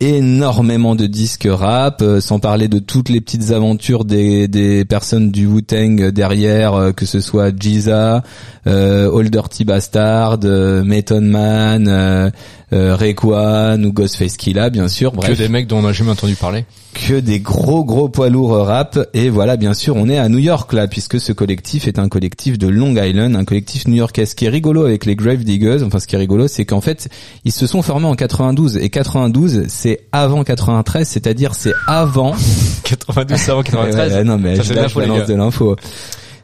énormément 0.00 0.96
de 0.96 1.06
disques 1.06 1.46
rap, 1.50 2.00
euh, 2.00 2.20
sans 2.20 2.38
parler 2.38 2.68
de 2.68 2.78
toutes 2.78 3.10
les 3.10 3.20
petites 3.20 3.50
aventures 3.50 4.06
des, 4.06 4.84
personnes 4.88 5.30
du 5.30 5.46
Wu-Tang 5.46 6.10
derrière, 6.10 6.74
euh, 6.74 6.92
que 6.92 7.04
ce 7.04 7.20
soit 7.20 7.52
Jiza, 7.54 8.22
euh, 8.66 9.10
Old 9.10 9.30
Dirty 9.30 9.64
Bastard, 9.64 10.38
euh, 10.44 10.82
Method 10.84 11.22
Man, 11.22 12.32
euh, 12.72 12.92
euh, 12.92 12.96
Raekwon 12.96 13.82
ou 13.84 13.92
Ghostface 13.92 14.36
Killah, 14.36 14.70
bien 14.70 14.88
sûr. 14.88 15.12
Bref 15.12 15.30
Que 15.30 15.36
des 15.36 15.48
mecs 15.48 15.66
dont 15.66 15.78
on 15.78 15.82
n'a 15.82 15.92
jamais 15.92 16.10
entendu 16.12 16.34
parler. 16.34 16.64
que 16.94 17.20
des 17.20 17.40
gros 17.40 17.84
gros 17.84 18.08
poids 18.08 18.28
lourds 18.30 18.66
rap 18.66 18.98
et 19.14 19.28
voilà 19.30 19.56
bien 19.56 19.74
sûr 19.74 19.94
on 19.96 20.08
est 20.08 20.18
à 20.18 20.28
New 20.28 20.38
York 20.38 20.72
là 20.72 20.88
puisque 20.88 21.20
ce 21.20 21.32
collectif 21.32 21.86
est 21.86 21.98
un 22.00 22.08
collectif 22.08 22.58
de 22.58 22.66
Long 22.68 22.94
Island 22.96 23.36
un 23.36 23.44
collectif 23.44 23.86
new-yorkais 23.86 24.26
ce 24.26 24.34
qui 24.34 24.46
est 24.46 24.48
rigolo 24.48 24.84
avec 24.86 25.04
les 25.06 25.14
Grave 25.14 25.44
Diggers 25.44 25.82
enfin 25.84 26.00
ce 26.00 26.06
qui 26.08 26.16
est 26.16 26.18
rigolo 26.18 26.48
c'est 26.48 26.64
qu'en 26.64 26.80
fait 26.80 27.08
ils 27.44 27.52
se 27.52 27.66
sont 27.68 27.82
formés 27.82 28.06
en 28.06 28.14
92 28.16 28.76
et 28.78 28.88
92 28.90 29.64
c'est 29.68 30.00
avant 30.10 30.42
93 30.42 31.06
c'est-à-dire 31.06 31.54
c'est 31.54 31.74
avant 31.86 32.34
92 32.84 33.50
avant 33.50 33.58
Ouais, 33.60 33.64
93. 33.64 34.12
ouais, 34.14 34.24
non 34.24 34.36
mais 34.38 34.56
je, 34.56 34.72
là, 34.74 34.88
je 34.88 34.94
balance 34.96 35.26
de 35.28 35.34
l'info 35.34 35.76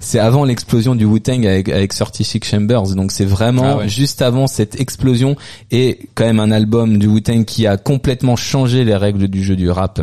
c'est 0.07 0.20
avant 0.20 0.44
l'explosion 0.44 0.94
du 0.94 1.04
Wu-Tang 1.04 1.44
avec, 1.46 1.68
avec 1.68 1.92
36 1.92 2.38
Chambers. 2.44 2.94
Donc 2.94 3.11
c'est 3.11 3.24
vraiment 3.24 3.64
Ah 3.64 3.76
ouais. 3.78 3.88
juste 3.88 4.22
avant 4.22 4.46
cette 4.46 4.80
explosion 4.80 5.36
et 5.72 5.98
quand 6.14 6.24
même 6.24 6.38
un 6.38 6.52
album 6.52 6.98
du 6.98 7.09
Wu-Tang 7.09 7.44
qui 7.44 7.66
a 7.66 7.76
complètement 7.76 8.36
changé 8.36 8.84
les 8.84 8.94
règles 8.94 9.26
du 9.28 9.42
jeu 9.42 9.57
du 9.57 9.68
rap 9.68 10.00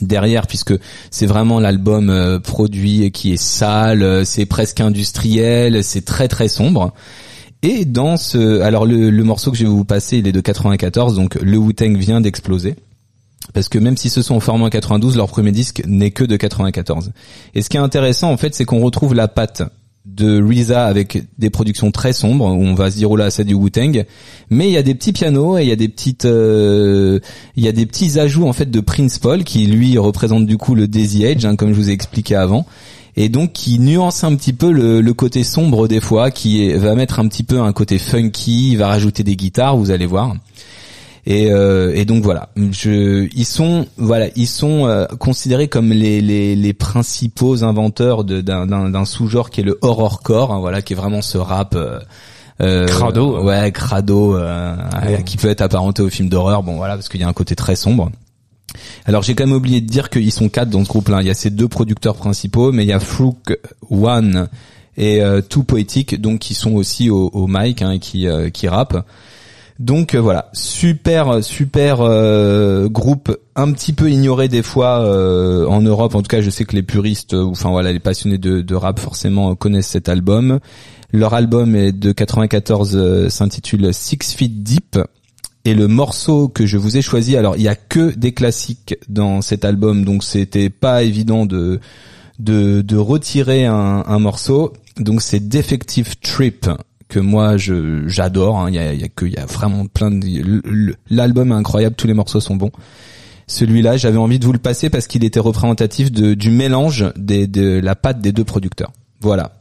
derrière 0.00 0.46
puisque 0.46 0.74
c'est 1.10 1.26
vraiment 1.26 1.60
l'album 1.60 2.10
euh, 2.10 2.38
produit 2.40 3.10
qui 3.10 3.32
est 3.32 3.42
sale, 3.42 4.02
euh, 4.02 4.24
c'est 4.24 4.46
presque 4.46 4.80
industriel, 4.80 5.82
c'est 5.82 6.04
très 6.04 6.28
très 6.28 6.48
sombre. 6.48 6.92
Et 7.62 7.84
dans 7.86 8.16
ce 8.18 8.60
alors 8.60 8.84
le, 8.84 9.08
le 9.10 9.24
morceau 9.24 9.50
que 9.50 9.56
je 9.56 9.62
vais 9.64 9.70
vous 9.70 9.84
passer, 9.84 10.18
il 10.18 10.26
est 10.28 10.32
de 10.32 10.40
94 10.40 11.14
donc 11.14 11.36
le 11.36 11.56
Wu-Tang 11.56 11.96
vient 11.96 12.20
d'exploser. 12.20 12.74
Parce 13.52 13.68
que 13.68 13.78
même 13.78 13.96
s'ils 13.96 14.10
se 14.10 14.22
sont 14.22 14.40
formés 14.40 14.64
en 14.64 14.70
92, 14.70 15.16
leur 15.16 15.28
premier 15.28 15.52
disque 15.52 15.82
n'est 15.86 16.10
que 16.10 16.24
de 16.24 16.36
94. 16.36 17.12
Et 17.54 17.62
ce 17.62 17.68
qui 17.68 17.76
est 17.76 17.80
intéressant, 17.80 18.30
en 18.30 18.36
fait, 18.36 18.54
c'est 18.54 18.64
qu'on 18.64 18.80
retrouve 18.80 19.14
la 19.14 19.28
patte 19.28 19.62
de 20.04 20.42
RZA 20.42 20.84
avec 20.84 21.24
des 21.38 21.50
productions 21.50 21.92
très 21.92 22.12
sombres, 22.12 22.46
où 22.46 22.64
on 22.64 22.74
va 22.74 22.90
se 22.90 22.96
dire, 22.96 23.10
oh 23.10 23.16
là, 23.16 23.30
c'est 23.30 23.44
du 23.44 23.54
Wu-Tang. 23.54 24.04
Mais 24.50 24.68
il 24.68 24.72
y 24.72 24.76
a 24.76 24.82
des 24.82 24.94
petits 24.94 25.12
pianos 25.12 25.58
et 25.58 25.62
il 25.62 25.68
y 25.68 25.72
a 25.72 25.76
des 25.76 25.88
petites, 25.88 26.24
euh, 26.24 27.20
il 27.56 27.64
y 27.64 27.68
a 27.68 27.72
des 27.72 27.86
petits 27.86 28.18
ajouts, 28.18 28.46
en 28.46 28.52
fait, 28.52 28.70
de 28.70 28.80
Prince 28.80 29.18
Paul, 29.18 29.44
qui 29.44 29.66
lui 29.66 29.98
représente 29.98 30.46
du 30.46 30.58
coup 30.58 30.74
le 30.74 30.88
Daisy 30.88 31.24
Age, 31.26 31.44
hein, 31.44 31.56
comme 31.56 31.70
je 31.70 31.76
vous 31.76 31.90
ai 31.90 31.92
expliqué 31.92 32.34
avant. 32.34 32.66
Et 33.14 33.28
donc, 33.28 33.52
qui 33.52 33.78
nuance 33.78 34.24
un 34.24 34.34
petit 34.34 34.54
peu 34.54 34.72
le, 34.72 35.12
côté 35.12 35.44
sombre 35.44 35.86
des 35.86 36.00
fois, 36.00 36.30
qui 36.30 36.72
va 36.72 36.94
mettre 36.94 37.20
un 37.20 37.28
petit 37.28 37.42
peu 37.42 37.60
un 37.60 37.72
côté 37.72 37.98
funky, 37.98 38.72
il 38.72 38.78
va 38.78 38.88
rajouter 38.88 39.22
des 39.22 39.36
guitares, 39.36 39.76
vous 39.76 39.90
allez 39.90 40.06
voir. 40.06 40.34
Et, 41.24 41.52
euh, 41.52 41.94
et 41.94 42.04
donc 42.04 42.24
voilà, 42.24 42.48
je, 42.56 43.28
ils 43.32 43.44
sont 43.44 43.86
voilà, 43.96 44.26
ils 44.34 44.48
sont 44.48 44.86
euh, 44.86 45.06
considérés 45.06 45.68
comme 45.68 45.90
les, 45.92 46.20
les, 46.20 46.56
les 46.56 46.72
principaux 46.72 47.62
inventeurs 47.62 48.24
d'un 48.24 49.04
sous-genre 49.04 49.50
qui 49.50 49.60
est 49.60 49.64
le 49.64 49.78
horrorcore, 49.82 50.52
hein, 50.52 50.58
voilà, 50.58 50.82
qui 50.82 50.94
est 50.94 50.96
vraiment 50.96 51.22
ce 51.22 51.38
rap. 51.38 51.74
Euh, 51.76 52.00
euh, 52.60 52.86
Crado. 52.86 53.42
ouais, 53.44 53.72
crado, 53.72 54.36
euh, 54.36 54.76
qui 55.24 55.36
peut 55.36 55.48
être 55.48 55.62
apparenté 55.62 56.02
au 56.02 56.08
film 56.08 56.28
d'horreur, 56.28 56.62
bon 56.62 56.76
voilà, 56.76 56.94
parce 56.94 57.08
qu'il 57.08 57.20
y 57.20 57.24
a 57.24 57.28
un 57.28 57.32
côté 57.32 57.54
très 57.56 57.76
sombre. 57.76 58.10
Alors 59.04 59.22
j'ai 59.22 59.34
quand 59.34 59.46
même 59.46 59.54
oublié 59.54 59.80
de 59.80 59.86
dire 59.86 60.10
qu'ils 60.10 60.32
sont 60.32 60.48
quatre 60.48 60.70
dans 60.70 60.84
ce 60.84 60.88
groupe-là. 60.88 61.22
Il 61.22 61.26
y 61.26 61.30
a 61.30 61.34
ces 61.34 61.50
deux 61.50 61.68
producteurs 61.68 62.16
principaux, 62.16 62.72
mais 62.72 62.84
il 62.84 62.88
y 62.88 62.92
a 62.92 63.00
Frook 63.00 63.56
One 63.90 64.48
et 64.96 65.22
euh, 65.22 65.40
Too 65.40 65.62
Poetic, 65.62 66.20
donc 66.20 66.40
qui 66.40 66.54
sont 66.54 66.72
aussi 66.72 67.10
au, 67.10 67.30
au 67.32 67.46
mic, 67.48 67.80
hein, 67.82 67.92
et 67.92 67.98
qui 67.98 68.26
euh, 68.26 68.50
qui 68.50 68.68
rappent. 68.68 69.06
Donc 69.82 70.14
euh, 70.14 70.20
voilà, 70.20 70.48
super 70.52 71.42
super 71.42 72.02
euh, 72.02 72.88
groupe 72.88 73.36
un 73.56 73.72
petit 73.72 73.92
peu 73.92 74.12
ignoré 74.12 74.46
des 74.46 74.62
fois 74.62 75.00
euh, 75.00 75.66
en 75.66 75.80
Europe. 75.80 76.14
En 76.14 76.22
tout 76.22 76.28
cas, 76.28 76.40
je 76.40 76.50
sais 76.50 76.64
que 76.64 76.76
les 76.76 76.84
puristes, 76.84 77.34
euh, 77.34 77.42
ou 77.42 77.50
enfin 77.50 77.70
voilà, 77.70 77.90
les 77.92 77.98
passionnés 77.98 78.38
de, 78.38 78.74
rap 78.76 79.00
forcément 79.00 79.50
euh, 79.50 79.54
connaissent 79.56 79.88
cet 79.88 80.08
album. 80.08 80.60
Leur 81.10 81.34
album 81.34 81.74
est 81.74 81.90
de 81.90 82.12
94, 82.12 82.92
euh, 82.94 83.28
s'intitule 83.28 83.92
Six 83.92 84.34
Feet 84.36 84.62
Deep. 84.62 85.00
Et 85.64 85.74
le 85.74 85.88
morceau 85.88 86.46
que 86.46 86.64
je 86.64 86.76
vous 86.76 86.96
ai 86.96 87.02
choisi, 87.02 87.36
alors 87.36 87.56
il 87.56 87.62
y 87.62 87.68
a 87.68 87.74
que 87.74 88.14
des 88.14 88.32
classiques 88.32 88.94
dans 89.08 89.42
cet 89.42 89.64
album, 89.64 90.04
donc 90.04 90.22
c'était 90.22 90.70
pas 90.70 91.02
évident 91.02 91.44
de 91.44 91.80
de, 92.38 92.96
retirer 92.96 93.66
un 93.66 94.18
morceau. 94.20 94.74
Donc 94.98 95.22
c'est 95.22 95.48
Defective 95.48 96.16
Trip 96.20 96.68
que 97.12 97.20
moi 97.20 97.56
je 97.58 98.08
j'adore. 98.08 98.58
hein. 98.58 98.66
Il 98.70 98.74
y 98.74 98.78
a, 98.78 98.94
y 98.94 99.04
a 99.04 99.08
que 99.08 99.26
il 99.26 99.32
y 99.34 99.38
a 99.38 99.44
vraiment 99.46 99.86
plein 99.86 100.10
de 100.10 100.26
l'album 101.10 101.52
est 101.52 101.54
incroyable, 101.54 101.94
tous 101.94 102.06
les 102.06 102.14
morceaux 102.14 102.40
sont 102.40 102.56
bons. 102.56 102.72
Celui-là, 103.46 103.96
j'avais 103.98 104.16
envie 104.18 104.38
de 104.38 104.44
vous 104.46 104.52
le 104.52 104.58
passer 104.58 104.88
parce 104.88 105.06
qu'il 105.06 105.24
était 105.24 105.40
représentatif 105.40 106.10
de, 106.10 106.32
du 106.34 106.50
mélange 106.50 107.04
des, 107.16 107.46
de 107.46 107.80
la 107.82 107.94
patte 107.94 108.20
des 108.20 108.32
deux 108.32 108.44
producteurs. 108.44 108.92
Voilà. 109.20 109.58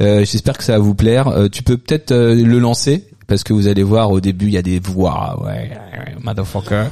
Euh, 0.00 0.24
J'espère 0.24 0.58
que 0.58 0.64
ça 0.64 0.72
va 0.72 0.78
vous 0.78 0.94
plaire. 0.94 1.28
Euh, 1.28 1.48
tu 1.48 1.62
peux 1.62 1.76
peut-être 1.76 2.10
euh, 2.12 2.34
le 2.34 2.58
lancer 2.58 3.04
parce 3.28 3.44
que 3.44 3.52
vous 3.52 3.68
allez 3.68 3.82
voir 3.84 4.10
au 4.10 4.20
début 4.20 4.46
il 4.46 4.52
y 4.52 4.56
a 4.56 4.62
des 4.62 4.80
voix, 4.80 5.40
ouais, 5.44 5.70
motherfucker. 6.22 6.86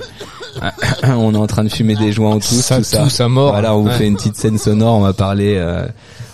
on 1.02 1.34
est 1.34 1.38
en 1.38 1.46
train 1.48 1.64
de 1.64 1.68
fumer 1.70 1.96
des 1.96 2.12
joints 2.12 2.38
tous, 2.38 2.60
Ça 2.60 2.76
tout 2.78 2.84
ça. 2.84 3.02
tousse 3.02 3.20
à 3.20 3.28
mort. 3.28 3.52
Voilà, 3.52 3.74
on 3.74 3.80
vous 3.82 3.88
Ouais. 3.88 3.94
fait 3.98 4.06
une 4.06 4.14
petite 4.16 4.36
scène 4.36 4.58
sonore, 4.58 4.94
on 4.94 5.00
va 5.00 5.12
parler 5.14 5.54
euh, 5.56 5.86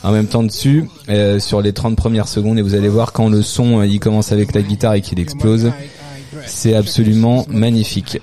en 0.05 0.13
même 0.13 0.27
temps 0.27 0.43
dessus 0.45 0.89
euh, 1.09 1.39
sur 1.41 1.61
les 1.63 1.73
30 1.73 1.97
premières 1.97 2.29
secondes 2.29 2.59
et 2.59 2.63
vous 2.63 2.75
allez 2.75 2.89
voir 2.89 3.13
quand 3.13 3.29
le 3.29 3.43
son 3.43 3.81
euh, 3.81 3.87
il 3.87 3.99
commence 4.01 4.31
avec 4.33 4.55
la 4.55 4.63
guitare 4.63 4.95
et 4.95 5.01
qu'il 5.01 5.19
explose, 5.19 5.73
c'est 6.47 6.75
absolument 6.75 7.47
magnifique. 7.49 8.19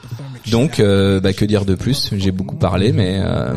Donc, 0.50 0.80
euh, 0.80 1.20
bah, 1.20 1.34
que 1.34 1.46
dire 1.46 1.66
de 1.66 1.76
plus? 1.76 2.10
J'ai 2.18 2.32
beaucoup 2.32 2.56
parlé, 2.56 2.92
mais 2.92 3.20
euh, 3.24 3.54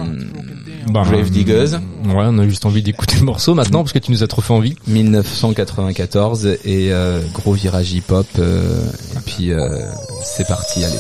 Bah, 0.93 1.03
Grave 1.09 1.31
Diggers, 1.31 1.77
Ouais, 2.05 2.27
on 2.29 2.39
a 2.39 2.47
juste 2.47 2.67
envie 2.67 2.83
d'écouter 2.83 3.17
le 3.19 3.25
morceau 3.25 3.55
maintenant 3.55 3.81
parce 3.83 3.93
que 3.95 3.99
tu 3.99 4.11
nous 4.11 4.23
as 4.23 4.27
trop 4.27 4.43
fait 4.43 4.53
envie. 4.53 4.75
1994 4.87 6.47
et 6.47 6.93
euh, 6.93 7.21
gros 7.33 7.53
virage 7.55 7.93
hip-hop. 7.95 8.27
euh, 8.39 8.83
et 9.17 9.21
puis 9.25 9.53
euh, 9.53 9.81
c'est 10.23 10.47
parti, 10.47 10.85
allez. 10.85 10.99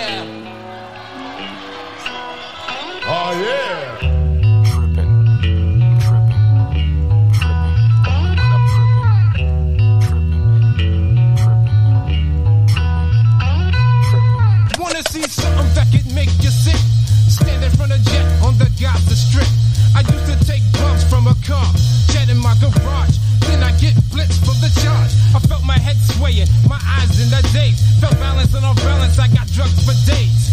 yeah. 0.00 0.24
Oh, 3.06 3.32
yeah. 3.42 3.76
See 15.08 15.22
something 15.22 15.74
that 15.74 15.88
can 15.90 16.14
make 16.14 16.30
you 16.40 16.50
sick. 16.50 16.76
Stand 17.26 17.64
in 17.64 17.70
front 17.72 17.90
of 17.90 18.00
Jet 18.02 18.42
on 18.42 18.56
the 18.58 18.70
Gaza 18.78 19.16
Strip. 19.16 19.48
I 19.94 20.00
used 20.00 20.26
to 20.30 20.36
take 20.46 20.62
bumps 20.72 21.04
from 21.04 21.26
a 21.26 21.34
car, 21.46 21.66
jet 22.12 22.28
in 22.28 22.38
my 22.38 22.54
garage. 22.60 23.18
Then 23.46 23.62
I 23.62 23.72
get 23.78 23.94
blitzed 24.12 24.40
from 24.46 24.58
the 24.60 24.70
charge. 24.80 25.12
I 25.34 25.40
felt 25.46 25.64
my 25.64 25.78
head 25.78 25.96
swaying, 26.14 26.48
my 26.68 26.80
eyes 26.98 27.18
in 27.20 27.30
the 27.30 27.42
daze. 27.52 27.80
Felt 28.00 28.14
balance 28.18 28.54
and 28.54 28.64
off 28.64 28.76
balance, 28.76 29.18
I 29.18 29.28
got 29.28 29.46
drugs 29.48 29.78
for 29.84 29.96
days. 30.06 30.50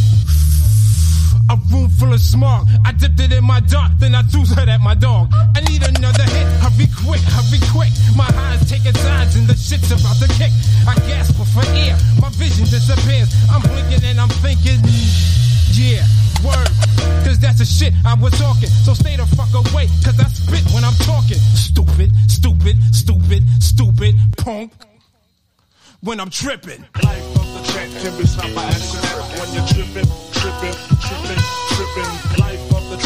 A 1.50 1.56
room 1.72 1.90
full 1.90 2.12
of 2.12 2.20
smog. 2.20 2.68
I 2.84 2.92
dipped 2.92 3.20
it 3.20 3.32
in 3.32 3.44
my 3.44 3.62
dark, 3.62 3.92
then 4.00 4.16
I 4.16 4.24
threw 4.24 4.44
that 4.56 4.68
at 4.68 4.82
my 4.82 4.96
dog. 4.96 5.32
I 5.56 5.62
need 5.62 5.82
another 5.82 6.24
hit. 6.24 6.48
Hurry 6.60 6.88
quick, 6.92 7.22
hurry 7.24 7.60
quick. 7.72 7.94
My 8.16 8.28
high's 8.28 8.68
taking 8.68 8.94
signs 8.96 9.36
and 9.36 9.48
the 9.48 9.56
shit's 9.56 9.92
about 9.92 10.18
to 10.20 10.28
kick. 10.36 10.52
I 10.88 10.96
gasp 11.08 11.36
for 11.54 11.64
air. 11.72 11.96
My 12.20 12.30
vision 12.36 12.66
disappears. 12.66 13.32
I'm 13.52 13.62
blinking 13.62 14.04
and 14.04 14.20
I'm 14.20 14.30
thinking, 14.44 14.84
yeah, 15.72 16.04
word. 16.48 16.70
Cause 17.26 17.40
that's 17.40 17.60
the 17.60 17.66
shit 17.68 17.94
I 18.06 18.16
was 18.16 18.34
talking. 18.40 18.70
So 18.86 18.94
stay 18.94 19.16
the 19.16 19.26
fuck 19.36 19.52
away, 19.54 19.88
cause 20.04 20.18
I 20.20 20.28
spit 20.32 20.64
when 20.74 20.84
I'm 20.84 20.96
talking. 21.04 21.38
Stupid, 21.54 22.10
stupid, 22.28 22.76
stupid, 22.92 23.44
stupid, 23.60 24.16
punk. 24.38 24.72
When 26.02 26.20
I'm 26.20 26.30
tripping. 26.30 26.86
Life 27.04 27.26
of 27.36 27.48
the 27.56 27.62
track 27.72 27.90
can 28.02 28.14
be 28.18 28.26
stopped 28.26 28.54
by 28.56 28.64
accident 28.66 29.18
when 29.38 29.50
you're 29.54 29.68
tripping, 29.68 30.10
tripping, 30.32 30.78
tripping, 31.02 31.42
tripping. 31.74 32.12
Life 32.38 32.66
of 32.78 32.84
the 32.92 32.97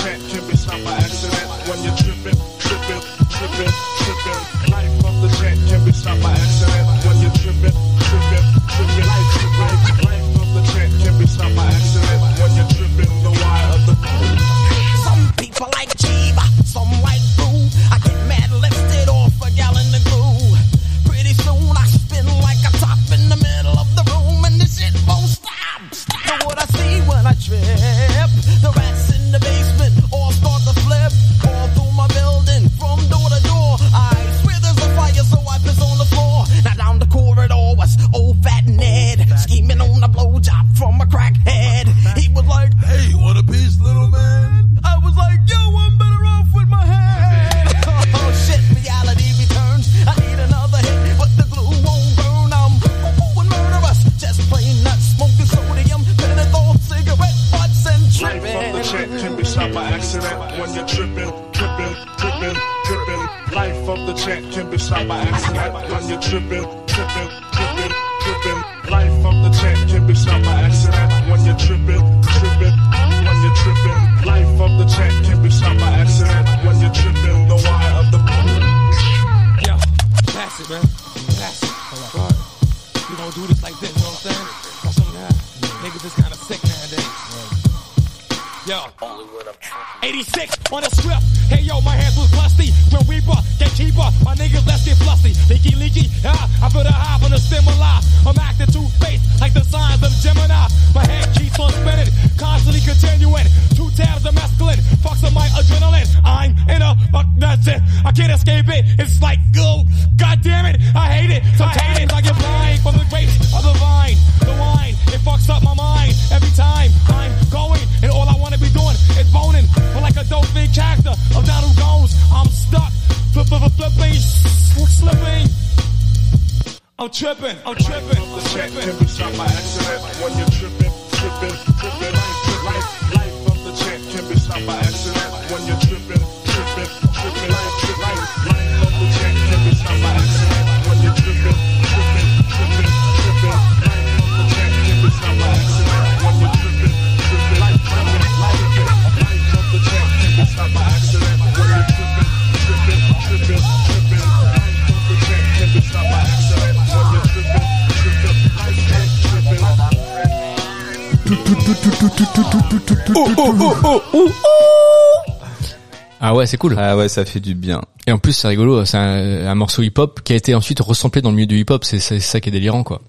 Ah 166.19 166.35
ouais, 166.35 166.45
c'est 166.45 166.57
cool. 166.57 166.75
Ah 166.77 166.95
ouais, 166.95 167.09
ça 167.09 167.25
fait 167.25 167.39
du 167.39 167.55
bien. 167.55 167.81
Et 168.07 168.11
en 168.11 168.19
plus, 168.19 168.33
c'est 168.33 168.47
rigolo, 168.47 168.85
c'est 168.85 168.97
un, 168.97 169.47
un 169.47 169.55
morceau 169.55 169.81
hip-hop 169.81 170.21
qui 170.23 170.33
a 170.33 170.35
été 170.35 170.53
ensuite 170.53 170.79
resamplé 170.79 171.21
dans 171.21 171.29
le 171.29 171.35
milieu 171.35 171.47
du 171.47 171.57
hip-hop. 171.57 171.83
C'est 171.83 171.99
c'est 171.99 172.19
ça 172.19 172.39
qui 172.39 172.49
est 172.49 172.51
délirant, 172.51 172.83
quoi. 172.83 173.01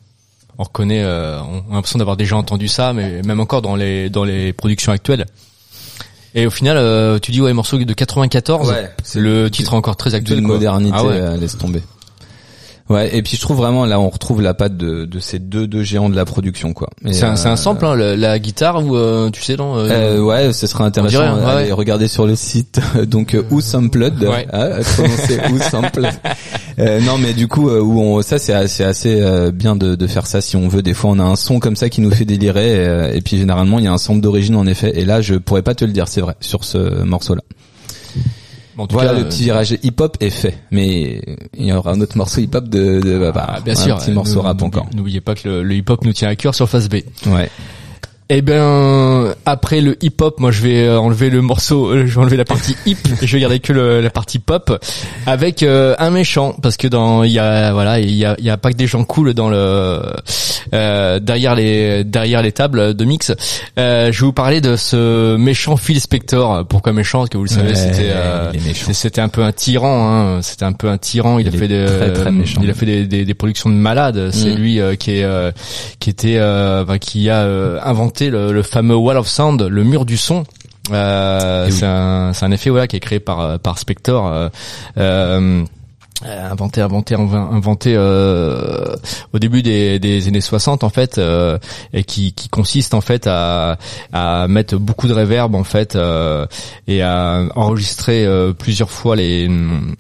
On 0.59 0.65
reconnaît, 0.65 1.03
euh, 1.03 1.41
on 1.43 1.73
a 1.73 1.75
l'impression 1.75 1.99
d'avoir 1.99 2.17
déjà 2.17 2.37
entendu 2.37 2.69
ça, 2.69 2.93
mais 2.93 3.23
même 3.23 3.41
encore 3.41 3.63
dans 3.63 3.77
les 3.77 4.09
dans 4.11 4.25
les 4.25 4.53
productions 4.53 4.93
actuelles. 4.93 5.27
Et 6.35 6.47
au 6.47 6.51
final, 6.51 6.79
euh, 6.79 7.19
tu 7.19 7.31
dis 7.33 7.41
ouais, 7.43 7.53
morceau 7.53 7.77
de 7.79 7.93
94. 7.93 8.71
Ouais, 8.71 8.91
c'est 9.03 9.21
le 9.21 9.51
titre 9.51 9.75
est 9.75 9.77
encore 9.77 9.97
très 9.97 10.15
actuel. 10.15 10.41
Quoi. 10.43 10.55
modernité, 10.55 10.97
Ah 10.99 11.05
ouais. 11.05 11.13
euh, 11.15 11.37
laisse 11.37 11.59
tomber. 11.59 11.83
Ouais, 12.91 13.17
et 13.17 13.23
puis 13.23 13.37
je 13.37 13.41
trouve 13.41 13.57
vraiment 13.57 13.87
là 13.87 13.99
on 14.01 14.11
retrouve 14.11 14.43
la 14.43 14.55
patte 14.55 14.77
de, 14.77 15.05
de 15.05 15.19
ces 15.21 15.39
deux 15.39 15.67
deux 15.67 15.83
géants 15.83 16.11
de 16.11 16.17
la 16.17 16.25
production 16.25 16.73
quoi. 16.73 16.91
Et, 17.07 17.13
C'est 17.13 17.25
un, 17.25 17.35
euh, 17.53 17.57
sample, 17.57 17.85
hein, 17.87 17.95
la 17.95 18.39
guitare 18.39 18.85
ou 18.85 18.97
euh, 18.97 19.31
tu 19.31 19.41
sais 19.43 19.57
dans. 19.57 19.79
euh, 19.79 19.89
Euh, 19.89 20.21
ouais, 20.21 20.53
ce 20.53 20.67
serait 20.67 20.85
intéressant. 20.85 21.11
dirait, 21.23 21.31
ouais, 21.33 21.45
Allez, 21.51 21.67
ouais. 21.69 21.73
regardez 21.73 22.09
sur 22.09 22.27
le 22.27 22.35
site. 22.37 22.81
Donc 23.07 23.37
Who 23.51 23.61
Sampled, 23.61 24.23
Ouais. 24.25 24.47
hein, 24.53 24.71
prononcé 24.95 25.39
Sampled. 25.71 26.11
Euh, 26.79 27.01
non, 27.03 27.19
mais 27.19 27.35
du 27.35 27.49
coup, 27.49 27.69
où 27.69 28.01
on, 28.01 28.23
ça 28.23 28.39
c'est 28.39 28.55
assez, 28.55 28.83
assez 28.83 29.23
bien 29.53 29.77
de, 29.77 29.95
de 29.95 30.07
faire 30.07 30.27
ça 30.27 30.41
si 30.41 30.57
on 30.57 30.69
veut. 30.69 30.81
Des 30.81 30.95
fois, 30.95 31.11
on 31.11 31.19
a 31.19 31.23
un 31.23 31.37
son 31.37 31.61
comme 31.61 31.77
ça 31.77 31.91
qui 31.91 32.01
nous 32.01 32.11
fait 32.11 32.25
délirer, 32.25 32.77
euh, 32.87 33.13
et 33.13 33.21
puis 33.21 33.37
généralement 33.37 33.79
il 33.79 33.85
y 33.85 33.89
a 33.89 33.93
un 33.93 33.99
sample 33.99 34.23
d'origine 34.23 34.57
en 34.57 34.67
effet. 34.67 34.91
Et 34.99 35.05
là, 35.05 35.21
je 35.21 35.35
pourrais 35.35 35.61
pas 35.61 35.75
te 35.75 35.85
le 35.85 35.93
dire, 35.93 36.09
c'est 36.09 36.23
vrai, 36.23 36.35
sur 36.41 36.65
ce 36.65 36.79
morceau-là. 38.77 38.83
en 38.85 38.87
tout 38.87 38.95
Voilà, 38.95 39.13
cas, 39.13 39.19
le 39.19 39.25
petit 39.29 39.45
virage 39.45 39.77
hip-hop 39.83 40.17
est 40.21 40.31
fait, 40.31 40.59
mais 40.71 41.21
il 41.57 41.67
y 41.67 41.73
aura 41.73 41.93
un 41.93 42.01
autre 42.01 42.17
morceau 42.17 42.41
hip-hop 42.41 42.69
de, 42.69 43.01
de 43.01 43.19
bah, 43.19 43.33
bah, 43.33 43.47
Ah, 43.57 43.61
bien 43.61 43.75
un 43.75 43.77
sûr. 43.77 43.99
petit 43.99 44.13
morceau 44.13 44.41
rap 44.43 44.61
encore. 44.63 44.87
N'oubliez 44.95 45.21
pas 45.21 45.35
que 45.35 45.49
le, 45.49 45.63
le 45.63 45.75
hip-hop 45.75 46.05
nous 46.05 46.13
tient 46.13 46.29
à 46.29 46.37
cœur 46.37 46.55
sur 46.55 46.69
Face 46.69 46.89
B. 46.89 46.97
Ouais. 47.27 47.51
Eh 48.35 48.41
bien, 48.41 49.35
après 49.45 49.83
le 49.83 50.03
hip-hop, 50.03 50.41
moi 50.41 50.51
je 50.53 50.63
vais 50.63 50.85
euh, 50.87 50.99
enlever 50.99 51.29
le 51.29 51.43
morceau, 51.43 51.89
euh, 51.91 52.07
je 52.07 52.15
vais 52.15 52.21
enlever 52.21 52.39
la 52.39 52.47
partie 52.47 52.75
hip 52.87 52.97
et 53.23 53.27
je 53.27 53.37
vais 53.37 53.41
garder 53.43 53.59
que 53.61 53.75
le- 53.75 54.01
la 54.01 54.09
partie 54.09 54.39
pop 54.39 54.83
avec 55.27 55.63
euh, 55.63 55.95
un 55.99 56.09
méchant 56.11 56.57
parce 56.63 56.79
que 56.79 56.89
dans 56.89 57.25
il 57.25 57.33
y 57.33 57.39
a 57.39 57.75
voilà 57.75 58.01
il 58.01 58.11
y 58.15 58.25
a 58.25 58.35
il 58.39 58.45
y 58.47 58.49
a 58.49 58.57
pas 58.57 58.71
que 58.73 58.77
des 58.79 58.87
gens 58.87 59.05
cool 59.05 59.35
dans 59.35 59.51
le 59.51 60.01
euh, 60.73 61.19
derrière 61.21 61.55
les 61.55 62.05
derrière 62.05 62.41
les 62.41 62.53
tables 62.53 62.95
de 62.95 63.05
mix. 63.05 63.33
Euh, 63.79 64.11
je 64.13 64.21
vais 64.21 64.27
vous 64.27 64.33
parler 64.33 64.63
de 64.63 64.77
ce 64.77 65.37
méchant 65.37 65.77
Phil 65.77 66.01
Spector. 66.01 66.65
Pourquoi 66.67 66.95
méchant? 66.95 67.19
Parce 67.19 67.29
que 67.31 67.37
vous 67.37 67.45
le 67.45 67.51
savez, 67.51 67.69
Ouais, 67.73 67.75
c'était 67.75 68.95
c'était 68.95 69.21
un 69.21 69.29
peu 69.29 69.43
un 69.43 69.53
tyran. 69.53 70.09
Hein. 70.11 70.41
C'était 70.41 70.65
un 70.65 70.73
peu 70.73 70.89
un 70.89 70.97
tyran. 70.97 71.39
Il, 71.39 71.49
Il 71.49 71.55
a 71.55 71.59
fait 71.59 71.69
des 71.69 71.85
très, 71.85 72.13
très 72.15 72.31
méchant. 72.33 72.61
il 72.65 72.71
a 72.71 72.75
fait 72.75 72.87
des, 72.87 73.05
des, 73.07 73.27
des 73.27 73.35
productions 73.35 73.69
de 73.69 73.75
malades. 73.75 74.31
C'est 74.33 74.53
Mm. 74.55 74.57
lui 74.57 74.81
qui 74.99 75.11
est 75.19 75.53
qui 75.99 76.09
était 76.09 76.41
enfin, 76.41 76.97
qui 76.99 77.29
a 77.29 77.41
euh, 77.43 77.79
le, 78.31 78.53
le 78.53 78.63
fameux 78.63 78.97
wall 78.97 79.17
of 79.17 79.27
sound, 79.29 79.63
le 79.63 79.85
mur 79.85 80.05
du 80.05 80.17
son. 80.17 80.45
Euh, 80.91 81.67
Eh 81.69 81.73
oui. 81.73 81.79
c'est 81.79 82.45
un 82.45 82.51
effet 82.51 82.69
voilà 82.71 82.87
qui 82.89 82.97
est 82.97 83.01
créé 83.01 83.21
par 83.21 83.41
euh, 83.41 83.59
par 83.59 83.79
Spector. 83.79 84.49
euh, 84.99 85.65
inventé 86.25 86.81
inventé 86.81 87.15
inven- 87.17 87.53
inventé 87.53 87.95
euh, 87.97 88.95
au 89.33 89.39
début 89.39 89.63
des, 89.63 89.99
années 90.29 90.41
60 90.41 90.85
en 90.85 90.89
fait 90.89 91.19
euh, 91.19 91.59
et 91.93 92.05
qui, 92.05 92.33
qui 92.33 92.49
consiste 92.49 92.95
en 92.95 93.01
fait 93.01 93.27
à, 93.27 93.77
à 94.13 94.47
mettre 94.49 94.77
beaucoup 94.77 95.09
de 95.09 95.15
reverb 95.15 95.55
en 95.55 95.65
fait 95.65 95.97
euh, 95.97 96.47
et 96.87 97.03
à 97.03 97.43
enregistrer 97.57 98.25
euh, 98.25 98.53
plusieurs 98.53 98.91
fois 98.91 99.17
les 99.17 99.51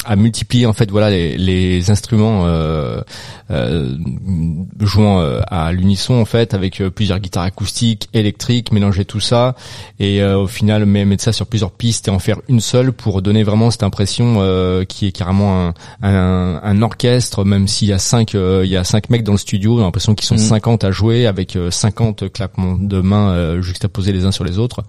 à 0.04 0.16
multiplier 0.16 0.66
en 0.66 0.72
fait 0.72 0.90
voilà 0.90 1.10
les, 1.10 1.36
les 1.36 1.90
instruments 1.90 2.42
euh, 2.46 3.00
euh, 3.50 3.96
jouant 4.80 5.20
euh, 5.20 5.40
à 5.48 5.72
l'unisson 5.72 6.14
en 6.14 6.24
fait 6.24 6.54
avec 6.54 6.80
euh, 6.80 6.90
plusieurs 6.90 7.18
guitares 7.18 7.44
acoustiques 7.44 8.08
électriques 8.14 8.72
mélanger 8.72 9.04
tout 9.04 9.20
ça 9.20 9.54
et 9.98 10.22
euh, 10.22 10.38
au 10.38 10.46
final 10.46 10.86
mettre 10.86 11.22
ça 11.24 11.32
sur 11.32 11.46
plusieurs 11.46 11.72
pistes 11.72 12.08
et 12.08 12.10
en 12.10 12.18
faire 12.18 12.38
une 12.48 12.60
seule 12.60 12.92
pour 12.92 13.22
donner 13.22 13.42
vraiment 13.42 13.70
cette 13.70 13.82
impression 13.82 14.36
euh, 14.38 14.84
qui 14.84 15.06
est 15.08 15.12
carrément 15.12 15.68
un, 15.68 15.74
un 16.14 16.82
orchestre 16.82 17.44
même 17.44 17.68
s'il 17.68 17.88
y 17.88 17.92
a 17.92 17.98
cinq 17.98 18.34
euh, 18.34 18.62
il 18.64 18.70
y 18.70 18.76
a 18.76 18.84
cinq 18.84 19.10
mecs 19.10 19.22
dans 19.24 19.32
le 19.32 19.38
studio 19.38 19.78
a 19.78 19.82
l'impression 19.82 20.14
qu'ils 20.14 20.26
sont 20.26 20.34
Mhm. 20.34 20.40
50 20.40 20.84
à 20.84 20.90
jouer 20.90 21.26
avec 21.26 21.56
euh, 21.56 21.70
50 21.70 22.32
claquements 22.32 22.76
de 22.78 23.00
mains 23.00 23.30
euh, 23.30 23.62
juxtaposés 23.62 24.12
les 24.12 24.24
uns 24.24 24.32
sur 24.32 24.44
les 24.44 24.58
autres 24.58 24.82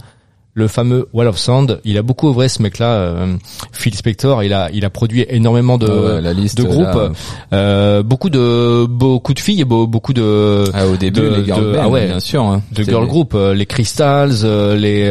le 0.56 0.68
fameux 0.68 1.08
Wall 1.14 1.28
of 1.28 1.38
Sound, 1.40 1.80
il 1.84 1.98
a 1.98 2.04
beaucoup 2.04 2.30
œuvré 2.30 2.48
ce 2.48 2.62
mec-là, 2.62 2.86
euh, 2.94 3.36
Phil 3.72 3.96
Spector. 3.96 4.44
Il 4.44 4.54
a, 4.54 4.70
il 4.72 4.86
a 4.86 4.92
produit 4.92 5.26
énormément 5.28 5.80
de, 5.80 5.88
ouais, 5.88 6.22
la 6.22 6.32
liste 6.34 6.58
de 6.60 6.64
groupes, 6.64 6.86
là, 6.94 7.12
euh, 7.54 8.04
beaucoup 8.04 8.30
de, 8.30 8.86
beaucoup 8.86 9.34
de 9.34 9.40
filles 9.40 9.62
et 9.62 9.66
beaucoup 9.66 10.14
de, 10.14 10.66
Ah, 10.74 10.86
au 10.88 10.96
début, 10.96 11.22
de- 11.22 11.36
les 11.38 11.46
girl 11.46 11.62
de- 11.74 11.78
ah 11.82 11.90
ouais, 11.90 12.06
bien 12.06 12.20
sûr. 12.20 12.44
hein. 12.44 12.62
de 12.72 12.84
girl 12.84 13.08
group, 13.08 13.34
euh, 13.34 13.56
les 13.56 13.66
Crystals, 13.66 14.42
euh, 14.44 14.76
les, 14.76 15.10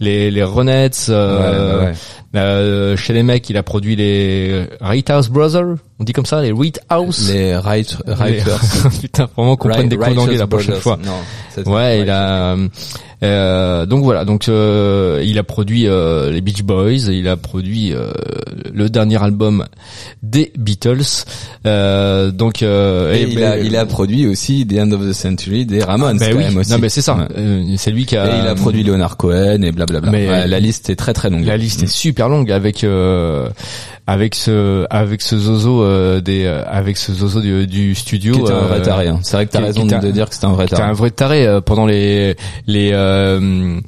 les, 0.00 0.30
les 0.32 0.42
Ronettes. 0.42 1.06
Ouais, 1.08 1.92
euh, 2.36 2.96
chez 2.96 3.12
les 3.12 3.22
mecs, 3.22 3.48
il 3.48 3.56
a 3.56 3.62
produit 3.62 3.94
les 3.94 4.66
House 5.08 5.28
Brothers. 5.28 5.76
On 6.00 6.04
dit 6.04 6.12
comme 6.12 6.26
ça, 6.26 6.42
les 6.42 6.52
House. 6.88 7.30
Les 7.32 7.56
right, 7.56 7.96
Les- 8.06 8.14
writers. 8.14 8.60
Putain, 9.00 9.28
vraiment 9.36 9.54
qu'on 9.56 9.68
prenne 9.68 9.88
des 9.88 9.96
cours 9.96 10.12
d'anglais 10.14 10.36
la 10.36 10.48
prochaine 10.48 10.74
fois. 10.74 10.98
Non, 11.04 11.70
Ouais, 11.72 12.00
il 12.00 12.10
a. 12.10 12.56
euh, 13.24 13.86
donc 13.86 14.04
voilà, 14.04 14.24
donc 14.24 14.48
euh, 14.48 15.22
il 15.24 15.38
a 15.38 15.42
produit 15.42 15.86
euh, 15.86 16.30
les 16.30 16.40
Beach 16.40 16.62
Boys, 16.62 17.10
il 17.10 17.28
a 17.28 17.36
produit 17.36 17.92
euh, 17.92 18.10
le 18.72 18.88
dernier 18.88 19.22
album 19.22 19.64
des 20.22 20.52
Beatles. 20.58 21.24
Euh, 21.66 22.30
donc 22.30 22.62
euh, 22.62 23.14
Et 23.14 23.22
et 23.22 23.28
il, 23.28 23.34
ben, 23.36 23.52
a, 23.52 23.58
il 23.58 23.76
a 23.76 23.86
produit 23.86 24.26
aussi 24.26 24.66
The 24.66 24.78
End 24.80 24.92
of 24.92 25.00
the 25.08 25.12
Century 25.12 25.64
des 25.66 25.82
Ramones 25.82 26.18
ben 26.18 26.36
oui, 26.36 26.44
non 26.70 26.78
mais 26.78 26.88
c'est 26.88 27.00
ça. 27.02 27.28
C'est 27.76 27.90
lui 27.90 28.04
qui 28.06 28.16
a. 28.16 28.26
Et 28.26 28.40
il 28.42 28.46
a 28.48 28.54
produit 28.54 28.82
Leonard 28.82 29.16
Cohen 29.16 29.62
et 29.62 29.72
blablabla. 29.72 30.10
Mais- 30.10 30.28
Ouais, 30.28 30.46
la 30.48 30.60
liste 30.60 30.90
est 30.90 30.96
très 30.96 31.12
très 31.12 31.30
longue. 31.30 31.44
La 31.46 31.56
liste 31.56 31.82
est 31.82 31.86
super 31.86 32.28
longue 32.28 32.50
avec 32.50 32.82
euh, 32.84 33.48
avec 34.06 34.34
ce 34.34 34.86
avec 34.90 35.22
ce 35.22 35.38
zozo 35.38 35.82
euh, 35.82 36.20
des 36.20 36.46
avec 36.46 36.96
ce 36.96 37.12
zozo 37.12 37.40
du, 37.40 37.66
du 37.66 37.94
studio. 37.94 38.34
Qui 38.34 38.52
un 38.52 38.60
vrai 38.66 38.82
taré. 38.82 39.08
hein. 39.08 39.20
C'est 39.22 39.36
vrai 39.36 39.46
que 39.46 39.52
t'as 39.52 39.60
raison 39.60 39.86
de, 39.86 39.94
un- 39.94 39.98
dire 40.10 40.28
que 40.28 40.34
c'était 40.34 40.46
un 40.46 40.52
vrai 40.52 40.66
taré. 40.66 40.82
un 40.82 40.92
vrai 40.92 41.10
taré 41.10 41.58
pendant 41.64 41.86
les 41.86 42.36
les 42.66 42.90
euh, 43.14 43.80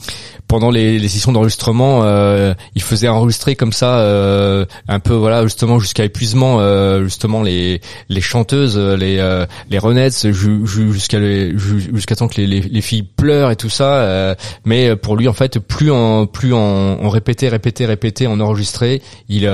pendant 0.49 0.71
les, 0.71 0.99
sessions 1.09 1.33
d'enregistrement. 1.33 2.03
euh, 2.05 2.55
il 2.75 2.83
faisait 2.83 3.09
enregistrer 3.09 3.57
comme 3.57 3.73
ça 3.73 3.99
euh, 4.01 4.65
un 4.89 5.01
peu 5.01 5.15
voilà 5.15 5.43
justement 5.45 5.79
jusqu'à 5.79 6.05
épuisement 6.05 6.59
euh, 6.61 7.05
justement 7.05 7.43
les 7.43 7.81
les 8.09 8.21
chanteuses 8.21 8.77
euh, 8.77 8.97
les 8.97 9.19
euh, 9.19 9.47
les 9.71 9.79
renettes 9.79 10.31
ju- 10.33 10.67
ju- 10.67 10.93
jusqu'à 10.93 11.19
jusqu'à 11.57 12.17
temps 12.17 12.29
que 12.29 12.41
les, 12.41 12.47
les, 12.47 12.61
les 12.61 12.81
filles 12.81 13.03
pleurent 13.03 13.51
et 13.51 13.57
tout 13.57 13.69
ça. 13.71 13.95
euh, 14.03 14.35
mais 14.65 14.95
pour 14.97 15.17
lui 15.17 15.27
en 15.29 15.33
fait 15.33 15.59
plus 15.59 15.91
en 15.91 16.27
plus 16.27 16.53
en, 16.53 16.99
on 17.01 17.09
répétait 17.09 17.49
répétait 17.49 17.87
répétait 17.87 18.27
on 18.27 18.41
enregistrait 18.41 19.01
il 19.29 19.51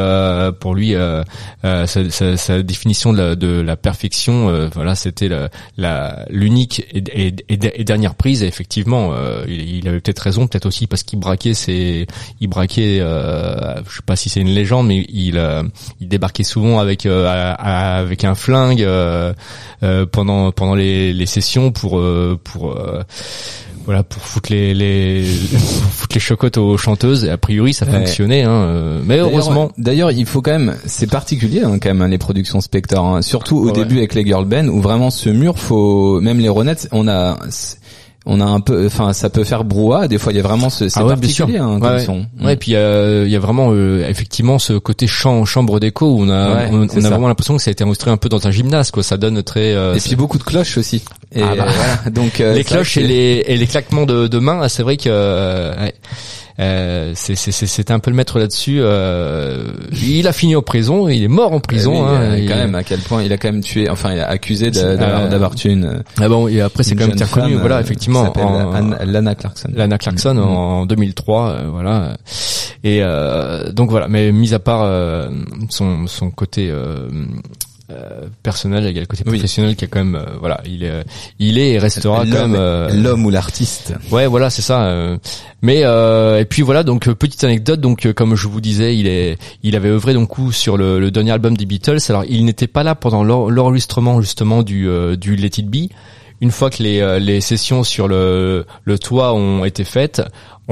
pour 0.60 0.74
lui 0.74 0.94
sa, 1.64 2.36
sa- 2.36 2.62
définition 2.62 3.12
de 3.12 3.60
la, 3.62 3.76
perfection 3.76 4.68
voilà 4.74 4.94
c'était 4.94 5.28
la 5.76 6.26
l'unique 6.30 6.84
et, 6.94 7.32
dernière 7.84 8.14
prise 8.14 8.42
et 8.42 8.46
effectivement 8.46 9.12
il 9.48 9.86
avait 9.88 10.00
peut-être 10.00 10.20
raison 10.20 10.46
peut-être 10.46 10.66
aussi 10.66 10.81
parce 10.86 11.02
qu'il 11.02 11.18
braquait 11.18 11.54
ses 11.54 12.06
il 12.40 12.48
braquait 12.48 12.98
euh, 13.00 13.76
je 13.88 13.96
sais 13.96 14.02
pas 14.04 14.16
si 14.16 14.28
c'est 14.28 14.40
une 14.40 14.50
légende 14.54 14.86
mais 14.88 15.04
il 15.08 15.36
euh, 15.36 15.62
il 16.00 16.08
débarquait 16.08 16.44
souvent 16.44 16.78
avec 16.78 17.06
euh, 17.06 17.26
à- 17.26 17.52
à- 17.52 17.98
avec 17.98 18.24
un 18.24 18.34
flingue 18.34 18.82
euh, 18.82 19.32
euh, 19.82 20.06
pendant 20.06 20.52
pendant 20.52 20.74
les, 20.74 21.12
les 21.12 21.26
sessions 21.26 21.72
pour 21.72 21.98
euh, 21.98 22.38
pour 22.42 22.72
euh, 22.72 23.02
voilà 23.84 24.04
pour 24.04 24.22
foutre 24.22 24.52
les 24.52 24.74
les 24.74 25.24
foutre 25.92 26.14
les 26.14 26.20
chocottes 26.20 26.56
aux 26.58 26.76
chanteuses 26.76 27.24
et 27.24 27.30
a 27.30 27.36
priori 27.36 27.72
ça 27.74 27.84
Ouais. 27.86 27.92
fonctionnait 27.92 28.42
hein, 28.42 29.00
mais 29.04 29.16
D'ailleurs, 29.16 29.28
heureusement 29.28 29.72
D'ailleurs, 29.76 30.10
il 30.12 30.24
faut 30.26 30.40
quand 30.40 30.52
même, 30.52 30.76
c'est 30.86 31.10
particulier 31.10 31.62
hein, 31.64 31.78
quand 31.80 31.88
même 31.90 32.02
hein, 32.02 32.08
les 32.08 32.18
productions 32.18 32.60
Spectre, 32.60 32.98
hein. 32.98 33.22
surtout 33.22 33.56
au 33.58 33.66
Ouais. 33.66 33.72
début 33.72 33.98
avec 33.98 34.14
les 34.14 34.24
girl 34.24 34.44
band 34.44 34.68
où 34.68 34.80
vraiment 34.80 35.10
ce 35.10 35.28
mur, 35.30 35.58
faut 35.58 36.20
même 36.20 36.38
les 36.38 36.48
Ronettes, 36.48 36.88
on 36.92 37.08
a, 37.08 37.38
on 38.26 38.40
a 38.40 38.44
un 38.44 38.60
peu, 38.60 38.86
enfin 38.86 39.12
ça 39.12 39.30
peut 39.30 39.44
faire 39.44 39.64
brouhaha. 39.64 40.06
Des 40.08 40.18
fois, 40.18 40.32
il 40.32 40.36
y 40.36 40.38
a 40.38 40.42
vraiment 40.42 40.70
ce, 40.70 40.88
c'est 40.88 41.00
Ah 41.00 41.04
ouais, 41.06 41.16
bien 41.16 41.28
sûr. 41.28 41.46
particulier 41.46 41.58
hein, 41.58 41.78
comme 41.80 41.92
ouais. 41.92 42.04
son. 42.04 42.26
Ouais, 42.40 42.52
et 42.54 42.56
puis 42.56 42.76
euh, 42.76 43.24
il 43.26 43.32
y 43.32 43.36
a 43.36 43.40
vraiment 43.40 43.70
euh, 43.72 44.06
effectivement 44.08 44.58
ce 44.58 44.74
côté 44.74 45.06
champ, 45.06 45.44
chambre 45.44 45.80
d'écho 45.80 46.06
où 46.06 46.20
on 46.22 46.28
a 46.28 46.68
on, 46.70 46.82
on 46.82 46.84
a 46.86 47.00
ça. 47.00 47.10
vraiment 47.10 47.28
l'impression 47.28 47.56
que 47.56 47.62
ça 47.62 47.70
a 47.70 47.72
été 47.72 47.82
enregistré 47.84 48.10
un 48.10 48.16
peu 48.16 48.28
dans 48.28 48.46
un 48.46 48.50
gymnase 48.50 48.90
quoi. 48.90 49.02
Ça 49.02 49.16
donne 49.16 49.42
très 49.42 49.72
euh, 49.74 49.94
Et 49.94 50.00
puis 50.00 50.14
beaucoup 50.16 50.38
de 50.38 50.44
cloches 50.44 50.78
aussi. 50.78 51.02
Et 51.34 51.42
Ah 51.42 51.54
bah. 51.56 51.64
euh, 51.66 51.70
voilà. 51.74 52.10
Donc 52.10 52.40
euh, 52.40 52.54
les 52.54 52.64
cloches 52.64 52.96
et 52.96 53.02
les 53.06 53.42
et 53.46 53.56
les 53.56 53.66
claquements 53.66 54.06
de, 54.06 54.28
de 54.28 54.38
mains. 54.38 54.68
C'est 54.68 54.82
vrai 54.82 54.96
que 54.96 55.08
euh, 56.62 57.12
c'est 57.14 57.34
c'est 57.34 57.52
c'est- 57.52 57.66
c'était 57.66 57.92
un 57.92 57.98
peu 57.98 58.10
le 58.10 58.16
maître 58.16 58.38
là-dessus. 58.38 58.78
Euh, 58.80 59.64
il 59.92 60.26
a 60.26 60.32
fini 60.32 60.54
en 60.56 60.62
prison, 60.62 61.08
il 61.08 61.22
est 61.22 61.28
mort 61.28 61.52
en 61.52 61.60
prison. 61.60 61.92
Oui, 61.92 62.16
hein, 62.16 62.36
il- 62.36 62.48
quand 62.48 62.56
même 62.56 62.74
à 62.74 62.82
quel 62.84 63.00
point 63.00 63.22
il 63.22 63.32
a 63.32 63.36
quand 63.38 63.50
même 63.52 63.62
tué, 63.62 63.88
enfin 63.90 64.12
il 64.14 64.20
a 64.20 64.28
accusé 64.28 64.70
d'avoir 64.70 65.22
euh, 65.22 65.28
d'avoir 65.28 65.54
tué 65.54 65.72
une. 65.72 66.02
Ah 66.20 66.28
bon, 66.28 66.48
et 66.48 66.60
après 66.60 66.82
c'est 66.82 66.94
quand 66.94 67.06
même 67.06 67.16
reconnu. 67.20 67.56
Voilà, 67.56 67.76
euh, 67.76 67.80
effectivement, 67.80 68.32
en- 68.36 68.72
Anne- 68.74 68.96
Lana 69.04 69.34
Clarkson. 69.34 69.68
Lana 69.74 69.98
Clarkson 69.98 70.34
Mm. 70.34 70.38
en 70.38 70.86
2003, 70.86 71.48
euh, 71.48 71.68
voilà. 71.70 72.16
Et 72.84 72.98
euh, 73.02 73.72
donc 73.72 73.90
voilà, 73.90 74.08
mais 74.08 74.32
mis 74.32 74.54
à 74.54 74.58
part 74.58 74.88
son 75.70 76.06
son 76.06 76.30
côté 76.30 76.72
euh, 77.92 78.22
personnel, 78.42 78.84
il 78.88 78.94
y 78.94 78.98
a 78.98 79.00
le 79.00 79.06
côté 79.06 79.22
Oui. 79.26 79.32
professionnel 79.38 79.76
qui 79.76 79.84
est 79.84 79.88
quand 79.88 80.00
même, 80.04 80.14
euh, 80.16 80.36
voilà, 80.40 80.60
il 80.64 80.82
est 80.84 81.04
il 81.38 81.58
est 81.58 81.70
et 81.72 81.78
restera 81.78 82.20
quand 82.24 82.30
L'homme- 82.30 82.52
même. 82.52 82.60
euh, 82.60 82.90
L'homme 82.92 83.24
ou 83.26 83.30
l'artiste. 83.30 83.94
Ouais, 84.10 84.26
voilà, 84.26 84.50
c'est 84.50 84.62
ça. 84.62 85.16
Mais 85.62 85.82
euh, 85.84 86.40
et 86.40 86.44
puis 86.44 86.62
voilà, 86.62 86.82
donc 86.82 87.08
petite 87.12 87.44
anecdote. 87.44 87.80
Donc 87.80 88.12
comme 88.14 88.34
je 88.34 88.48
vous 88.48 88.60
disais, 88.60 88.96
il 88.96 89.06
est, 89.06 89.38
il 89.62 89.76
avait 89.76 89.90
œuvré 89.90 90.14
donc 90.14 90.28
coup 90.28 90.52
sur 90.52 90.76
le, 90.76 90.98
le 90.98 91.10
dernier 91.10 91.32
album 91.32 91.56
des 91.56 91.66
Beatles. 91.66 91.98
Alors 92.08 92.24
il 92.28 92.44
n'était 92.44 92.66
pas 92.66 92.82
là 92.82 92.94
pendant 92.94 93.22
l'en- 93.24 93.48
l'enregistrement 93.48 94.20
justement 94.20 94.62
du 94.62 94.88
du 95.16 95.36
Let 95.36 95.50
It 95.58 95.68
Be. 95.68 95.90
une 96.40 96.50
fois 96.50 96.70
que 96.70 96.82
les, 96.82 97.20
les 97.20 97.40
sessions 97.40 97.84
sur 97.84 98.08
le, 98.08 98.66
le 98.84 98.98
toit 98.98 99.32
ont 99.32 99.64
été 99.64 99.84
faites, 99.84 100.22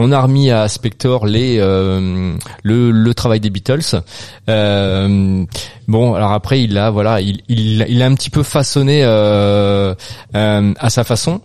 on 0.01 0.13
a 0.13 0.21
remis 0.21 0.51
à 0.51 0.67
Spector 0.69 1.27
euh, 1.27 2.37
le, 2.63 3.13
travail 3.13 3.41
des 3.41 3.51
Beatles. 3.51 4.03
Euh, 4.49 5.45
bon, 5.89 6.15
alors 6.15 6.33
après 6.33 6.63
il 6.63 6.79
a 6.79 6.91
voilà, 6.91 7.21
il 7.21 7.43
il, 7.49 8.03
a 8.03 8.07
un 8.07 8.15
petit 8.15 8.31
peu 8.31 8.43
façonné 8.43 9.03
euh, 9.05 9.95
à 10.33 10.91
sa 10.91 11.05
façon. 11.05 11.43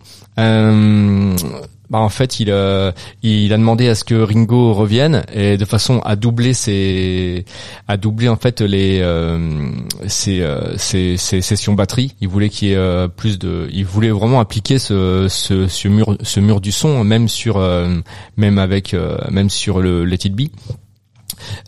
Bah 1.89 1.99
en 1.99 2.09
fait, 2.09 2.39
il, 2.39 2.49
euh, 2.49 2.91
il 3.23 3.53
a 3.53 3.57
demandé 3.57 3.87
à 3.87 3.95
ce 3.95 4.03
que 4.03 4.15
Ringo 4.15 4.73
revienne 4.73 5.23
et 5.33 5.57
de 5.57 5.65
façon 5.65 5.99
à 5.99 6.15
doubler 6.15 6.53
ses, 6.53 7.45
à 7.87 7.97
doubler 7.97 8.27
en 8.29 8.35
fait 8.37 8.61
les, 8.61 8.99
euh, 9.01 9.71
ses, 10.07 10.41
euh, 10.41 10.77
ses, 10.77 11.17
ses 11.17 11.41
sessions 11.41 11.73
batterie. 11.73 12.15
Il 12.21 12.27
voulait 12.27 12.49
qu'il 12.49 12.69
y 12.69 12.71
ait 12.71 12.75
euh, 12.75 13.07
plus 13.07 13.37
de, 13.39 13.67
il 13.71 13.85
voulait 13.85 14.11
vraiment 14.11 14.39
appliquer 14.39 14.79
ce, 14.79 15.27
ce, 15.29 15.67
ce 15.67 15.87
mur, 15.87 16.17
ce 16.21 16.39
mur 16.39 16.61
du 16.61 16.71
son 16.71 17.03
même 17.03 17.27
sur, 17.27 17.57
euh, 17.57 17.95
même 18.37 18.57
avec, 18.57 18.93
euh, 18.93 19.17
même 19.29 19.49
sur 19.49 19.81
le 19.81 20.05
Let 20.05 20.25
It 20.25 20.35
Be. 20.35 20.49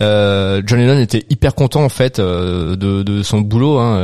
Euh, 0.02 0.62
John 0.66 0.80
Lennon 0.80 1.00
était 1.00 1.26
hyper 1.30 1.56
content 1.56 1.84
en 1.84 1.90
fait 1.90 2.20
euh, 2.20 2.76
de, 2.76 3.24
son 3.24 3.42
boulot. 3.42 3.80
Hein. 3.80 3.98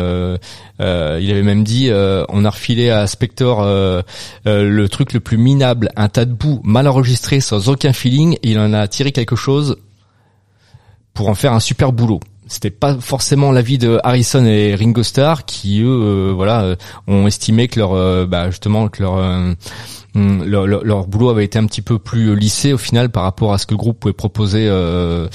Euh, 0.80 1.20
il 1.22 1.30
avait 1.32 1.44
même 1.44 1.64
dit 1.64 1.90
on 1.92 2.46
a 2.46 2.50
refilé 2.50 2.90
à 2.90 3.08
Spector 3.08 3.66
le 4.46 4.88
truc 4.88 5.14
le 5.14 5.20
plus 5.20 5.38
minable, 5.38 5.90
un 5.96 6.10
tas 6.10 6.26
de 6.26 6.34
boue 6.34 6.62
mal 6.64 6.88
enregistré 6.88 7.40
sans 7.40 7.70
aucun 7.70 7.94
feeling. 7.94 8.38
Il 8.44 8.60
en 8.60 8.74
a 8.74 8.88
tiré 8.88 9.12
quelque 9.12 9.36
chose 9.36 9.78
pour 11.14 11.30
en 11.30 11.36
faire 11.36 11.54
un 11.54 11.60
super 11.60 11.92
boulot. 11.92 12.20
C'était 12.48 12.72
pas 12.72 12.96
forcément 13.00 13.52
l'avis 13.52 13.78
de 13.78 14.00
Harrison 14.04 14.46
et 14.46 14.76
Ringo 14.76 15.02
Starr 15.02 15.46
qui 15.46 15.82
eux 15.82 16.32
voilà 16.36 16.76
ont 17.08 17.26
estimé 17.26 17.68
que 17.68 17.80
leur 17.80 18.28
bah, 18.28 18.50
justement 18.50 18.90
que 18.90 19.02
leur 19.02 19.56
leur, 20.16 20.68
leur- 20.68 21.08
boulot 21.08 21.30
avait 21.30 21.46
été 21.46 21.58
un 21.60 21.66
petit 21.66 21.82
peu 21.82 22.00
plus 22.00 22.36
lissé 22.36 22.74
au 22.74 22.78
final 22.78 23.10
par 23.10 23.24
rapport 23.24 23.54
à 23.54 23.58
ce 23.58 23.66
que 23.66 23.74
le 23.74 23.78
groupe 23.78 24.00
pouvait 24.00 24.14
proposer 24.14 24.68
euh, 24.68 25.28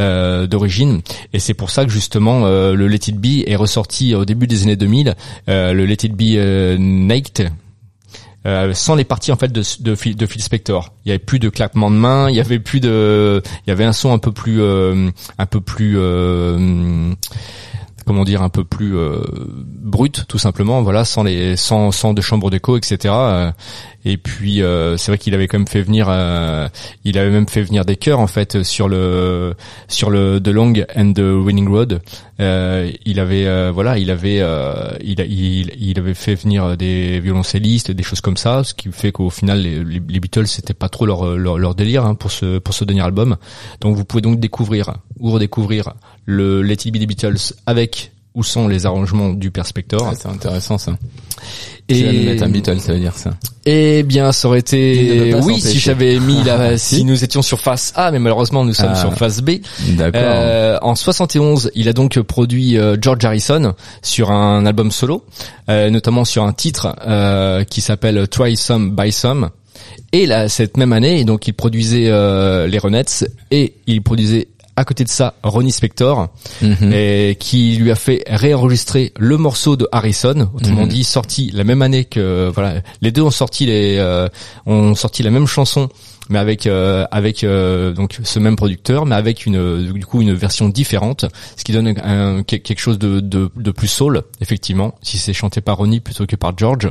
euh, 0.00 0.46
d'origine 0.46 1.02
et 1.32 1.38
c'est 1.38 1.54
pour 1.54 1.70
ça 1.70 1.84
que 1.84 1.90
justement 1.90 2.46
euh, 2.46 2.74
le 2.74 2.88
Let 2.88 3.08
It 3.08 3.16
Be 3.18 3.46
est 3.46 3.56
ressorti 3.56 4.14
au 4.14 4.24
début 4.24 4.46
des 4.46 4.62
années 4.62 4.76
2000 4.76 5.14
euh, 5.48 5.72
le 5.72 5.84
Let 5.84 5.98
It 6.04 6.14
Be 6.14 6.36
euh, 6.36 6.76
Naked 6.78 7.50
euh, 8.44 8.74
sans 8.74 8.96
les 8.96 9.04
parties 9.04 9.30
en 9.30 9.36
fait 9.36 9.52
de, 9.52 9.62
de, 9.80 9.94
Phil, 9.94 10.16
de 10.16 10.26
Phil 10.26 10.42
Spector. 10.42 10.92
Il 11.04 11.10
y 11.10 11.12
avait 11.12 11.20
plus 11.20 11.38
de 11.38 11.48
claquements 11.48 11.92
de 11.92 11.96
mains, 11.96 12.28
il 12.28 12.34
y 12.34 12.40
avait 12.40 12.58
plus 12.58 12.80
de, 12.80 13.40
il 13.64 13.70
y 13.70 13.72
avait 13.72 13.84
un 13.84 13.92
son 13.92 14.12
un 14.12 14.18
peu 14.18 14.32
plus, 14.32 14.60
euh, 14.60 15.10
un 15.38 15.46
peu 15.46 15.60
plus, 15.60 15.94
euh, 15.96 17.12
comment 18.04 18.24
dire, 18.24 18.42
un 18.42 18.48
peu 18.48 18.64
plus 18.64 18.96
euh, 18.96 19.22
brut 19.82 20.24
tout 20.28 20.38
simplement. 20.38 20.82
Voilà, 20.82 21.04
sans 21.04 21.22
les, 21.22 21.56
sans, 21.56 21.90
sans 21.92 22.14
de 22.14 22.20
chambre 22.20 22.50
d'écho, 22.50 22.76
etc. 22.76 22.98
Euh, 23.06 23.52
Et 24.04 24.16
puis 24.16 24.62
euh, 24.62 24.96
c'est 24.96 25.12
vrai 25.12 25.18
qu'il 25.18 25.32
avait 25.34 25.46
quand 25.46 25.58
même 25.58 25.68
fait 25.68 25.82
venir, 25.82 26.06
euh, 26.08 26.68
il 27.04 27.16
avait 27.18 27.30
même 27.30 27.46
fait 27.48 27.62
venir 27.62 27.84
des 27.84 27.94
chœurs 27.96 28.18
en 28.18 28.26
fait 28.26 28.64
sur 28.64 28.88
le, 28.88 29.54
sur 29.86 30.10
le 30.10 30.40
The 30.40 30.48
Long 30.48 30.72
and 30.96 31.12
the 31.12 31.20
Winning 31.20 31.68
Road. 31.68 32.00
Euh, 32.40 32.90
il 33.06 33.20
avait, 33.20 33.46
euh, 33.46 33.70
voilà, 33.72 33.98
il 33.98 34.10
avait, 34.10 34.42
il, 35.04 35.20
il, 35.20 35.70
il 35.78 35.98
avait 36.00 36.14
fait 36.14 36.34
venir 36.34 36.76
des 36.76 37.20
violoncellistes, 37.20 37.92
des 37.92 38.02
choses 38.02 38.20
comme 38.20 38.36
ça, 38.36 38.64
ce 38.64 38.74
qui 38.74 38.90
fait 38.90 39.12
qu'au 39.12 39.30
final 39.30 39.60
les 39.62 40.20
Beatles 40.20 40.48
c'était 40.48 40.74
pas 40.74 40.88
trop 40.88 41.06
leur, 41.06 41.36
leur, 41.36 41.58
leur 41.58 41.76
délire 41.76 42.04
hein, 42.04 42.16
pour 42.16 42.32
ce 42.32 42.58
pour 42.58 42.74
ce 42.74 42.84
dernier 42.84 43.02
album. 43.02 43.36
Donc 43.80 43.94
vous 43.94 44.04
pouvez 44.04 44.22
donc 44.22 44.40
découvrir 44.40 44.94
ou 45.20 45.30
redécouvrir 45.30 45.94
le 46.24 46.62
Let 46.62 46.74
It 46.84 46.92
Be 46.92 46.98
des 46.98 47.06
Beatles 47.06 47.36
avec 47.66 48.12
où 48.34 48.42
sont 48.42 48.66
les 48.66 48.86
arrangements 48.86 49.28
du 49.30 49.50
Père 49.50 49.66
Spector. 49.66 50.08
Ah, 50.10 50.14
c'est 50.18 50.28
intéressant 50.28 50.78
ça. 50.78 50.96
Et- 51.88 52.02
vas 52.04 52.12
nous 52.12 52.22
mettre 52.24 52.42
un 52.44 52.48
Beatle, 52.48 52.80
ça 52.80 52.94
veut 52.94 52.98
dire 53.00 53.14
ça. 53.14 53.32
Eh 53.66 54.02
bien, 54.04 54.32
ça 54.32 54.48
aurait 54.48 54.60
été 54.60 55.34
oui 55.42 55.60
si 55.60 55.78
j'avais 55.78 56.18
mis 56.18 56.42
la 56.42 56.78
Si. 56.78 57.04
nous 57.04 57.22
étions 57.24 57.42
sur 57.42 57.60
face 57.60 57.92
A, 57.94 58.10
mais 58.10 58.18
malheureusement 58.18 58.64
nous 58.64 58.72
sommes 58.72 58.92
Ah. 58.94 59.00
sur 59.00 59.12
face 59.14 59.42
B. 59.42 59.56
D'accord. 59.98 60.20
Euh, 60.24 60.78
en 60.80 60.94
71, 60.94 61.70
il 61.74 61.88
a 61.88 61.92
donc 61.92 62.18
produit 62.22 62.78
euh, 62.78 62.96
George 62.98 63.22
Harrison 63.24 63.74
sur 64.00 64.30
un 64.30 64.64
album 64.64 64.90
solo, 64.90 65.24
euh, 65.68 65.90
notamment 65.90 66.24
sur 66.24 66.44
un 66.44 66.52
titre 66.54 66.96
euh, 67.06 67.64
qui 67.64 67.82
s'appelle 67.82 68.26
Try 68.28 68.56
Some 68.56 68.96
Buy 68.96 69.12
Some. 69.12 69.50
Et 70.12 70.26
là, 70.26 70.48
cette 70.48 70.76
même 70.76 70.92
année, 70.92 71.24
donc 71.24 71.46
il 71.48 71.52
produisait 71.54 72.08
euh, 72.08 72.66
les 72.66 72.78
Ronettes 72.78 73.28
et 73.50 73.74
il 73.86 74.00
produisait 74.02 74.48
à 74.76 74.84
côté 74.84 75.04
de 75.04 75.08
ça 75.08 75.34
Ronnie 75.42 75.72
Spector, 75.72 76.28
Mhm. 76.62 76.92
et 76.92 77.36
qui 77.38 77.76
lui 77.76 77.90
a 77.90 77.94
fait 77.94 78.22
réenregistrer 78.26 79.12
le 79.18 79.36
morceau 79.36 79.76
de 79.76 79.86
Harrison, 79.92 80.50
autrement 80.54 80.82
Mhm. 80.82 80.88
dit 80.88 81.04
sorti 81.04 81.50
la 81.52 81.64
même 81.64 81.82
année 81.82 82.04
que 82.04 82.50
voilà, 82.54 82.80
les 83.00 83.10
deux 83.12 83.22
ont 83.22 83.30
sorti 83.30 83.66
les 83.66 83.96
euh, 83.98 84.28
ont 84.66 84.94
sorti 84.94 85.22
la 85.22 85.30
même 85.30 85.46
chanson 85.46 85.88
mais 86.30 86.38
avec 86.38 86.66
euh, 86.66 87.04
avec 87.10 87.42
euh, 87.44 87.92
donc 87.92 88.18
ce 88.22 88.38
même 88.38 88.54
producteur 88.56 89.04
mais 89.06 89.16
avec 89.16 89.44
une 89.44 89.92
du 89.92 90.06
coup 90.06 90.22
une 90.22 90.32
version 90.34 90.68
différente 90.68 91.26
ce 91.56 91.64
qui 91.64 91.72
donne 91.72 91.88
un- 92.02 92.42
que- 92.44 92.56
quelque 92.56 92.78
chose 92.78 92.98
de, 92.98 93.20
de 93.20 93.50
de 93.56 93.70
plus 93.72 93.88
soul 93.88 94.22
effectivement 94.40 94.94
si 95.02 95.18
c'est 95.18 95.32
chanté 95.34 95.60
par 95.60 95.76
Ronnie 95.78 96.00
plutôt 96.00 96.24
que 96.26 96.36
par 96.36 96.56
George 96.56 96.88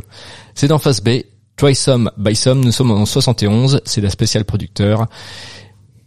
c'est 0.53 0.67
dans 0.67 0.79
Face 0.79 1.01
B 1.01 1.21
Try 1.55 1.75
Some 1.75 2.11
Buy 2.17 2.35
Some 2.35 2.59
nous 2.63 2.71
sommes 2.73 2.91
en 2.91 3.05
71 3.05 3.81
c'est 3.85 4.01
la 4.01 4.09
spéciale 4.09 4.43
producteur 4.45 5.07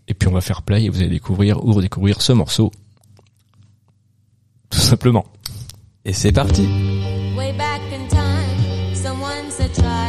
et 0.09 0.15
puis 0.15 0.29
on 0.29 0.33
va 0.33 0.41
faire 0.41 0.63
play 0.63 0.85
et 0.85 0.89
vous 0.89 1.01
allez 1.01 1.09
découvrir 1.11 1.65
ou 1.65 1.73
redécouvrir 1.73 2.21
ce 2.23 2.33
morceau 2.33 2.71
tout 4.71 4.81
simplement 4.81 5.25
Et 6.05 6.13
c'est 6.13 6.33
parti. 6.33 6.67
Way 7.37 7.53
back 7.53 7.81
in 7.93 8.07
time, 8.09 8.95
someone 8.95 9.51
said 9.51 9.73
try 9.73 10.04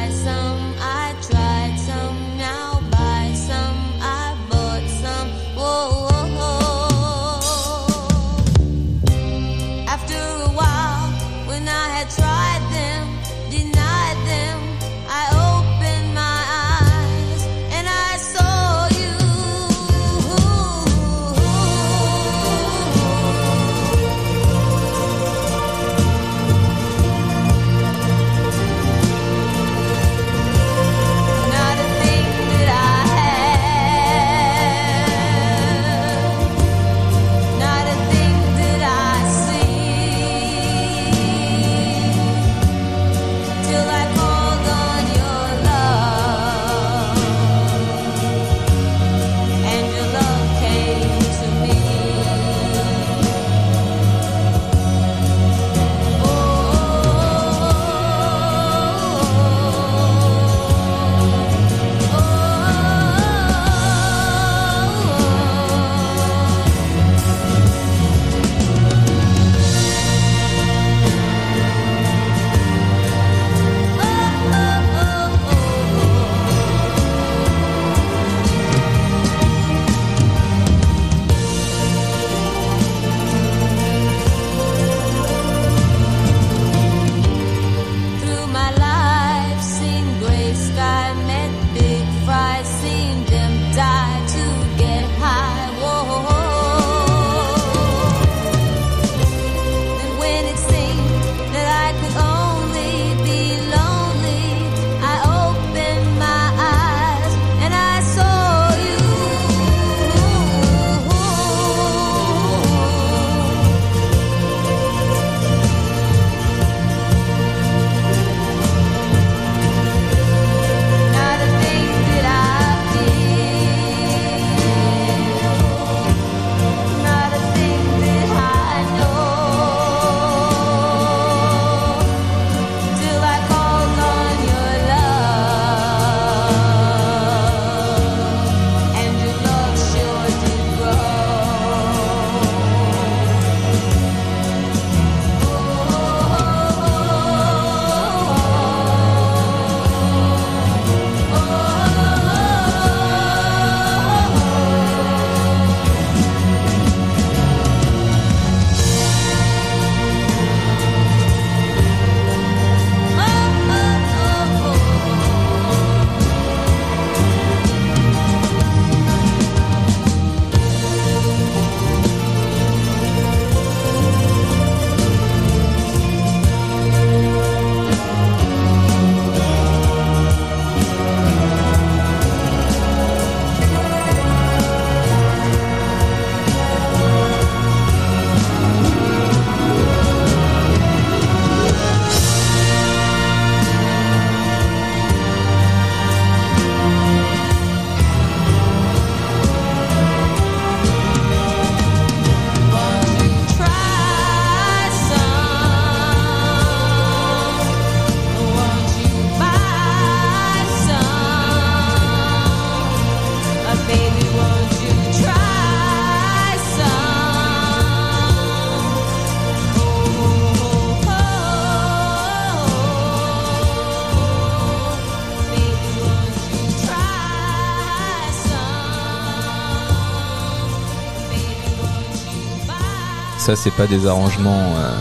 ça 233.45 233.55
c'est 233.55 233.71
pas 233.71 233.87
des 233.87 234.07
arrangements 234.07 234.73
euh, 234.77 234.91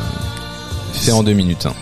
faits 0.93 1.15
en 1.15 1.23
deux 1.23 1.33
minutes. 1.33 1.67
hein. 1.67 1.75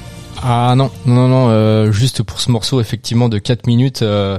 Ah 0.44 0.74
non, 0.76 0.90
non, 1.06 1.28
non, 1.28 1.50
euh, 1.50 1.92
juste 1.92 2.22
pour 2.24 2.40
ce 2.40 2.50
morceau 2.50 2.80
effectivement 2.80 3.28
de 3.28 3.38
4 3.38 3.66
minutes, 3.68 4.02
euh, 4.02 4.38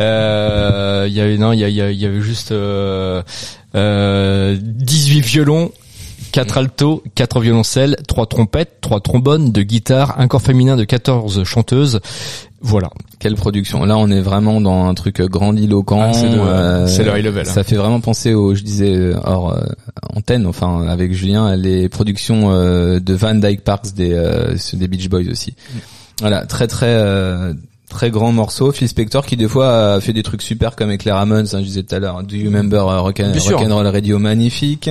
euh, 0.00 1.04
il 1.08 1.14
y 1.14 1.20
avait 1.20 1.38
non, 1.38 1.52
il 1.52 1.60
y, 1.60 1.64
a- 1.64 1.68
il 1.68 1.96
y 1.98 2.06
avait 2.06 2.20
juste 2.20 2.50
euh, 2.52 3.22
euh, 3.76 4.56
18 4.60 5.20
violons, 5.20 5.70
4 6.32 6.58
altos, 6.58 7.02
4 7.14 7.40
violoncelles, 7.40 7.96
3 8.06 8.26
trompettes, 8.26 8.80
3 8.80 9.00
trombones, 9.00 9.52
2 9.52 9.62
guitares, 9.62 10.14
un 10.18 10.28
corps 10.28 10.42
féminin 10.42 10.76
de 10.76 10.84
14 10.84 11.44
chanteuses. 11.44 12.00
Voilà. 12.60 12.90
Quelle 13.20 13.36
production 13.36 13.84
Là, 13.84 13.96
on 13.98 14.08
est 14.10 14.20
vraiment 14.20 14.60
dans 14.60 14.86
un 14.86 14.94
truc 14.94 15.20
grandiloquent. 15.22 16.00
Ah, 16.00 16.12
c'est 16.12 16.26
euh, 16.26 16.86
c'est 16.86 17.04
le 17.04 17.16
high 17.16 17.24
level, 17.24 17.46
hein. 17.48 17.52
Ça 17.52 17.62
fait 17.64 17.76
vraiment 17.76 18.00
penser 18.00 18.34
au, 18.34 18.54
je 18.54 18.62
disais 18.62 18.94
euh, 18.94 19.16
hors 19.24 19.52
euh, 19.52 19.60
antenne, 20.14 20.46
enfin 20.46 20.86
avec 20.88 21.12
Julien, 21.12 21.54
les 21.56 21.88
productions 21.88 22.50
euh, 22.50 22.98
de 23.00 23.14
Van 23.14 23.34
Dyke 23.34 23.62
Parks 23.62 23.94
des 23.94 24.12
euh, 24.12 24.54
des 24.72 24.88
Beach 24.88 25.08
Boys 25.08 25.28
aussi. 25.30 25.54
Voilà, 26.20 26.46
très 26.46 26.66
très 26.66 26.86
euh, 26.88 27.54
très 27.88 28.10
grand 28.10 28.32
morceau. 28.32 28.72
Phil 28.72 28.88
Spector 28.88 29.24
qui 29.24 29.36
des 29.36 29.48
fois 29.48 29.94
a 29.94 30.00
fait 30.00 30.12
des 30.12 30.24
trucs 30.24 30.42
super 30.42 30.74
comme 30.74 30.88
avec 30.88 31.04
les 31.04 31.12
Ramones, 31.12 31.46
hein, 31.52 31.58
je 31.60 31.64
disais 31.64 31.82
tout 31.84 31.94
à 31.94 32.00
l'heure. 32.00 32.22
Do 32.24 32.34
you 32.34 32.46
remember 32.46 32.88
euh, 32.88 33.00
Rock, 33.00 33.20
and 33.20 33.32
Roll 33.74 33.86
Radio 33.86 34.18
magnifique. 34.18 34.90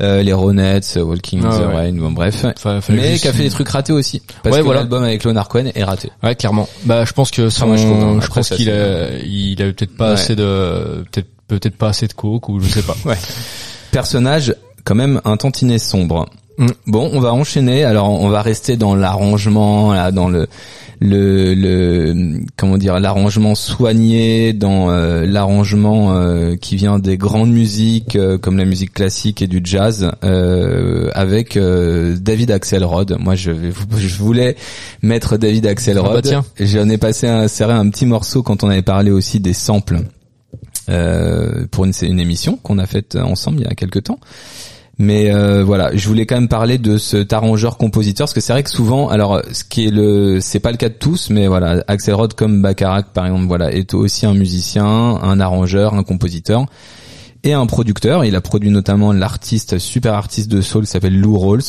Euh, 0.00 0.22
les 0.22 0.32
Ronettes, 0.32 0.94
euh, 0.96 1.02
Walking 1.02 1.42
Ah 1.44 1.56
the 1.58 1.60
ouais. 1.60 1.74
Rain, 1.74 1.92
bon 1.92 2.10
bref. 2.12 2.44
Mais 2.88 3.16
qui 3.18 3.28
a 3.28 3.32
fait 3.32 3.42
des 3.42 3.50
trucs 3.50 3.68
ratés 3.68 3.92
aussi. 3.92 4.22
Parce 4.42 4.54
Ouais, 4.54 4.60
que 4.60 4.64
voilà. 4.64 4.80
l'album 4.80 5.02
avec 5.04 5.24
Leonard 5.24 5.48
Cohen 5.48 5.66
est 5.74 5.84
raté. 5.84 6.10
Ouais, 6.22 6.34
clairement. 6.34 6.68
Bah, 6.84 7.04
je 7.04 7.12
pense 7.12 7.30
que 7.30 7.50
son, 7.50 7.66
moi, 7.66 7.76
je 7.76 7.84
trouve, 7.84 8.00
je 8.20 8.24
Après, 8.26 8.40
pense 8.40 8.48
ça, 8.48 8.56
qu'il 8.56 8.70
a, 8.70 9.10
il 9.24 9.60
avait 9.60 9.72
peut-être 9.74 9.96
pas 9.96 10.06
Ouais. 10.08 10.12
assez 10.12 10.34
de, 10.36 11.04
peut-être, 11.12 11.28
peut-être 11.48 11.76
pas 11.76 11.88
assez 11.88 12.06
de 12.06 12.14
coke 12.14 12.48
ou 12.48 12.60
je 12.60 12.68
sais 12.68 12.82
pas. 12.82 12.96
Ouais. 13.04 13.16
Personnage 13.90 14.54
quand 14.84 14.94
même 14.94 15.20
un 15.24 15.36
tantinet 15.36 15.78
sombre. 15.78 16.28
Mm. 16.60 16.68
Bon, 16.86 17.10
on 17.12 17.20
va 17.20 17.32
enchaîner. 17.32 17.84
Alors, 17.84 18.10
on 18.10 18.28
va 18.28 18.42
rester 18.42 18.76
dans 18.76 18.94
l'arrangement, 18.94 19.92
là, 19.92 20.12
dans 20.12 20.28
le 20.28 20.46
le 21.02 21.54
le 21.54 22.42
comment 22.58 22.76
dire 22.76 23.00
l'arrangement 23.00 23.54
soigné 23.54 24.52
dans 24.52 24.90
euh, 24.90 25.24
l'arrangement 25.24 26.12
euh, 26.12 26.56
qui 26.56 26.76
vient 26.76 26.98
des 26.98 27.16
grandes 27.16 27.50
musiques 27.50 28.16
euh, 28.16 28.36
comme 28.36 28.58
la 28.58 28.66
musique 28.66 28.92
classique 28.92 29.40
et 29.40 29.46
du 29.46 29.62
jazz 29.64 30.10
avec 30.20 31.58
David 31.58 32.50
Axelrod. 32.50 33.16
Moi 33.18 33.34
je 33.34 33.50
voulais 34.18 34.56
mettre 35.00 35.38
David 35.38 35.66
Axelrod. 35.66 36.10
Ah 36.10 36.14
bah 36.16 36.22
tiens. 36.22 36.44
J'en 36.60 36.90
ai 36.90 36.98
passé 36.98 37.26
un 37.26 37.48
serré 37.48 37.72
un 37.72 37.88
petit 37.88 38.04
morceau 38.04 38.42
quand 38.42 38.62
on 38.62 38.68
avait 38.68 38.82
parlé 38.82 39.10
aussi 39.10 39.40
des 39.40 39.54
samples 39.54 40.00
euh, 40.90 41.66
pour 41.70 41.84
une, 41.84 41.92
une 42.02 42.18
émission 42.18 42.56
qu'on 42.56 42.78
a 42.78 42.86
faite 42.86 43.16
ensemble 43.16 43.60
il 43.60 43.64
y 43.64 43.70
a 43.70 43.74
quelques 43.74 44.04
temps. 44.04 44.18
Mais 45.02 45.32
euh, 45.32 45.64
voilà, 45.64 45.96
je 45.96 46.06
voulais 46.06 46.26
quand 46.26 46.34
même 46.34 46.48
parler 46.48 46.76
de 46.76 46.98
cet 46.98 47.32
arrangeur 47.32 47.78
compositeur 47.78 48.26
parce 48.26 48.34
que 48.34 48.42
c'est 48.42 48.52
vrai 48.52 48.62
que 48.62 48.68
souvent, 48.68 49.08
alors 49.08 49.40
ce 49.50 49.64
qui 49.64 49.86
est 49.86 49.90
le, 49.90 50.40
c'est 50.42 50.60
pas 50.60 50.72
le 50.72 50.76
cas 50.76 50.90
de 50.90 50.94
tous, 50.94 51.30
mais 51.30 51.46
voilà, 51.46 51.82
Axelrod 51.88 52.34
comme 52.34 52.60
Bacharach 52.60 53.06
par 53.14 53.24
exemple, 53.24 53.46
voilà, 53.46 53.72
est 53.72 53.94
aussi 53.94 54.26
un 54.26 54.34
musicien, 54.34 54.84
un 54.84 55.40
arrangeur, 55.40 55.94
un 55.94 56.02
compositeur 56.02 56.66
et 57.44 57.54
un 57.54 57.64
producteur. 57.64 58.26
Il 58.26 58.36
a 58.36 58.42
produit 58.42 58.68
notamment 58.68 59.14
l'artiste, 59.14 59.78
super 59.78 60.12
artiste 60.12 60.50
de 60.50 60.60
soul, 60.60 60.84
qui 60.84 60.90
s'appelle 60.90 61.18
Lou 61.18 61.38
Rawls 61.38 61.62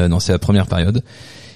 euh, 0.00 0.08
dans 0.08 0.18
sa 0.18 0.36
première 0.40 0.66
période. 0.66 1.04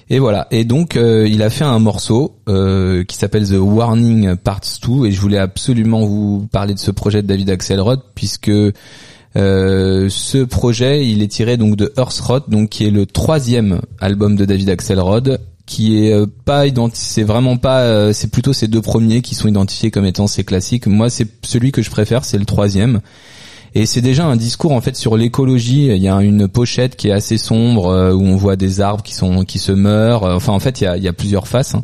Et 0.09 0.17
voilà. 0.19 0.47
Et 0.49 0.63
donc 0.63 0.95
euh, 0.95 1.27
il 1.27 1.43
a 1.43 1.49
fait 1.49 1.65
un 1.65 1.79
morceau 1.79 2.39
euh, 2.47 3.03
qui 3.03 3.15
s'appelle 3.15 3.47
The 3.47 3.57
Warning 3.59 4.35
Parts 4.37 4.79
2 4.81 5.07
et 5.07 5.11
je 5.11 5.21
voulais 5.21 5.37
absolument 5.37 6.05
vous 6.05 6.47
parler 6.51 6.73
de 6.73 6.79
ce 6.79 6.89
projet 6.89 7.21
de 7.21 7.27
David 7.27 7.49
Axelrod 7.51 8.01
puisque 8.15 8.49
euh, 8.49 8.71
ce 9.35 10.43
projet 10.43 11.05
il 11.05 11.21
est 11.21 11.27
tiré 11.27 11.57
donc 11.57 11.75
de 11.75 11.93
Earth 11.97 12.19
Rot 12.19 12.41
donc 12.47 12.69
qui 12.69 12.85
est 12.85 12.91
le 12.91 13.05
troisième 13.05 13.81
album 13.99 14.35
de 14.35 14.45
David 14.45 14.69
Axelrod 14.69 15.39
qui 15.65 16.03
est 16.03 16.13
euh, 16.13 16.25
pas 16.45 16.65
identifié 16.65 17.07
c'est 17.21 17.23
vraiment 17.23 17.57
pas 17.57 17.81
euh, 17.81 18.11
c'est 18.11 18.31
plutôt 18.31 18.53
ces 18.53 18.67
deux 18.67 18.81
premiers 18.81 19.21
qui 19.21 19.35
sont 19.35 19.47
identifiés 19.47 19.91
comme 19.91 20.05
étant 20.05 20.25
ses 20.27 20.43
classiques 20.43 20.87
moi 20.87 21.09
c'est 21.09 21.27
celui 21.43 21.71
que 21.71 21.81
je 21.83 21.91
préfère 21.91 22.25
c'est 22.25 22.39
le 22.39 22.45
troisième 22.45 23.01
et 23.75 23.85
c'est 23.85 24.01
déjà 24.01 24.25
un 24.25 24.35
discours 24.35 24.71
en 24.71 24.81
fait 24.81 24.95
sur 24.95 25.15
l'écologie. 25.15 25.87
Il 25.87 26.01
y 26.01 26.07
a 26.07 26.15
une 26.21 26.47
pochette 26.47 26.95
qui 26.95 27.09
est 27.09 27.11
assez 27.11 27.37
sombre 27.37 27.87
euh, 27.87 28.13
où 28.13 28.23
on 28.23 28.35
voit 28.35 28.55
des 28.55 28.81
arbres 28.81 29.03
qui 29.03 29.13
sont 29.13 29.45
qui 29.45 29.59
se 29.59 29.71
meurent. 29.71 30.23
Euh, 30.23 30.35
Enfin 30.35 30.53
en 30.53 30.59
fait 30.59 30.81
il 30.81 30.85
y 30.85 30.87
a, 30.87 30.97
il 30.97 31.03
y 31.03 31.07
a 31.07 31.13
plusieurs 31.13 31.47
faces. 31.47 31.75
hein. 31.75 31.83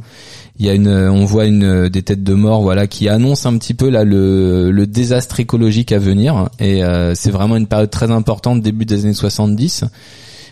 Il 0.57 0.65
y 0.65 0.69
a 0.69 0.73
une, 0.73 0.87
on 0.87 1.25
voit 1.25 1.45
une 1.45 1.89
des 1.89 2.01
têtes 2.01 2.23
de 2.23 2.33
mort 2.33 2.61
voilà 2.61 2.87
qui 2.87 3.09
annoncent 3.09 3.49
un 3.49 3.57
petit 3.57 3.73
peu 3.73 3.89
là 3.89 4.05
le, 4.05 4.85
désastre 4.87 5.39
écologique 5.39 5.91
à 5.91 5.99
venir. 5.99 6.49
Et 6.59 6.83
euh, 6.83 7.13
c'est 7.15 7.31
vraiment 7.31 7.57
une 7.57 7.67
période 7.67 7.89
très 7.89 8.11
importante 8.11 8.61
début 8.61 8.85
des 8.85 9.03
années 9.05 9.13
70 9.13 9.85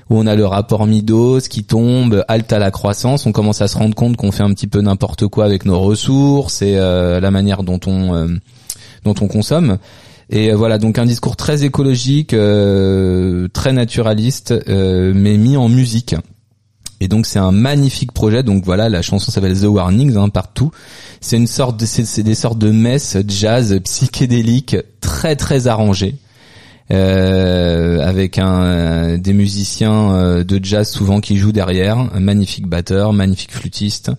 où 0.09 0.17
on 0.17 0.27
a 0.27 0.35
le 0.35 0.45
rapport 0.45 0.85
Midos 0.85 1.39
qui 1.49 1.63
tombe, 1.63 2.25
halte 2.27 2.51
à 2.51 2.59
la 2.59 2.71
croissance. 2.71 3.25
On 3.25 3.31
commence 3.31 3.61
à 3.61 3.69
se 3.69 3.77
rendre 3.77 3.95
compte 3.95 4.17
qu'on 4.17 4.33
fait 4.33 4.43
un 4.43 4.53
petit 4.53 4.67
peu 4.67 4.81
n'importe 4.81 5.27
quoi 5.27 5.45
avec 5.45 5.65
nos 5.65 5.79
ressources 5.79 6.61
et 6.61 6.75
euh, 6.75 7.21
la 7.21 7.31
manière 7.31 7.63
dont 7.63 7.79
on 7.87 8.13
euh, 8.13 8.27
dont 9.05 9.15
on 9.21 9.27
consomme. 9.27 9.77
Et 10.29 10.51
euh, 10.51 10.55
voilà, 10.55 10.77
donc 10.77 10.97
un 10.97 11.05
discours 11.05 11.35
très 11.35 11.63
écologique, 11.63 12.33
euh, 12.33 13.47
très 13.53 13.73
naturaliste, 13.73 14.53
euh, 14.67 15.13
mais 15.15 15.37
mis 15.37 15.57
en 15.57 15.69
musique. 15.69 16.15
Et 17.03 17.09
donc 17.09 17.25
c'est 17.25 17.37
un 17.39 17.51
magnifique 17.51 18.13
projet. 18.13 18.43
Donc 18.43 18.63
voilà, 18.63 18.87
la 18.87 19.01
chanson 19.01 19.29
s'appelle 19.29 19.59
The 19.59 19.65
Warnings 19.65 20.15
hein, 20.15 20.29
partout. 20.29 20.71
C'est 21.19 21.35
une 21.35 21.47
sorte 21.47 21.77
de, 21.77 21.85
c'est, 21.85 22.23
des 22.23 22.33
sortes 22.33 22.57
de 22.57 22.71
messes 22.71 23.17
jazz 23.27 23.77
psychédéliques 23.83 24.77
très 25.01 25.35
très 25.35 25.67
arrangées. 25.67 26.15
Euh, 26.91 28.01
avec 28.05 28.37
un 28.37 29.17
des 29.17 29.33
musiciens 29.33 30.13
euh, 30.15 30.43
de 30.43 30.63
jazz 30.63 30.89
souvent 30.89 31.21
qui 31.21 31.37
jouent 31.37 31.53
derrière, 31.53 31.97
un 31.97 32.19
magnifique 32.19 32.67
batteur, 32.67 33.11
magnifique 33.11 33.53
flûtiste. 33.53 34.11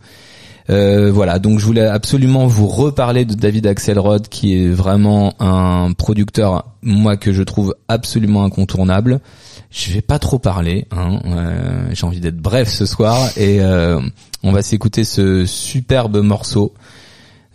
Euh, 0.71 1.12
voilà, 1.12 1.39
donc 1.39 1.59
je 1.59 1.67
voulais 1.67 1.87
absolument 1.87 2.47
vous 2.47 2.67
reparler 2.67 3.25
de 3.25 3.35
David 3.35 3.67
Axelrod, 3.67 4.29
qui 4.29 4.59
est 4.59 4.69
vraiment 4.69 5.35
un 5.41 5.93
producteur, 5.93 6.75
moi 6.83 7.17
que 7.17 7.33
je 7.33 7.43
trouve 7.43 7.75
absolument 7.89 8.45
incontournable. 8.45 9.21
Je 9.71 9.93
vais 9.93 10.03
pas 10.03 10.19
trop 10.19 10.39
parler, 10.39 10.87
hein, 10.91 11.21
euh, 11.27 11.89
j'ai 11.93 12.07
envie 12.07 12.21
d'être 12.21 12.39
bref 12.39 12.69
ce 12.69 12.87
soir, 12.87 13.29
et 13.37 13.61
euh, 13.61 14.01
on 14.43 14.53
va 14.53 14.62
s'écouter 14.62 15.05
ce 15.05 15.45
superbe 15.45 16.19
morceau 16.23 16.75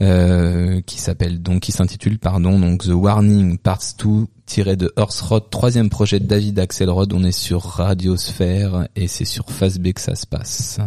euh, 0.01 0.79
qui 0.85 0.99
s'appelle 0.99 1.41
donc 1.41 1.59
qui 1.59 1.73
s'intitule 1.73 2.19
pardon 2.19 2.57
donc 2.57 2.83
The 2.83 2.93
Warning 2.93 3.57
Parts 3.57 3.95
2 4.01 4.27
tiré 4.45 4.77
de 4.77 4.93
Earth 4.97 5.19
Rod, 5.19 5.49
troisième 5.49 5.89
projet 5.89 6.19
de 6.19 6.25
David 6.25 6.57
Axelrod. 6.57 7.11
On 7.13 7.23
est 7.23 7.31
sur 7.31 7.63
Radiosphère 7.63 8.87
et 8.95 9.07
c'est 9.07 9.25
sur 9.25 9.49
Face 9.49 9.77
B 9.77 9.91
que 9.93 10.01
ça 10.01 10.15
se 10.15 10.25
passe. 10.25 10.79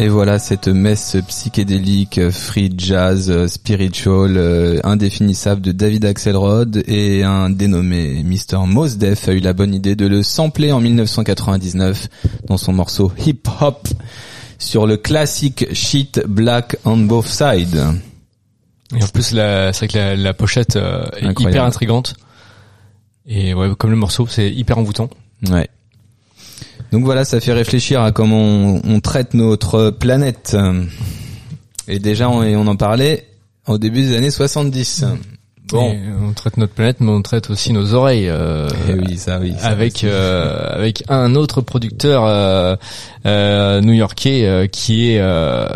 Et 0.00 0.08
voilà 0.08 0.38
cette 0.38 0.68
messe 0.68 1.16
psychédélique, 1.26 2.30
free 2.30 2.72
jazz, 2.78 3.46
spiritual, 3.48 4.36
euh, 4.36 4.78
indéfinissable 4.84 5.60
de 5.60 5.72
David 5.72 6.04
Axelrod 6.04 6.84
et 6.86 7.24
un 7.24 7.50
dénommé 7.50 8.22
Mr. 8.22 8.64
Mos 8.66 8.90
Def 8.96 9.28
a 9.28 9.32
eu 9.32 9.40
la 9.40 9.52
bonne 9.54 9.74
idée 9.74 9.96
de 9.96 10.06
le 10.06 10.22
sampler 10.22 10.70
en 10.70 10.80
1999 10.80 12.08
dans 12.46 12.56
son 12.58 12.72
morceau 12.72 13.10
Hip 13.26 13.40
Hop 13.60 13.88
sur 14.58 14.86
le 14.86 14.96
classique 14.96 15.66
Shit 15.74 16.22
Black 16.28 16.76
on 16.84 16.98
Both 16.98 17.26
Sides. 17.26 17.82
Et 18.96 19.02
en 19.02 19.08
plus, 19.08 19.32
la- 19.32 19.72
c'est 19.72 19.86
vrai 19.86 19.88
que 19.88 19.98
la, 19.98 20.14
la 20.16 20.32
pochette 20.32 20.76
euh, 20.76 21.04
est 21.16 21.24
Incroyable. 21.26 21.40
hyper 21.56 21.64
intrigante. 21.64 22.14
Et 23.26 23.52
ouais, 23.52 23.68
comme 23.76 23.90
le 23.90 23.96
morceau, 23.96 24.28
c'est 24.28 24.48
hyper 24.48 24.78
envoûtant. 24.78 25.10
Ouais. 25.50 25.68
Donc 26.92 27.04
voilà, 27.04 27.24
ça 27.24 27.40
fait 27.40 27.52
réfléchir 27.52 28.02
à 28.02 28.12
comment 28.12 28.80
on, 28.84 29.00
traite 29.00 29.34
notre 29.34 29.90
planète. 29.90 30.56
Et 31.86 31.98
déjà, 31.98 32.30
on, 32.30 32.42
on 32.42 32.66
en 32.66 32.76
parlait 32.76 33.26
au 33.66 33.78
début 33.78 34.02
des 34.02 34.16
années 34.16 34.30
70. 34.30 35.04
Bon. 35.70 35.92
Et 35.92 35.98
on 36.26 36.32
traite 36.32 36.56
notre 36.56 36.72
planète, 36.72 36.96
mais 37.00 37.10
on 37.10 37.20
traite 37.22 37.50
aussi 37.50 37.72
nos 37.72 37.92
oreilles. 37.94 38.28
euh, 38.28 38.68
Eh 38.88 38.94
oui, 38.94 39.16
ça, 39.18 39.38
oui. 39.40 39.54
ça 39.58 39.68
avec 39.68 40.02
euh, 40.04 40.66
avec 40.74 41.04
un 41.08 41.34
autre 41.34 41.60
producteur 41.60 42.24
euh, 42.24 42.74
euh, 43.26 43.80
new-yorkais 43.82 44.46
euh, 44.46 44.66
qui 44.66 45.10
est, 45.12 45.20
euh, 45.20 45.66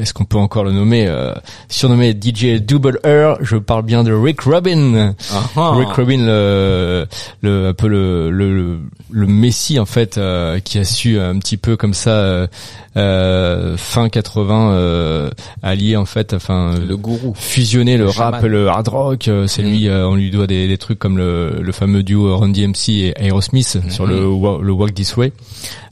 est-ce 0.00 0.14
qu'on 0.14 0.24
peut 0.24 0.38
encore 0.38 0.64
le 0.64 0.72
nommer, 0.72 1.06
euh, 1.06 1.32
surnommé 1.68 2.12
DJ 2.18 2.60
Double 2.62 2.98
R. 3.04 3.36
Je 3.42 3.56
parle 3.56 3.82
bien 3.82 4.04
de 4.04 4.12
Rick 4.12 4.40
Rubin. 4.42 5.14
Ah 5.32 5.42
ah. 5.56 5.72
Rick 5.76 5.90
Rubin, 5.90 6.24
le, 6.24 7.06
le 7.42 7.66
un 7.68 7.74
peu 7.74 7.88
le 7.88 8.30
le, 8.30 8.78
le 9.10 9.26
messie 9.26 9.78
en 9.78 9.84
fait, 9.86 10.16
euh, 10.16 10.60
qui 10.60 10.78
a 10.78 10.84
su 10.84 11.18
un 11.20 11.38
petit 11.38 11.56
peu 11.58 11.76
comme 11.76 11.94
ça 11.94 12.46
fin 12.94 14.08
80 14.08 14.72
euh, 14.74 15.30
allier 15.62 15.96
en 15.96 16.04
fait, 16.04 16.34
enfin 16.34 16.74
le 16.78 16.96
gourou. 16.96 17.34
fusionner 17.36 17.96
le, 17.96 18.04
Le 18.04 18.10
rap, 18.10 18.34
chaman. 18.36 18.50
le 18.50 18.68
hard 18.68 18.88
rock. 18.88 19.30
C'est 19.46 19.62
lui, 19.62 19.88
euh, 19.88 20.06
on 20.08 20.14
lui 20.14 20.30
doit 20.30 20.46
des, 20.46 20.68
des 20.68 20.78
trucs 20.78 20.98
comme 20.98 21.16
le, 21.18 21.58
le 21.60 21.72
fameux 21.72 22.02
duo 22.02 22.36
Run 22.36 22.48
DMC 22.50 22.88
et 22.88 23.14
Aerosmith 23.16 23.78
sur 23.90 24.06
le, 24.06 24.26
wa- 24.26 24.58
le 24.62 24.72
Walk 24.72 24.94
This 24.94 25.16
Way. 25.16 25.32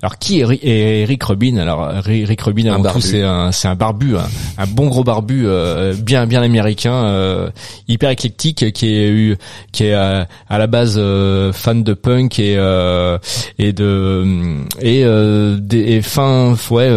Alors 0.03 0.19
qui 0.19 0.41
est, 0.41 0.45
Ri- 0.47 0.61
est 0.63 1.05
Rick 1.05 1.23
Rubin? 1.25 1.59
Alors 1.59 1.87
Ri- 2.03 2.25
Rick 2.25 2.41
Rubin 2.41 2.67
avant 2.73 2.83
tout 2.95 3.01
c'est 3.03 3.23
un 3.23 3.53
c'est 3.53 3.69
un 3.69 3.75
barbu, 3.75 4.17
un, 4.17 4.27
un 4.57 4.67
bon 4.67 4.89
gros 4.89 5.05
barbu, 5.05 5.43
euh, 5.47 5.95
bien 5.95 6.27
bien 6.27 6.41
américain, 6.43 6.95
euh, 6.95 7.51
hyper 7.87 8.09
éclectique, 8.11 8.73
qui 8.73 8.87
est 8.95 9.09
eu 9.11 9.37
qui 9.73 9.85
est 9.85 9.93
à 9.93 10.27
la 10.49 10.67
base 10.67 10.95
euh, 10.99 11.53
fan 11.53 11.83
de 11.83 11.93
punk 11.93 12.39
et 12.39 12.55
et 13.59 13.73
de 13.75 14.25
et, 14.81 15.05
des- 15.61 15.93
et 15.93 16.03
fin 16.03 16.57
ouais 16.71 16.89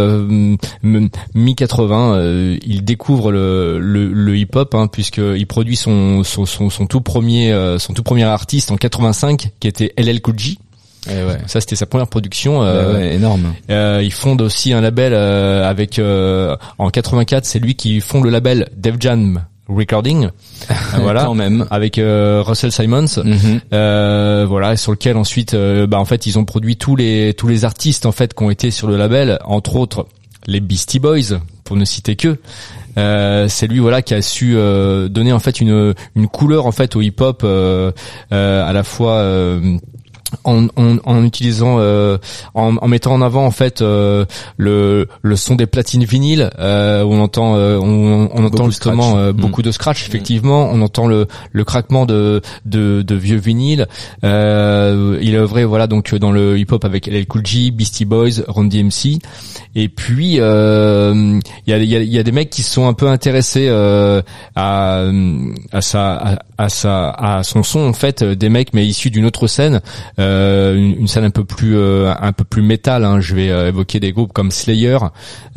mi 1.34 1.56
80 1.56 2.58
il 2.66 2.84
découvre 2.86 3.32
le 3.32 3.80
le, 3.80 4.08
le 4.08 4.38
hip 4.38 4.50
hop 4.56 4.76
hein, 4.76 4.88
puisque 4.88 5.18
il 5.20 5.46
produit 5.48 5.76
son 5.76 6.24
son, 6.24 6.43
son 6.46 6.70
son 6.70 6.86
tout 6.88 7.02
premier 7.02 7.52
euh, 7.52 7.80
son 7.80 7.94
tout 7.94 8.04
premier 8.04 8.24
artiste 8.24 8.72
en 8.72 8.78
85 8.78 9.50
qui 9.60 9.68
était 9.68 9.94
LL 9.98 10.22
Cool 10.22 10.38
J 10.40 10.60
Eh 11.10 11.24
ouais. 11.24 11.38
ça 11.48 11.60
c'était 11.62 11.76
sa 11.76 11.86
première 11.86 12.08
production 12.08 12.64
euh, 12.64 12.94
ouais, 12.94 13.16
énorme. 13.16 13.54
euh, 13.70 14.02
il 14.04 14.12
fonde 14.12 14.42
aussi 14.42 14.74
un 14.74 14.82
label 14.82 15.14
euh, 15.14 15.68
avec 15.70 16.00
en 16.00 16.90
84 16.90 17.46
c'est 17.46 17.60
lui 17.60 17.76
qui 17.76 18.00
fonde 18.02 18.24
le 18.26 18.30
label 18.30 18.70
Def 18.78 18.96
Jam 19.00 19.44
Recording 19.70 20.30
voilà 21.02 21.24
Quand 21.26 21.36
même. 21.36 21.66
avec 21.72 21.96
Russell 21.98 22.72
Simons 22.72 23.06
Mhm. 23.24 23.62
voilà 24.48 24.76
sur 24.78 24.92
lequel 24.92 25.18
ensuite 25.18 25.56
bah 25.56 26.00
en 26.00 26.06
fait 26.06 26.26
ils 26.26 26.38
ont 26.38 26.46
produit 26.46 26.76
tous 26.78 26.96
les 26.96 27.34
tous 27.34 27.48
les 27.48 27.66
artistes 27.66 28.06
en 28.06 28.12
fait 28.12 28.34
qui 28.34 28.44
ont 28.44 28.50
été 28.50 28.72
sur 28.72 28.88
le 28.88 28.98
label 28.98 29.40
entre 29.46 29.76
autres 29.78 30.06
les 30.48 30.60
Beastie 30.60 31.00
Boys 31.00 31.40
pour 31.64 31.78
ne 31.78 31.86
citer 31.86 32.18
que 32.18 32.38
euh, 32.98 33.48
c'est 33.48 33.68
lui 33.68 33.80
voilà 33.80 34.02
qui 34.02 34.14
a 34.14 34.22
su 34.22 34.56
euh, 34.56 35.08
donner 35.10 35.34
en 35.34 35.40
fait 35.40 35.62
une 35.62 35.94
une 36.16 36.28
couleur 36.28 36.66
en 36.66 36.72
fait 36.72 36.96
au 36.96 37.02
hip 37.02 37.16
hop 37.20 37.42
euh, 37.44 37.92
euh, 38.32 38.66
à 38.66 38.74
la 38.74 38.84
fois 38.84 39.24
en, 40.44 40.66
en, 40.76 40.98
en 41.04 41.24
utilisant 41.24 41.78
euh, 41.80 42.18
en, 42.54 42.76
en 42.78 42.88
mettant 42.88 43.14
en 43.14 43.22
avant 43.22 43.46
en 43.46 43.52
fait 43.52 43.82
euh, 43.82 44.26
le 44.58 45.08
le 45.22 45.36
son 45.36 45.56
des 45.56 45.66
platines 45.68 46.04
vinyles 46.04 46.50
euh, 46.60 47.04
où 47.04 47.14
on 47.14 47.22
entend 47.22 47.56
euh, 47.56 47.78
on, 47.78 48.30
on 48.34 48.44
entend 48.46 48.50
Beaucoup 48.50 48.64
de 48.68 48.72
justement 48.72 49.04
scratch. 49.12 49.18
euh, 49.18 49.34
Mm. 49.34 49.36
beaucoup 49.38 49.62
de 49.62 49.72
scratch 49.72 50.08
effectivement. 50.08 50.70
On 50.72 50.82
entend 50.82 51.08
le 51.08 51.28
le 51.52 51.64
craquement 51.64 52.06
de 52.06 52.42
de, 52.66 53.02
de 53.02 53.16
vieux 53.16 53.38
vinyles. 53.38 53.88
Euh, 54.24 55.18
il 55.22 55.36
a 55.36 55.40
œuvré 55.40 55.66
voilà 55.66 55.88
donc 55.88 56.14
dans 56.16 56.32
le 56.32 56.58
hip 56.58 56.68
hop 56.72 56.86
avec 56.86 57.08
LL 57.08 57.26
Cool 57.28 57.46
J 57.46 57.72
Beastie 57.72 58.06
Boys 58.06 58.42
Run 58.48 58.66
DMC 58.66 59.20
et 59.76 59.90
puis 59.90 60.36
euh, 60.40 61.40
il 61.68 61.72
y 61.72 61.74
a 61.74 61.78
il 61.78 61.90
y 61.90 61.96
a, 61.96 62.02
y 62.02 62.20
a 62.20 62.24
des 62.24 62.32
mecs 62.32 62.50
qui 62.50 62.64
sont 62.64 62.88
un 62.88 62.94
peu 62.94 63.08
intéressés 63.08 63.68
euh, 63.70 64.22
à 64.56 65.04
à 65.72 65.82
sa 65.82 66.14
à, 66.14 66.40
à 66.58 66.70
sa 66.70 67.10
à 67.10 67.44
son 67.44 67.64
son 67.64 67.80
en 67.82 67.94
fait 67.94 68.24
des 68.24 68.50
mecs 68.50 68.74
mais 68.74 68.86
issus 68.86 69.10
d'une 69.10 69.26
autre 69.26 69.48
scène. 69.48 69.82
Euh, 70.20 70.23
une, 70.24 71.02
une 71.02 71.08
scène 71.08 71.24
un 71.24 71.30
peu 71.30 71.44
plus 71.44 71.76
euh, 71.78 72.14
un 72.20 72.32
peu 72.32 72.44
plus 72.44 72.62
métal 72.62 73.04
hein. 73.06 73.20
je 73.20 73.36
vais 73.36 73.50
euh, 73.50 73.70
évoquer 73.70 74.00
des 74.00 74.12
groupes 74.12 74.34
comme 74.34 74.52
Slayer. 74.52 74.98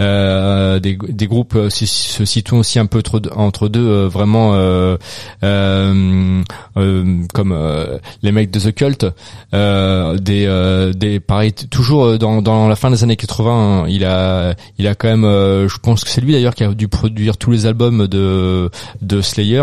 Euh, 0.00 0.78
des, 0.78 0.96
des 1.08 1.26
groupes 1.26 1.54
euh, 1.54 1.70
se, 1.70 1.86
se 1.86 2.24
situant 2.24 2.58
aussi 2.58 2.78
un 2.78 2.86
peu 2.86 3.02
entre 3.34 3.68
deux, 3.68 3.86
euh, 3.86 4.08
vraiment 4.08 4.52
euh, 4.54 4.96
euh, 5.42 6.42
euh, 6.76 7.22
comme 7.32 7.52
euh, 7.52 7.98
les 8.22 8.32
mecs 8.32 8.50
de 8.50 8.60
The 8.60 8.74
Cult. 8.74 9.06
Euh, 9.54 10.18
des 10.18 10.46
euh, 10.46 10.92
des 10.92 11.20
pareil 11.20 11.52
toujours 11.52 12.04
euh, 12.04 12.18
dans 12.18 12.42
dans 12.42 12.68
la 12.68 12.76
fin 12.76 12.90
des 12.90 13.02
années 13.04 13.16
80 13.16 13.52
hein, 13.52 13.86
il 13.88 14.04
a 14.04 14.54
il 14.78 14.86
a 14.86 14.94
quand 14.94 15.08
même 15.08 15.24
euh, 15.24 15.68
je 15.68 15.78
pense 15.78 16.04
que 16.04 16.10
c'est 16.10 16.20
lui 16.20 16.32
d'ailleurs 16.32 16.54
qui 16.54 16.64
a 16.64 16.72
dû 16.74 16.88
produire 16.88 17.36
tous 17.36 17.50
les 17.50 17.66
albums 17.66 18.06
de 18.06 18.70
de 19.02 19.20
Slayer 19.20 19.62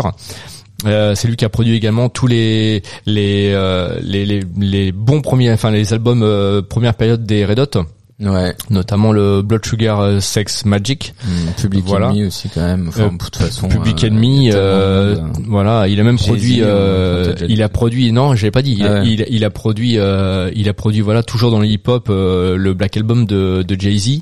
euh, 0.86 1.14
c'est 1.14 1.28
lui 1.28 1.36
qui 1.36 1.44
a 1.44 1.48
produit 1.48 1.74
également 1.74 2.08
tous 2.08 2.26
les 2.26 2.82
les 3.06 3.52
euh, 3.52 3.98
les, 4.02 4.24
les, 4.26 4.42
les 4.58 4.92
bons 4.92 5.22
premiers 5.22 5.52
enfin 5.52 5.70
les 5.70 5.92
albums 5.92 6.22
euh, 6.22 6.62
première 6.62 6.94
période 6.94 7.24
des 7.24 7.44
Red 7.44 7.58
Hot 7.58 7.84
Ouais. 8.20 8.54
notamment 8.70 9.10
le 9.12 9.42
Blood 9.42 9.64
Sugar 9.66 10.00
euh, 10.00 10.20
Sex 10.20 10.64
Magic 10.64 11.14
Mm, 11.24 11.60
Public 11.60 11.84
Voilà. 11.84 12.06
Enemy 12.10 12.26
aussi 12.26 12.48
quand 12.48 12.60
même. 12.60 12.86
Enfin, 12.88 13.02
Euh, 13.04 13.10
de 13.10 13.16
toute 13.18 13.36
façon. 13.36 13.68
Public 13.68 14.04
euh, 14.04 14.06
Enemy 14.08 14.50
euh, 14.54 15.14
de 15.16 15.20
monde. 15.20 15.44
voilà 15.48 15.88
il 15.88 15.98
a 15.98 16.04
même 16.04 16.16
produit 16.18 16.58
euh, 16.62 17.26
t'a 17.26 17.32
déjà 17.32 17.46
il 17.46 17.56
dit. 17.56 17.62
a 17.62 17.68
produit 17.68 18.12
non 18.12 18.34
j'avais 18.36 18.50
pas 18.52 18.62
dit 18.62 18.76
il, 18.78 18.84
a, 18.86 18.86
Ah 18.86 19.00
ouais. 19.00 19.06
il, 19.08 19.26
il 19.30 19.44
a 19.44 19.50
produit 19.50 19.98
euh, 19.98 20.50
il 20.54 20.68
a 20.68 20.74
produit 20.74 21.00
voilà 21.00 21.22
toujours 21.22 21.50
dans 21.50 21.58
le 21.60 21.66
hip 21.66 21.82
hop 21.88 22.06
le 22.08 22.72
Black 22.72 22.96
Album 22.96 23.26
de, 23.26 23.62
de 23.66 23.80
Jay 23.80 23.96
Z 23.96 24.20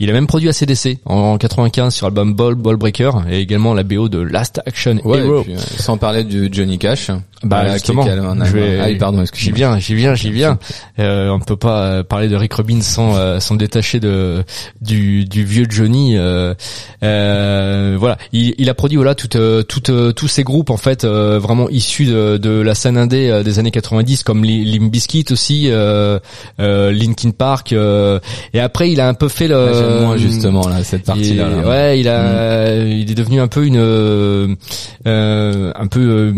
il 0.00 0.08
a 0.08 0.12
même 0.12 0.26
produit 0.26 0.48
ACDC 0.48 0.98
en, 1.04 1.14
en 1.14 1.38
95 1.38 1.94
sur 1.94 2.06
l'album 2.06 2.34
Ball 2.34 2.54
Ball 2.54 2.76
Breaker 2.76 3.10
et 3.30 3.40
également 3.40 3.74
la 3.74 3.82
BO 3.82 4.08
de 4.08 4.18
Last 4.20 4.60
Action 4.66 4.98
Ouais, 5.04 5.18
Hero 5.18 5.42
puis, 5.42 5.54
euh, 5.54 5.58
sans 5.58 5.96
parler 5.98 6.24
du 6.24 6.48
Johnny 6.52 6.78
Cash. 6.78 7.08
bah 7.42 7.60
Voilà, 7.60 7.74
justement, 7.74 8.04
qui 8.04 8.10
je 8.10 8.52
vais. 8.56 8.80
Ah 8.80 8.98
pardon, 8.98 9.24
j'y 9.34 9.52
viens, 9.52 9.78
j'y 9.78 9.94
viens, 9.94 10.14
j'y 10.14 10.30
viens. 10.30 10.58
Euh, 10.98 11.28
on 11.30 11.38
ne 11.38 11.44
peut 11.44 11.56
pas 11.56 11.82
euh, 11.82 12.02
parler 12.02 12.28
de 12.28 12.36
Rick 12.36 12.54
Rubin 12.54 12.80
sans 12.80 13.16
euh, 13.18 13.28
euh, 13.36 13.40
s'en 13.40 13.56
détacher 13.56 14.00
de 14.00 14.44
du, 14.80 15.24
du 15.24 15.44
vieux 15.44 15.66
Johnny. 15.68 16.16
euh, 16.16 16.54
euh, 17.02 17.96
voilà, 17.98 18.16
il, 18.32 18.54
il 18.58 18.70
a 18.70 18.74
produit 18.74 18.96
voilà 18.96 19.14
tout, 19.14 19.36
euh, 19.36 19.62
tout, 19.62 19.90
euh, 19.90 20.12
tous 20.12 20.28
ces 20.28 20.44
groupes 20.44 20.70
en 20.70 20.76
fait 20.76 21.04
euh, 21.04 21.38
vraiment 21.38 21.68
issus 21.68 22.06
de, 22.06 22.36
de 22.36 22.50
la 22.60 22.74
scène 22.74 22.96
indé 22.96 23.42
des 23.44 23.58
années 23.58 23.70
90 23.70 24.22
comme 24.22 24.44
Li- 24.44 24.64
Limp 24.64 24.90
Bizkit 24.90 25.26
aussi, 25.30 25.64
euh, 25.68 26.18
euh, 26.60 26.90
Linkin 26.92 27.30
Park. 27.32 27.72
euh, 27.72 28.18
et 28.54 28.60
après 28.60 28.90
il 28.90 29.00
a 29.00 29.08
un 29.08 29.14
peu 29.14 29.28
fait 29.28 29.48
le. 29.48 29.56
Ah, 29.56 30.00
moins, 30.00 30.16
justement, 30.16 30.68
là, 30.68 30.82
cette 30.84 31.04
partie-là, 31.04 31.48
il- 31.50 31.56
là. 31.56 31.62
Mm. 31.62 31.68
Ouais, 31.68 32.00
il 32.00 32.08
a, 32.08 32.74
il 32.84 33.10
est 33.10 33.14
devenu 33.14 33.40
un 33.40 33.48
peu 33.48 33.64
une, 33.66 34.56
un 35.04 35.86
peu. 35.90 36.32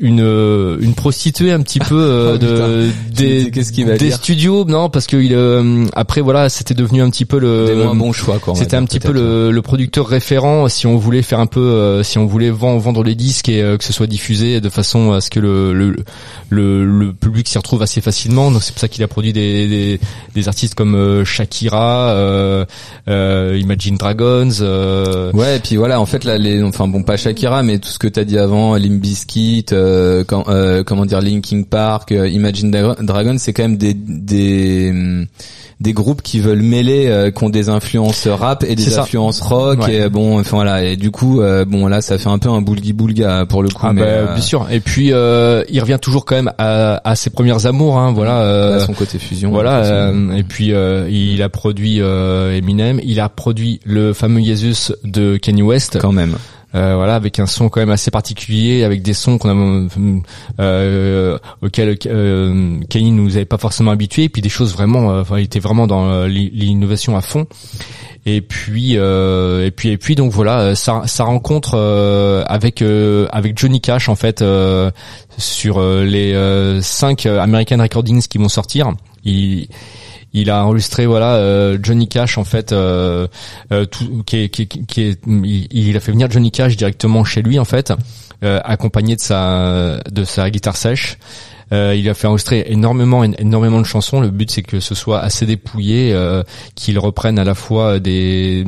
Une 0.00 0.20
euh, 0.20 0.78
une 0.80 0.94
prostituée 0.94 1.52
un 1.52 1.60
petit 1.60 1.78
peu 1.78 1.96
euh, 1.96 2.34
Oh, 2.34 2.38
de 2.38 2.88
des 3.14 3.50
Qu'est-ce 3.50 3.72
qu'il 3.72 3.86
va 3.86 3.96
des 3.96 4.06
dire 4.06 4.16
studios 4.16 4.64
non 4.64 4.88
parce 4.88 5.06
que 5.06 5.16
il 5.16 5.34
euh, 5.34 5.84
après 5.94 6.20
voilà 6.20 6.48
c'était 6.48 6.74
devenu 6.74 7.02
un 7.02 7.10
petit 7.10 7.24
peu 7.24 7.38
le 7.38 7.86
bons 7.94 8.12
choix, 8.12 8.38
quoi, 8.38 8.54
c'était 8.54 8.76
un 8.76 8.84
petit 8.84 9.00
peu 9.00 9.12
le, 9.12 9.50
le 9.50 9.62
producteur 9.62 10.06
référent 10.06 10.68
si 10.68 10.86
on 10.86 10.96
voulait 10.96 11.22
faire 11.22 11.40
un 11.40 11.46
peu 11.46 11.60
euh, 11.60 12.02
si 12.02 12.18
on 12.18 12.26
voulait 12.26 12.50
vendre, 12.50 12.80
vendre 12.80 13.02
les 13.02 13.14
disques 13.14 13.48
et 13.48 13.62
euh, 13.62 13.76
que 13.76 13.84
ce 13.84 13.92
soit 13.92 14.06
diffusé 14.06 14.60
de 14.60 14.68
façon 14.68 15.12
à 15.12 15.20
ce 15.20 15.30
que 15.30 15.40
le 15.40 15.72
le, 15.72 15.96
le, 16.50 16.84
le 16.84 17.12
public 17.12 17.48
s'y 17.48 17.58
retrouve 17.58 17.82
assez 17.82 18.00
facilement. 18.00 18.50
Donc 18.50 18.62
c'est 18.62 18.72
pour 18.72 18.80
ça 18.80 18.88
qu'il 18.88 19.02
a 19.02 19.08
produit 19.08 19.32
des, 19.32 19.68
des, 19.68 20.00
des 20.34 20.48
artistes 20.48 20.74
comme 20.74 21.24
Shakira 21.24 22.10
euh, 22.10 22.64
euh, 23.08 23.58
Imagine 23.60 23.96
Dragons 23.96 24.50
euh, 24.60 25.32
Ouais, 25.32 25.56
et 25.56 25.60
puis 25.60 25.76
voilà, 25.76 26.00
en 26.00 26.06
fait 26.06 26.24
là, 26.24 26.38
les, 26.38 26.62
enfin 26.62 26.88
bon, 26.88 27.02
pas 27.02 27.16
Shakira, 27.16 27.62
mais 27.62 27.78
tout 27.78 27.88
ce 27.88 27.98
que 27.98 28.08
t'as 28.08 28.24
dit 28.24 28.38
avant, 28.38 28.76
Limp 28.76 29.00
Bizkit, 29.00 29.66
euh, 29.90 30.24
quand- 30.26 30.44
euh, 30.48 30.82
comment 30.84 31.04
dire, 31.06 31.20
Linkin 31.20 31.62
Park, 31.62 32.12
euh, 32.12 32.28
Imagine 32.28 32.70
Dra- 32.70 32.96
Dragons, 33.02 33.36
c'est 33.38 33.52
quand 33.52 33.62
même 33.64 33.76
des 33.76 33.94
des 33.94 34.90
hum, 34.90 35.26
des 35.80 35.92
groupes 35.94 36.20
qui 36.20 36.40
veulent 36.40 36.60
mêler, 36.62 37.06
euh, 37.06 37.30
qui 37.30 37.42
ont 37.42 37.48
des 37.48 37.70
influences 37.70 38.26
rap 38.28 38.64
et 38.68 38.74
des 38.76 38.98
influences 38.98 39.40
rock, 39.40 39.82
Ouais. 39.86 39.94
et 39.94 40.08
bon, 40.10 40.38
enfin 40.38 40.56
voilà, 40.56 40.84
et 40.84 40.96
du 40.96 41.10
coup, 41.10 41.40
euh, 41.40 41.64
bon 41.64 41.86
là, 41.86 42.02
ça 42.02 42.18
fait 42.18 42.28
un 42.28 42.38
peu 42.38 42.50
un 42.50 42.60
boulgi 42.60 42.92
boulga 42.92 43.46
pour 43.46 43.62
le 43.62 43.70
coup, 43.70 43.86
Ah 43.88 43.94
mais 43.94 44.02
bah, 44.02 44.06
euh, 44.06 44.34
bien 44.34 44.42
sûr. 44.42 44.66
Et 44.70 44.80
puis 44.80 45.06
il 45.08 45.80
revient 45.80 45.98
toujours 46.00 46.24
quand 46.26 46.34
même 46.36 46.52
à, 46.58 47.00
à 47.08 47.16
ses 47.16 47.30
premières 47.30 47.64
amours. 47.66 47.98
Hein, 47.98 48.12
voilà. 48.12 48.74
à 48.74 48.80
son 48.80 48.92
côté 48.92 49.18
fusion. 49.18 49.50
Voilà. 49.50 50.12
et 50.36 50.42
puis 50.42 50.72
il 50.72 51.42
a 51.42 51.48
produit 51.48 51.98
Eminem. 52.00 53.00
Il 53.02 53.18
a 53.20 53.28
produit 53.30 53.80
le 53.84 54.12
fameux 54.12 54.42
Jesus 54.42 54.92
de 55.04 55.36
Kanye 55.38 55.62
West. 55.62 55.98
quand 56.00 56.12
même. 56.12 56.36
Euh, 56.74 56.94
voilà, 56.94 57.16
avec 57.16 57.40
un 57.40 57.46
son 57.46 57.68
quand 57.68 57.80
même 57.80 57.90
assez 57.90 58.12
particulier, 58.12 58.84
avec 58.84 59.02
des 59.02 59.12
sons 59.14 59.38
qu'on 59.38 59.88
a 59.88 59.88
euh, 60.60 61.38
auxquels 61.62 61.98
euh, 62.06 62.78
Kanye 62.88 63.10
nous 63.10 63.34
avait 63.36 63.44
pas 63.44 63.58
forcément 63.58 63.90
habitués, 63.90 64.24
et 64.24 64.28
puis 64.28 64.40
des 64.40 64.48
choses 64.48 64.72
vraiment, 64.72 65.10
euh, 65.10 65.22
enfin, 65.22 65.38
il 65.38 65.44
était 65.44 65.58
vraiment 65.58 65.86
dans 65.88 66.08
euh, 66.08 66.28
l'i- 66.28 66.50
l'innovation 66.50 67.16
à 67.16 67.22
fond. 67.22 67.46
Et 68.26 68.40
puis, 68.40 68.92
euh, 68.98 69.66
et 69.66 69.70
puis, 69.70 69.88
et 69.88 69.96
puis, 69.96 70.14
donc 70.14 70.30
voilà, 70.30 70.60
euh, 70.60 70.74
sa, 70.74 71.24
rencontre 71.24 71.72
euh, 71.74 72.44
avec 72.46 72.82
euh, 72.82 73.26
avec 73.32 73.58
Johnny 73.58 73.80
Cash 73.80 74.08
en 74.08 74.14
fait 74.14 74.42
euh, 74.42 74.90
sur 75.38 75.78
euh, 75.78 76.04
les 76.04 76.34
euh, 76.34 76.80
cinq 76.82 77.26
euh, 77.26 77.40
American 77.40 77.78
Recordings 77.78 78.22
qui 78.22 78.38
vont 78.38 78.48
sortir. 78.48 78.92
Il 80.32 80.50
a 80.50 80.64
enregistré 80.64 81.06
voilà 81.06 81.34
euh, 81.36 81.78
Johnny 81.82 82.08
Cash 82.08 82.38
en 82.38 82.44
fait 82.44 82.72
euh, 82.72 83.26
euh, 83.72 83.84
tout, 83.84 84.22
qui 84.24 84.36
est, 84.44 84.48
qui, 84.48 84.66
qui 84.68 85.02
est- 85.02 85.20
il, 85.26 85.66
il 85.70 85.96
a 85.96 86.00
fait 86.00 86.12
venir 86.12 86.30
Johnny 86.30 86.50
Cash 86.50 86.76
directement 86.76 87.24
chez 87.24 87.42
lui 87.42 87.58
en 87.58 87.64
fait 87.64 87.92
euh, 88.44 88.60
accompagné 88.64 89.16
de 89.16 89.20
sa 89.20 89.98
de 90.10 90.24
sa 90.24 90.48
guitare 90.50 90.76
sèche. 90.76 91.18
Euh, 91.72 91.94
il 91.96 92.08
a 92.08 92.14
fait 92.14 92.26
enregistrer 92.26 92.64
énormément 92.68 93.22
énormément 93.22 93.78
de 93.80 93.86
chansons. 93.86 94.20
Le 94.20 94.30
but 94.30 94.50
c'est 94.50 94.62
que 94.62 94.80
ce 94.80 94.94
soit 94.96 95.20
assez 95.20 95.46
dépouillé 95.46 96.12
euh, 96.12 96.42
qu'il 96.74 96.98
reprenne 96.98 97.38
à 97.38 97.44
la 97.44 97.54
fois 97.54 98.00
des 98.00 98.64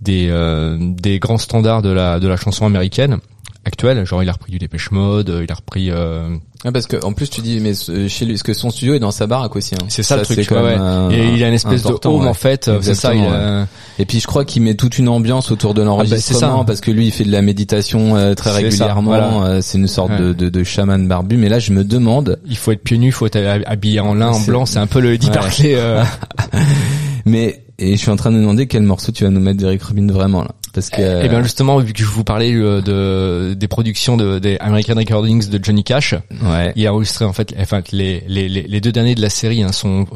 des 0.00 0.28
euh, 0.30 0.76
des 0.80 1.18
grands 1.18 1.38
standards 1.38 1.82
de 1.82 1.90
la 1.90 2.20
de 2.20 2.28
la 2.28 2.36
chanson 2.36 2.64
américaine 2.66 3.18
actuelle 3.64 4.04
genre 4.06 4.22
il 4.22 4.28
a 4.28 4.32
repris 4.32 4.52
du 4.52 4.58
Dépêche 4.58 4.90
Mode 4.90 5.40
il 5.42 5.50
a 5.50 5.54
repris 5.54 5.90
euh, 5.90 6.36
Ah, 6.64 6.72
parce 6.72 6.86
que 6.86 7.02
en 7.04 7.12
plus 7.12 7.30
tu 7.30 7.40
dis 7.40 7.60
mais 7.60 7.72
euh, 7.88 8.08
chez 8.08 8.24
lui, 8.24 8.34
parce 8.34 8.42
que 8.42 8.54
son 8.54 8.70
studio 8.70 8.94
est 8.94 8.98
dans 8.98 9.10
sa 9.10 9.26
baraque 9.26 9.56
aussi. 9.56 9.74
Hein. 9.74 9.84
c'est 9.88 10.02
ça, 10.02 10.16
le 10.16 10.22
truc 10.22 10.46
quand 10.48 10.62
ouais, 10.62 10.76
euh, 10.78 11.10
et 11.10 11.34
il 11.34 11.42
a 11.44 11.48
une 11.48 11.54
espèce 11.54 11.82
de 11.82 11.94
home 12.04 12.22
ouais. 12.22 12.28
en 12.28 12.34
fait 12.34 12.68
euh, 12.68 12.78
c'est 12.82 12.94
ça 12.94 13.14
il 13.14 13.22
a-. 13.24 13.66
Et 13.98 14.04
puis 14.06 14.20
je 14.20 14.26
crois 14.26 14.44
qu'il 14.44 14.62
met 14.62 14.74
toute 14.74 14.98
une 14.98 15.08
ambiance 15.08 15.50
autour 15.50 15.72
de 15.74 15.80
bah, 15.80 15.84
c'est 15.84 15.86
l'enregistrement 15.86 16.58
ça. 16.60 16.64
parce 16.64 16.80
que 16.80 16.90
lui 16.90 17.06
il 17.06 17.10
fait 17.12 17.24
de 17.24 17.32
la 17.32 17.42
méditation 17.42 18.16
euh, 18.16 18.34
très 18.34 18.50
ça, 18.50 18.56
régulièrement. 18.56 19.02
voilà. 19.02 19.32
euh, 19.44 19.60
c'est 19.62 19.78
une 19.78 19.86
sorte 19.88 20.10
Ouais. 20.10 20.18
de, 20.18 20.32
de, 20.34 20.48
de 20.48 20.64
chaman 20.64 21.06
barbu. 21.08 21.36
Mais 21.36 21.48
là 21.48 21.58
je 21.58 21.72
me 21.72 21.84
demande, 21.84 22.38
il 22.46 22.56
faut 22.56 22.72
être 22.72 22.82
pieds 22.82 22.98
nus, 22.98 23.06
il 23.08 23.12
faut 23.12 23.26
être 23.26 23.38
habillé 23.66 24.00
en 24.00 24.14
lin, 24.14 24.28
en 24.28 24.40
blanc, 24.40 24.66
c'est 24.66 24.78
un 24.78 24.86
peu 24.86 25.00
le 25.00 25.14
Eddie. 25.14 25.30
Barclay. 25.30 25.74
euh, 25.76 26.02
mais 27.24 27.60
et 27.78 27.92
je 27.92 27.96
suis 27.96 28.10
en 28.10 28.16
train 28.16 28.30
de 28.30 28.36
me 28.36 28.40
demander 28.42 28.66
quel 28.66 28.82
morceau 28.82 29.10
tu 29.12 29.24
vas 29.24 29.30
nous 29.30 29.40
mettre 29.40 29.58
d'Eric 29.58 29.82
Rubin 29.82 30.06
vraiment 30.12 30.42
là, 30.42 30.50
parce 30.74 30.90
que 30.90 31.24
Et 31.24 31.28
bien 31.28 31.42
justement, 31.42 31.78
vu 31.78 31.92
que 31.92 32.00
je 32.00 32.04
vous 32.04 32.24
parlais 32.24 32.52
euh, 32.52 32.80
de 32.82 33.54
des 33.54 33.68
productions 33.68 34.16
de, 34.16 34.38
des 34.38 34.58
American 34.58 34.96
Recordings 34.96 35.48
de 35.48 35.64
Johnny 35.64 35.84
Cash, 35.84 36.14
ouais. 36.42 36.72
il 36.76 36.86
a 36.86 36.92
enregistré 36.92 37.24
en 37.24 37.32
fait, 37.32 37.54
enfin 37.58 37.82
les 37.92 38.22
les 38.28 38.48
les, 38.48 38.62
les 38.62 38.80
deux 38.80 38.92
derniers 38.92 39.14
de 39.14 39.22
la 39.22 39.30
série 39.30 39.62
hein, 39.62 39.72
sont 39.72 40.06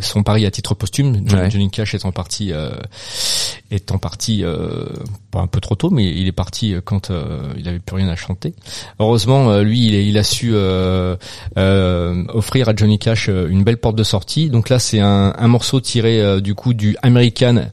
sont 0.00 0.22
paris 0.22 0.46
à 0.46 0.50
titre 0.50 0.74
posthume. 0.74 1.26
Ouais. 1.32 1.50
Johnny 1.50 1.70
Cash 1.70 1.94
est 1.94 2.04
en 2.04 2.12
partie 2.12 2.52
euh, 2.52 2.70
est 3.70 3.92
en 3.92 3.98
partie 3.98 4.42
euh, 4.44 4.86
pas 5.30 5.40
un 5.40 5.46
peu 5.46 5.60
trop 5.60 5.74
tôt, 5.74 5.90
mais 5.90 6.04
il 6.04 6.26
est 6.26 6.32
parti 6.32 6.74
euh, 6.74 6.80
quand 6.82 7.10
euh, 7.10 7.52
il 7.58 7.68
avait 7.68 7.78
plus 7.78 7.96
rien 7.96 8.08
à 8.08 8.16
chanter. 8.16 8.54
Heureusement, 8.98 9.50
euh, 9.50 9.62
lui, 9.62 10.08
il, 10.08 10.16
a 10.16 10.22
su 10.22 10.50
euh, 10.54 11.16
euh, 11.58 12.24
offrir 12.28 12.68
à 12.68 12.74
Johnny 12.74 12.98
Cash 12.98 13.28
euh, 13.28 13.48
une 13.48 13.64
belle 13.64 13.76
porte 13.76 13.96
de 13.96 14.04
sortie. 14.04 14.48
Donc 14.48 14.70
là, 14.70 14.78
c'est 14.78 15.00
un, 15.00 15.34
un 15.36 15.48
morceau 15.48 15.80
tiré 15.80 16.20
euh, 16.20 16.40
du 16.40 16.54
coup 16.54 16.72
du 16.72 16.96
American 17.02 17.66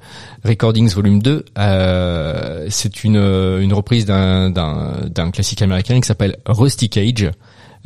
Recordings 0.46 0.94
Volume 0.94 1.22
2. 1.22 1.46
Euh, 1.58 2.68
c'est 2.70 3.04
une 3.04 3.18
une 3.18 3.74
reprise 3.74 4.06
d'un 4.06 4.50
d'un 4.50 5.08
d'un 5.08 5.32
classique 5.32 5.62
américain 5.62 6.00
qui 6.00 6.08
s'appelle 6.08 6.38
Rusty 6.46 6.90
Cage. 6.90 7.32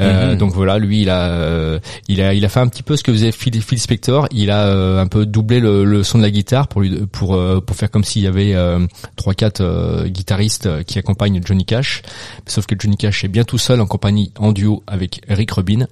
Euh, 0.02 0.32
Mhm. 0.32 0.38
Donc 0.38 0.54
voilà, 0.54 0.78
lui 0.80 1.02
il 1.02 1.10
a 1.10 1.30
euh, 1.32 1.78
il 2.08 2.22
a 2.22 2.34
il 2.34 2.46
a 2.46 2.50
fait 2.50 2.62
un 2.62 2.68
petit 2.68 2.84
peu 2.84 2.96
ce 2.96 3.04
que 3.04 3.12
faisait 3.12 3.34
Phil, 3.34 3.62
Phil 3.62 3.80
Spector. 3.80 4.28
Il 4.32 4.50
a 4.50 4.68
euh, 4.68 5.02
un 5.02 5.08
peu 5.08 5.26
doublé 5.26 5.60
le, 5.60 5.84
le 5.84 6.04
son 6.04 6.20
de 6.20 6.24
la 6.24 6.32
guitare 6.32 6.70
pour 6.70 6.80
lui 6.80 7.06
pour 7.12 7.36
euh, 7.36 7.60
pour 7.60 7.76
faire 7.76 7.92
comme 7.92 8.06
s'il 8.06 8.22
y 8.22 8.28
avait 8.28 8.54
euh, 8.56 8.80
trois 9.18 9.34
quatre 9.34 10.06
guitaristes 10.08 10.84
qui 10.86 11.00
accompagnent 11.00 11.42
Johnny 11.44 11.66
Cash. 11.66 12.02
Sauf 12.46 12.66
que 12.66 12.76
Johnny 12.80 12.96
Cash 12.96 13.26
est 13.26 13.28
bien 13.28 13.44
tout 13.44 13.58
seul 13.58 13.82
en 13.82 13.88
compagnie 13.88 14.32
en 14.38 14.54
duo 14.54 14.84
avec 14.88 15.22
Eric 15.28 15.52
Rubin 15.52 15.86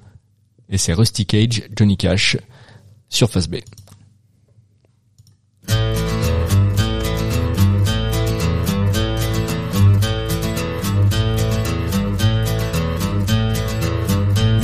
et 0.69 0.77
c'est 0.77 0.93
Rusty 0.93 1.25
Cage, 1.25 1.63
Johnny 1.75 1.97
Cash 1.97 2.37
sur 3.09 3.29
Face 3.29 3.49
B. 3.49 3.57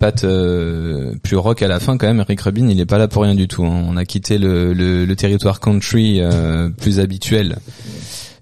Patte 0.00 0.24
euh, 0.24 1.12
plus 1.22 1.36
rock 1.36 1.62
à 1.62 1.68
la 1.68 1.78
fin 1.78 1.96
quand 1.98 2.06
même, 2.08 2.24
Rick 2.26 2.40
Rubin 2.40 2.68
il 2.68 2.80
est 2.80 2.86
pas 2.86 2.98
là 2.98 3.06
pour 3.06 3.22
rien 3.22 3.36
du 3.36 3.46
tout. 3.46 3.64
hein. 3.64 3.84
On 3.86 3.96
a 3.96 4.04
quitté 4.04 4.38
le, 4.38 5.14
territoire 5.14 5.60
country 5.60 6.20
euh, 6.20 6.70
plus 6.70 6.98
habituel 6.98 7.58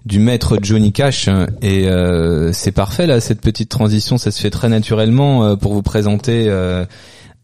du 0.05 0.19
maître 0.19 0.57
Johnny 0.61 0.93
Cash 0.93 1.27
et 1.61 1.89
euh, 1.89 2.53
c'est 2.53 2.71
parfait 2.71 3.05
là 3.05 3.19
cette 3.19 3.41
petite 3.41 3.69
transition, 3.69 4.17
ça 4.17 4.31
se 4.31 4.39
fait 4.41 4.49
très 4.49 4.69
naturellement 4.69 5.57
pour 5.57 5.73
vous 5.73 5.83
présenter 5.83 6.49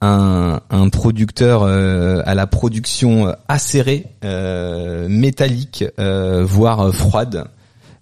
un, 0.02 0.60
producteur 0.92 1.64
à 1.64 2.34
la 2.36 2.48
production 2.48 3.36
acérée, 3.50 4.06
métallique, 5.10 5.84
voire 5.98 6.94
froide. 6.96 7.46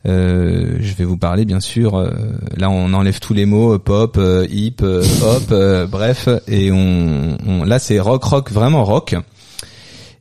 Euh, 0.06 0.78
je 0.80 0.94
vais 0.96 1.06
vous 1.06 1.18
parler 1.18 1.46
bien 1.46 1.60
sûr. 1.60 1.96
euh, 1.98 2.12
là, 2.58 2.70
on 2.70 2.94
enlève 2.94 3.20
tous 3.20 3.34
les 3.34 3.46
mots 3.46 3.78
pop, 3.80 4.18
euh, 4.18 4.46
hip, 4.50 4.82
hop, 4.84 5.54
bref, 5.90 6.28
et 6.48 6.72
on, 6.72 7.38
on- 7.48 7.64
là 7.64 7.80
c'est 7.80 8.00
rock, 8.00 8.24
rock, 8.24 8.52
vraiment 8.52 8.84
rock. 8.84 9.16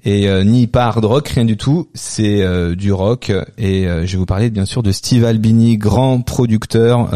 Et 0.05 0.29
ni 0.45 0.67
pas 0.67 0.87
hard 0.87 1.05
rock, 1.05 1.29
rien 1.29 1.45
du 1.45 1.57
tout. 1.57 1.89
C'est 1.95 2.45
du 2.75 2.93
rock. 2.93 3.31
Et 3.57 3.85
je 3.85 4.13
vais 4.13 4.19
vous 4.19 4.27
parler 4.27 4.51
bien 4.51 4.65
sûr 4.65 4.83
de 4.83 4.91
Steve 4.91 5.25
Albini, 5.25 5.77
grand 5.79 6.23
producteur, 6.23 7.09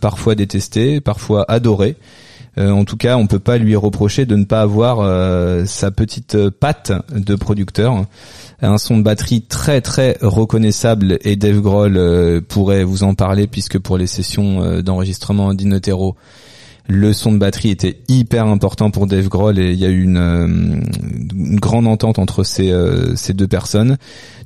parfois 0.00 0.36
détesté, 0.36 1.00
parfois 1.00 1.44
adoré. 1.50 1.96
Euh, 2.58 2.70
en 2.70 2.84
tout 2.84 2.96
cas, 2.96 3.16
on 3.16 3.26
peut 3.26 3.38
pas 3.38 3.58
lui 3.58 3.76
reprocher 3.76 4.26
de 4.26 4.36
ne 4.36 4.44
pas 4.44 4.60
avoir 4.60 5.00
euh, 5.00 5.64
sa 5.64 5.90
petite 5.90 6.34
euh, 6.34 6.50
patte 6.50 6.92
de 7.10 7.34
producteur. 7.34 8.04
Un 8.60 8.78
son 8.78 8.98
de 8.98 9.02
batterie 9.02 9.42
très 9.42 9.80
très 9.80 10.18
reconnaissable 10.20 11.18
et 11.22 11.34
Dave 11.34 11.60
Grohl 11.60 12.42
pourrait 12.46 12.84
vous 12.84 13.02
en 13.02 13.14
parler 13.14 13.48
puisque 13.48 13.76
pour 13.80 13.98
les 13.98 14.06
sessions 14.06 14.80
d'enregistrement 14.82 15.52
d'Inotero, 15.52 16.14
le 16.88 17.12
son 17.12 17.32
de 17.32 17.38
batterie 17.38 17.70
était 17.70 18.00
hyper 18.08 18.46
important 18.46 18.90
pour 18.90 19.06
Dave 19.06 19.28
Grohl 19.28 19.58
et 19.58 19.72
il 19.72 19.78
y 19.78 19.86
a 19.86 19.88
eu 19.88 20.02
une, 20.02 20.16
euh, 20.16 21.56
grande 21.58 21.86
entente 21.86 22.18
entre 22.18 22.44
ces, 22.44 22.70
euh, 22.70 23.14
ces 23.16 23.34
deux 23.34 23.46
personnes. 23.46 23.96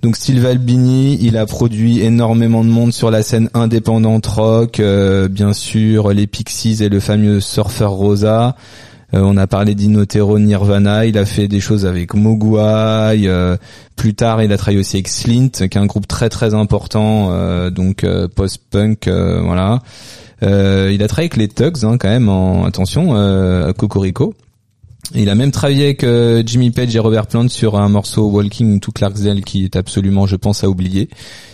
Donc 0.03 0.17
Steve 0.17 0.45
Albini, 0.45 1.19
il 1.21 1.37
a 1.37 1.47
produit 1.47 2.01
énormément 2.01 2.63
de 2.63 2.69
monde 2.69 2.93
sur 2.93 3.11
la 3.11 3.23
scène 3.23 3.49
indépendante 3.55 4.27
rock, 4.27 4.81
euh, 4.81 5.29
bien 5.29 5.53
sûr 5.53 6.13
les 6.13 6.27
Pixies 6.27 6.83
et 6.83 6.89
le 6.89 7.01
fameux 7.01 7.41
Surfer 7.41 7.87
Rosa. 7.87 8.57
On 9.13 9.37
a 9.37 9.47
parlé 9.47 9.77
d'Inotero 9.77 10.39
Nirvana, 10.39 11.07
il 11.07 11.17
a 11.17 11.25
fait 11.25 11.47
des 11.47 11.61
choses 11.61 11.87
avec 11.87 12.13
Mogwai, 12.15 13.25
plus 13.95 14.15
tard 14.15 14.43
il 14.43 14.53
a 14.53 14.57
travaillé 14.59 14.81
aussi 14.81 14.97
avec 14.97 15.07
Slint, 15.07 15.51
qui 15.51 15.63
est 15.63 15.79
un 15.79 15.87
groupe 15.87 16.09
très 16.09 16.29
très 16.29 16.55
important, 16.55 17.71
donc 17.71 18.05
post-punk, 18.35 19.09
voilà. 19.09 19.81
Euh, 20.43 20.91
il 20.93 21.03
a 21.03 21.09
travaillé 21.09 21.31
avec 21.33 21.37
les 21.37 21.49
Tugs 21.49 21.85
hein, 21.85 21.97
quand 21.99 22.09
même, 22.09 22.29
en 22.29 22.65
attention, 22.65 23.17
euh, 23.17 23.73
Cocorico. 23.73 24.35
Il 25.15 25.29
a 25.31 25.35
même 25.35 25.53
travaillé 25.53 25.85
avec 25.85 26.05
euh, 26.05 26.43
Jimmy 26.45 26.71
Page 26.71 26.95
et 26.97 26.99
Robert 26.99 27.27
Plant 27.27 27.49
sur 27.49 27.79
un 27.79 27.89
morceau 27.89 28.29
Walking 28.29 28.81
to 28.81 28.91
Clarksdale 28.91 29.43
qui 29.43 29.65
est 29.65 29.77
absolument, 29.77 30.27
je 30.27 30.37
pense, 30.37 30.65
à 30.65 30.69
oublier. 30.69 31.09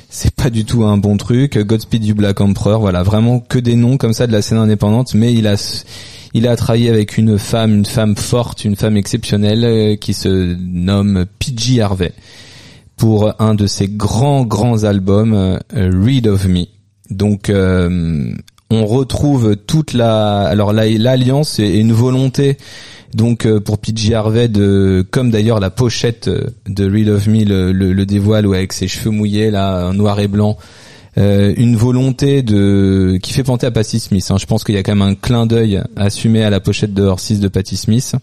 C'est 0.08 0.34
pas 0.34 0.50
du 0.50 0.64
tout 0.64 0.84
un 0.84 0.96
bon 0.96 1.16
truc. 1.16 1.58
Godspeed 1.58 2.02
du 2.02 2.14
Black 2.14 2.40
Emperor, 2.40 2.80
voilà, 2.80 3.02
vraiment 3.02 3.40
que 3.40 3.58
des 3.58 3.76
noms 3.76 3.98
comme 3.98 4.12
ça 4.12 4.26
de 4.26 4.32
la 4.32 4.42
scène 4.42 4.58
indépendante. 4.58 5.14
Mais 5.14 5.34
il 5.34 5.46
a, 5.46 5.56
il 6.34 6.48
a 6.48 6.56
travaillé 6.56 6.88
avec 6.88 7.18
une 7.18 7.38
femme, 7.38 7.74
une 7.76 7.86
femme 7.86 8.16
forte, 8.16 8.64
une 8.64 8.76
femme 8.76 8.96
exceptionnelle 8.96 9.64
euh, 9.64 9.96
qui 9.96 10.14
se 10.14 10.56
nomme 10.58 11.26
PG 11.38 11.80
Harvey 11.82 12.12
pour 12.96 13.34
un 13.40 13.54
de 13.54 13.66
ses 13.66 13.88
grands 13.88 14.44
grands 14.44 14.84
albums, 14.84 15.34
euh, 15.34 15.58
Read 15.72 16.26
of 16.26 16.46
Me. 16.46 16.66
Donc 17.10 17.50
on 18.72 18.86
retrouve 18.86 19.56
toute 19.56 19.92
la 19.92 20.40
alors 20.42 20.72
la- 20.72 20.88
l'alliance 20.88 21.58
et 21.58 21.78
une 21.78 21.92
volonté 21.92 22.56
donc 23.14 23.44
euh, 23.46 23.60
pour 23.60 23.78
PG 23.78 24.14
Harvey 24.14 24.48
de 24.48 25.04
comme 25.10 25.30
d'ailleurs 25.30 25.60
la 25.60 25.70
pochette 25.70 26.28
euh, 26.28 26.46
de 26.68 26.90
Read 26.90 27.08
of 27.08 27.26
Me 27.26 27.44
le, 27.44 27.72
le- 27.72 27.92
le 27.92 28.06
dévoile 28.06 28.46
ou 28.46 28.54
avec 28.54 28.72
ses 28.72 28.88
cheveux 28.88 29.10
mouillés 29.10 29.50
là 29.50 29.92
noir 29.92 30.18
et 30.20 30.28
blanc 30.28 30.56
euh, 31.18 31.52
une 31.58 31.76
volonté 31.76 32.42
de 32.42 33.18
qui 33.22 33.34
fait 33.34 33.42
penser 33.44 33.66
à 33.66 33.70
Patti 33.70 34.00
Smith 34.00 34.26
hein. 34.30 34.36
je 34.40 34.46
pense 34.46 34.64
qu'il 34.64 34.74
y 34.74 34.78
a 34.78 34.82
quand 34.82 34.94
même 34.94 35.06
un 35.06 35.14
clin 35.14 35.44
d'œil 35.44 35.82
assumé 35.94 36.42
à 36.42 36.48
la 36.48 36.58
pochette 36.60 36.94
de 36.94 37.02
Horses 37.02 37.32
de 37.38 37.48
Patti 37.48 37.76
Smith 37.76 38.14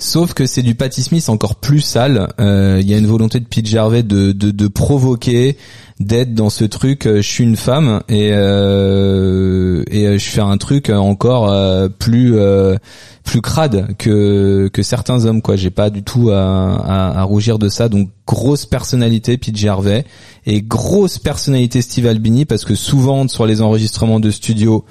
Sauf 0.00 0.32
que 0.32 0.46
c'est 0.46 0.62
du 0.62 0.74
Patti 0.74 1.02
Smith 1.02 1.28
encore 1.28 1.56
plus 1.56 1.80
sale. 1.80 2.32
Euh, 2.40 2.78
Il 2.80 2.88
y 2.90 2.94
a 2.94 2.98
une 2.98 3.06
volonté 3.06 3.38
de 3.38 3.44
Pete 3.44 3.66
Gervais 3.66 4.02
de, 4.02 4.32
de, 4.32 4.50
de 4.50 4.68
provoquer, 4.68 5.56
d'être 6.00 6.32
dans 6.34 6.48
ce 6.50 6.64
truc. 6.64 7.06
euh, 7.06 7.16
je 7.16 7.28
suis 7.28 7.44
une 7.44 7.56
femme 7.56 8.00
et 8.08 8.30
euh, 8.32 9.84
et 9.90 10.06
euh, 10.06 10.18
je 10.18 10.24
fais 10.24 10.40
un 10.40 10.56
truc 10.56 10.88
encore 10.90 11.50
euh, 11.50 11.88
plus 11.88 12.32
euh, 12.38 12.76
plus 13.24 13.42
crade 13.42 13.94
que 13.98 14.68
que 14.72 14.82
certains 14.82 15.26
hommes. 15.26 15.42
Quoi, 15.42 15.56
j'ai 15.56 15.70
pas 15.70 15.90
du 15.90 16.02
tout 16.02 16.30
à, 16.30 16.76
à, 16.76 17.20
à 17.20 17.22
rougir 17.24 17.58
de 17.58 17.68
ça. 17.68 17.90
Donc 17.90 18.08
grosse 18.26 18.64
personnalité 18.64 19.36
Pete 19.36 19.56
Gervais 19.56 20.04
et 20.46 20.62
grosse 20.62 21.18
personnalité 21.18 21.82
Steve 21.82 22.06
Albini 22.06 22.46
parce 22.46 22.64
que 22.64 22.74
souvent 22.74 23.28
sur 23.28 23.44
les 23.44 23.60
enregistrements 23.60 24.20
de 24.20 24.30
studio 24.30 24.84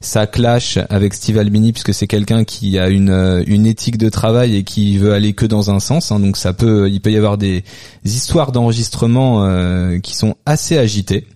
ça 0.00 0.26
clash 0.26 0.78
avec 0.88 1.12
Steve 1.12 1.36
Albini 1.38 1.72
puisque 1.72 1.92
c'est 1.92 2.06
quelqu'un 2.06 2.44
qui 2.44 2.78
a 2.78 2.88
une 2.88 3.10
euh, 3.10 3.42
une 3.46 3.66
éthique 3.66 3.98
de 3.98 4.08
travail 4.08 4.56
et 4.56 4.64
qui 4.64 4.96
veut 4.96 5.12
aller 5.12 5.34
que 5.34 5.44
dans 5.44 5.70
un 5.70 5.78
sens. 5.78 6.10
hein. 6.10 6.20
donc 6.20 6.36
ça 6.38 6.52
peut, 6.54 6.88
il 6.90 7.00
peut 7.00 7.12
y 7.12 7.16
avoir 7.18 7.36
des 7.36 7.64
histoires 8.04 8.50
d'enregistrement 8.52 9.44
euh, 9.44 9.98
qui 9.98 10.16
sont 10.16 10.36
assez 10.46 10.78
agitées. 10.78 11.26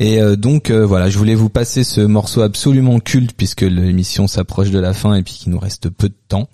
Et 0.00 0.20
euh, 0.20 0.36
donc 0.36 0.70
euh, 0.70 0.84
voilà, 0.86 1.08
je 1.10 1.18
voulais 1.18 1.34
vous 1.34 1.50
passer 1.50 1.84
ce 1.84 2.00
morceau 2.00 2.40
absolument 2.40 2.98
culte 2.98 3.32
puisque 3.36 3.60
l'émission 3.62 4.26
s'approche 4.26 4.70
de 4.70 4.78
la 4.78 4.92
fin 4.92 5.14
et 5.14 5.22
puis 5.22 5.34
qu'il 5.34 5.52
nous 5.52 5.58
reste 5.60 5.90
peu 5.90 6.08
de 6.08 6.16
temps. 6.28 6.48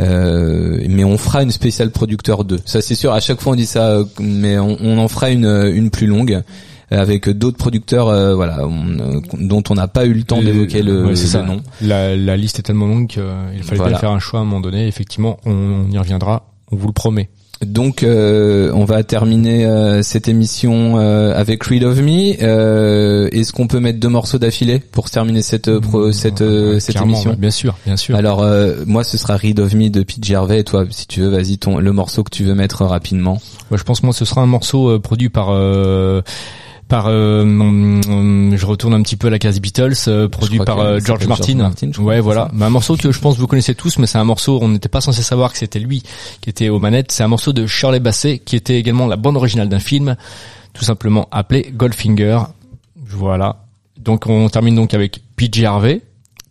Euh, 0.00 0.82
mais 0.88 1.04
on 1.04 1.18
fera 1.18 1.42
une 1.42 1.50
spéciale 1.50 1.90
producteur 1.90 2.44
2. 2.44 2.60
Ça 2.64 2.80
c'est 2.80 2.94
sûr, 2.94 3.12
à 3.12 3.20
chaque 3.20 3.40
fois 3.40 3.52
on 3.52 3.56
dit 3.56 3.66
ça, 3.66 3.90
euh, 3.90 4.04
mais 4.20 4.58
on, 4.58 4.78
on 4.80 4.98
en 4.98 5.08
fera 5.08 5.30
une, 5.30 5.46
une 5.46 5.90
plus 5.90 6.06
longue 6.06 6.32
euh, 6.32 6.42
avec 6.98 7.28
d'autres 7.28 7.56
producteurs 7.58 8.08
euh, 8.08 8.34
voilà 8.34 8.66
on, 8.66 8.98
euh, 8.98 9.20
dont 9.38 9.62
on 9.70 9.74
n'a 9.74 9.88
pas 9.88 10.06
eu 10.06 10.12
le 10.14 10.22
temps 10.24 10.40
d'évoquer 10.42 10.82
le, 10.82 11.04
Ouais, 11.06 11.12
le 11.14 11.46
nom. 11.46 11.60
La, 11.80 12.16
la 12.16 12.36
liste 12.36 12.58
est 12.58 12.62
tellement 12.62 12.86
longue 12.86 13.08
qu'il 13.08 13.22
fallait 13.62 13.76
Voilà. 13.76 13.90
bien 13.92 13.98
faire 13.98 14.10
un 14.10 14.18
choix 14.18 14.40
à 14.40 14.42
un 14.42 14.46
moment 14.46 14.60
donné. 14.60 14.86
Effectivement, 14.86 15.38
on, 15.46 15.52
on 15.88 15.90
y 15.90 15.98
reviendra. 15.98 16.46
On 16.70 16.76
vous 16.76 16.86
le 16.86 16.92
promet. 16.92 17.28
Donc 17.64 18.02
euh, 18.02 18.72
on 18.74 18.84
va 18.84 19.04
terminer 19.04 19.64
euh, 19.66 20.02
cette 20.02 20.26
émission 20.26 20.98
euh, 20.98 21.32
avec 21.38 21.62
Read 21.62 21.84
of 21.84 21.96
Me. 22.00 22.34
Euh, 22.42 23.28
Est-ce 23.30 23.52
qu'on 23.52 23.68
peut 23.68 23.78
mettre 23.78 24.00
deux 24.00 24.08
morceaux 24.08 24.38
d'affilée 24.38 24.80
pour 24.80 25.10
terminer 25.10 25.42
cette 25.42 25.68
euh, 25.68 25.78
pro- 25.78 26.10
cette 26.10 26.40
euh, 26.40 26.80
cette 26.80 27.00
émission 27.00 27.30
ouais, 27.30 27.36
bien 27.36 27.52
sûr, 27.52 27.76
bien 27.86 27.96
sûr. 27.96 28.16
Alors 28.16 28.42
euh, 28.42 28.82
moi 28.88 29.04
ce 29.04 29.16
sera 29.16 29.36
Read 29.36 29.60
of 29.60 29.74
Me 29.74 29.90
de 29.90 30.02
Pete 30.02 30.24
Gervais 30.24 30.58
et 30.58 30.64
toi 30.64 30.84
si 30.90 31.06
tu 31.06 31.20
veux 31.20 31.28
vas-y 31.28 31.58
ton 31.58 31.78
le 31.78 31.92
morceau 31.92 32.24
que 32.24 32.30
tu 32.30 32.42
veux 32.42 32.54
mettre 32.56 32.84
rapidement. 32.84 33.40
Moi, 33.70 33.78
je 33.78 33.84
pense 33.84 34.02
moi, 34.02 34.12
ce 34.12 34.24
sera 34.24 34.40
un 34.42 34.46
morceau 34.46 34.88
euh, 34.90 34.98
produit 34.98 35.28
par 35.28 35.50
euh, 35.50 36.20
par 36.92 37.06
euh, 37.08 37.42
je 38.54 38.66
retourne 38.66 38.92
un 38.92 39.00
petit 39.00 39.16
peu 39.16 39.28
à 39.28 39.30
la 39.30 39.38
case 39.38 39.62
Beatles 39.62 39.94
euh, 40.08 40.28
produit 40.28 40.58
par 40.58 40.76
que 40.76 40.82
euh, 40.82 41.00
George 41.00 41.26
Martin. 41.26 41.54
Martin, 41.54 41.90
ouais 41.98 42.20
voilà. 42.20 42.50
Mais 42.52 42.66
un 42.66 42.70
morceau 42.70 42.98
que 42.98 43.10
je 43.10 43.18
pense 43.18 43.38
vous 43.38 43.46
connaissez 43.46 43.74
tous 43.74 43.96
mais 43.96 44.06
c'est 44.06 44.18
un 44.18 44.24
morceau 44.24 44.58
on 44.60 44.68
n'était 44.68 44.90
pas 44.90 45.00
censé 45.00 45.22
savoir 45.22 45.52
que 45.52 45.58
c'était 45.58 45.78
lui 45.78 46.02
qui 46.42 46.50
était 46.50 46.68
aux 46.68 46.78
manettes 46.78 47.10
c'est 47.10 47.22
un 47.22 47.28
morceau 47.28 47.54
de 47.54 47.66
Shirley 47.66 47.98
Bassey 47.98 48.40
qui 48.40 48.56
était 48.56 48.78
également 48.78 49.06
la 49.06 49.16
bande 49.16 49.38
originale 49.38 49.70
d'un 49.70 49.78
film 49.78 50.16
tout 50.74 50.84
simplement 50.84 51.28
appelé 51.30 51.72
Goldfinger 51.74 52.40
voilà 53.06 53.64
donc 53.98 54.26
on 54.26 54.50
termine 54.50 54.74
donc 54.74 54.92
avec 54.92 55.22
PJ 55.36 55.64
Harvey 55.64 56.02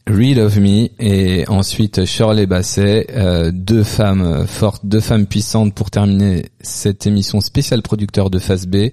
Real 0.07 0.39
of 0.39 0.57
Me 0.57 0.89
et 0.97 1.47
ensuite 1.49 2.05
Shirley 2.05 2.47
Bassey, 2.47 3.05
euh, 3.11 3.51
deux 3.53 3.83
femmes 3.83 4.47
fortes, 4.47 4.83
deux 4.83 4.99
femmes 4.99 5.27
puissantes 5.27 5.75
pour 5.75 5.91
terminer 5.91 6.47
cette 6.61 7.05
émission 7.05 7.39
spéciale 7.39 7.83
producteur 7.83 8.31
de 8.31 8.39
Phase 8.39 8.65
B. 8.65 8.89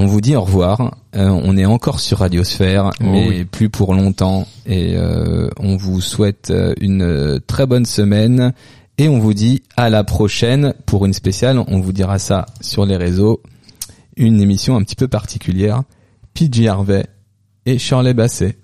On 0.00 0.06
vous 0.06 0.20
dit 0.20 0.36
au 0.36 0.42
revoir. 0.42 0.94
Euh, 1.16 1.28
on 1.28 1.56
est 1.56 1.66
encore 1.66 1.98
sur 1.98 2.18
Radiosphère, 2.18 2.92
Oh 3.00 3.04
mais 3.04 3.28
oui. 3.28 3.44
plus 3.44 3.68
pour 3.68 3.94
longtemps. 3.94 4.46
Et 4.64 4.96
euh, 4.96 5.50
on 5.58 5.76
vous 5.76 6.00
souhaite 6.00 6.50
euh, 6.52 6.72
une 6.80 7.40
très 7.48 7.66
bonne 7.66 7.84
semaine. 7.84 8.52
Et 8.98 9.08
on 9.08 9.18
vous 9.18 9.34
dit 9.34 9.62
à 9.76 9.90
la 9.90 10.04
prochaine 10.04 10.72
pour 10.86 11.04
une 11.04 11.12
spéciale. 11.12 11.58
On 11.66 11.80
vous 11.80 11.92
dira 11.92 12.20
ça 12.20 12.46
sur 12.60 12.86
les 12.86 12.96
réseaux. 12.96 13.42
Une 14.16 14.40
émission 14.40 14.76
un 14.76 14.82
petit 14.84 14.94
peu 14.94 15.08
particulière. 15.08 15.82
PJ 16.32 16.66
Harvey 16.68 17.04
et 17.66 17.76
Shirley 17.78 18.14
Bassey. 18.14 18.56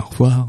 Au 0.00 0.08
revoir. 0.10 0.48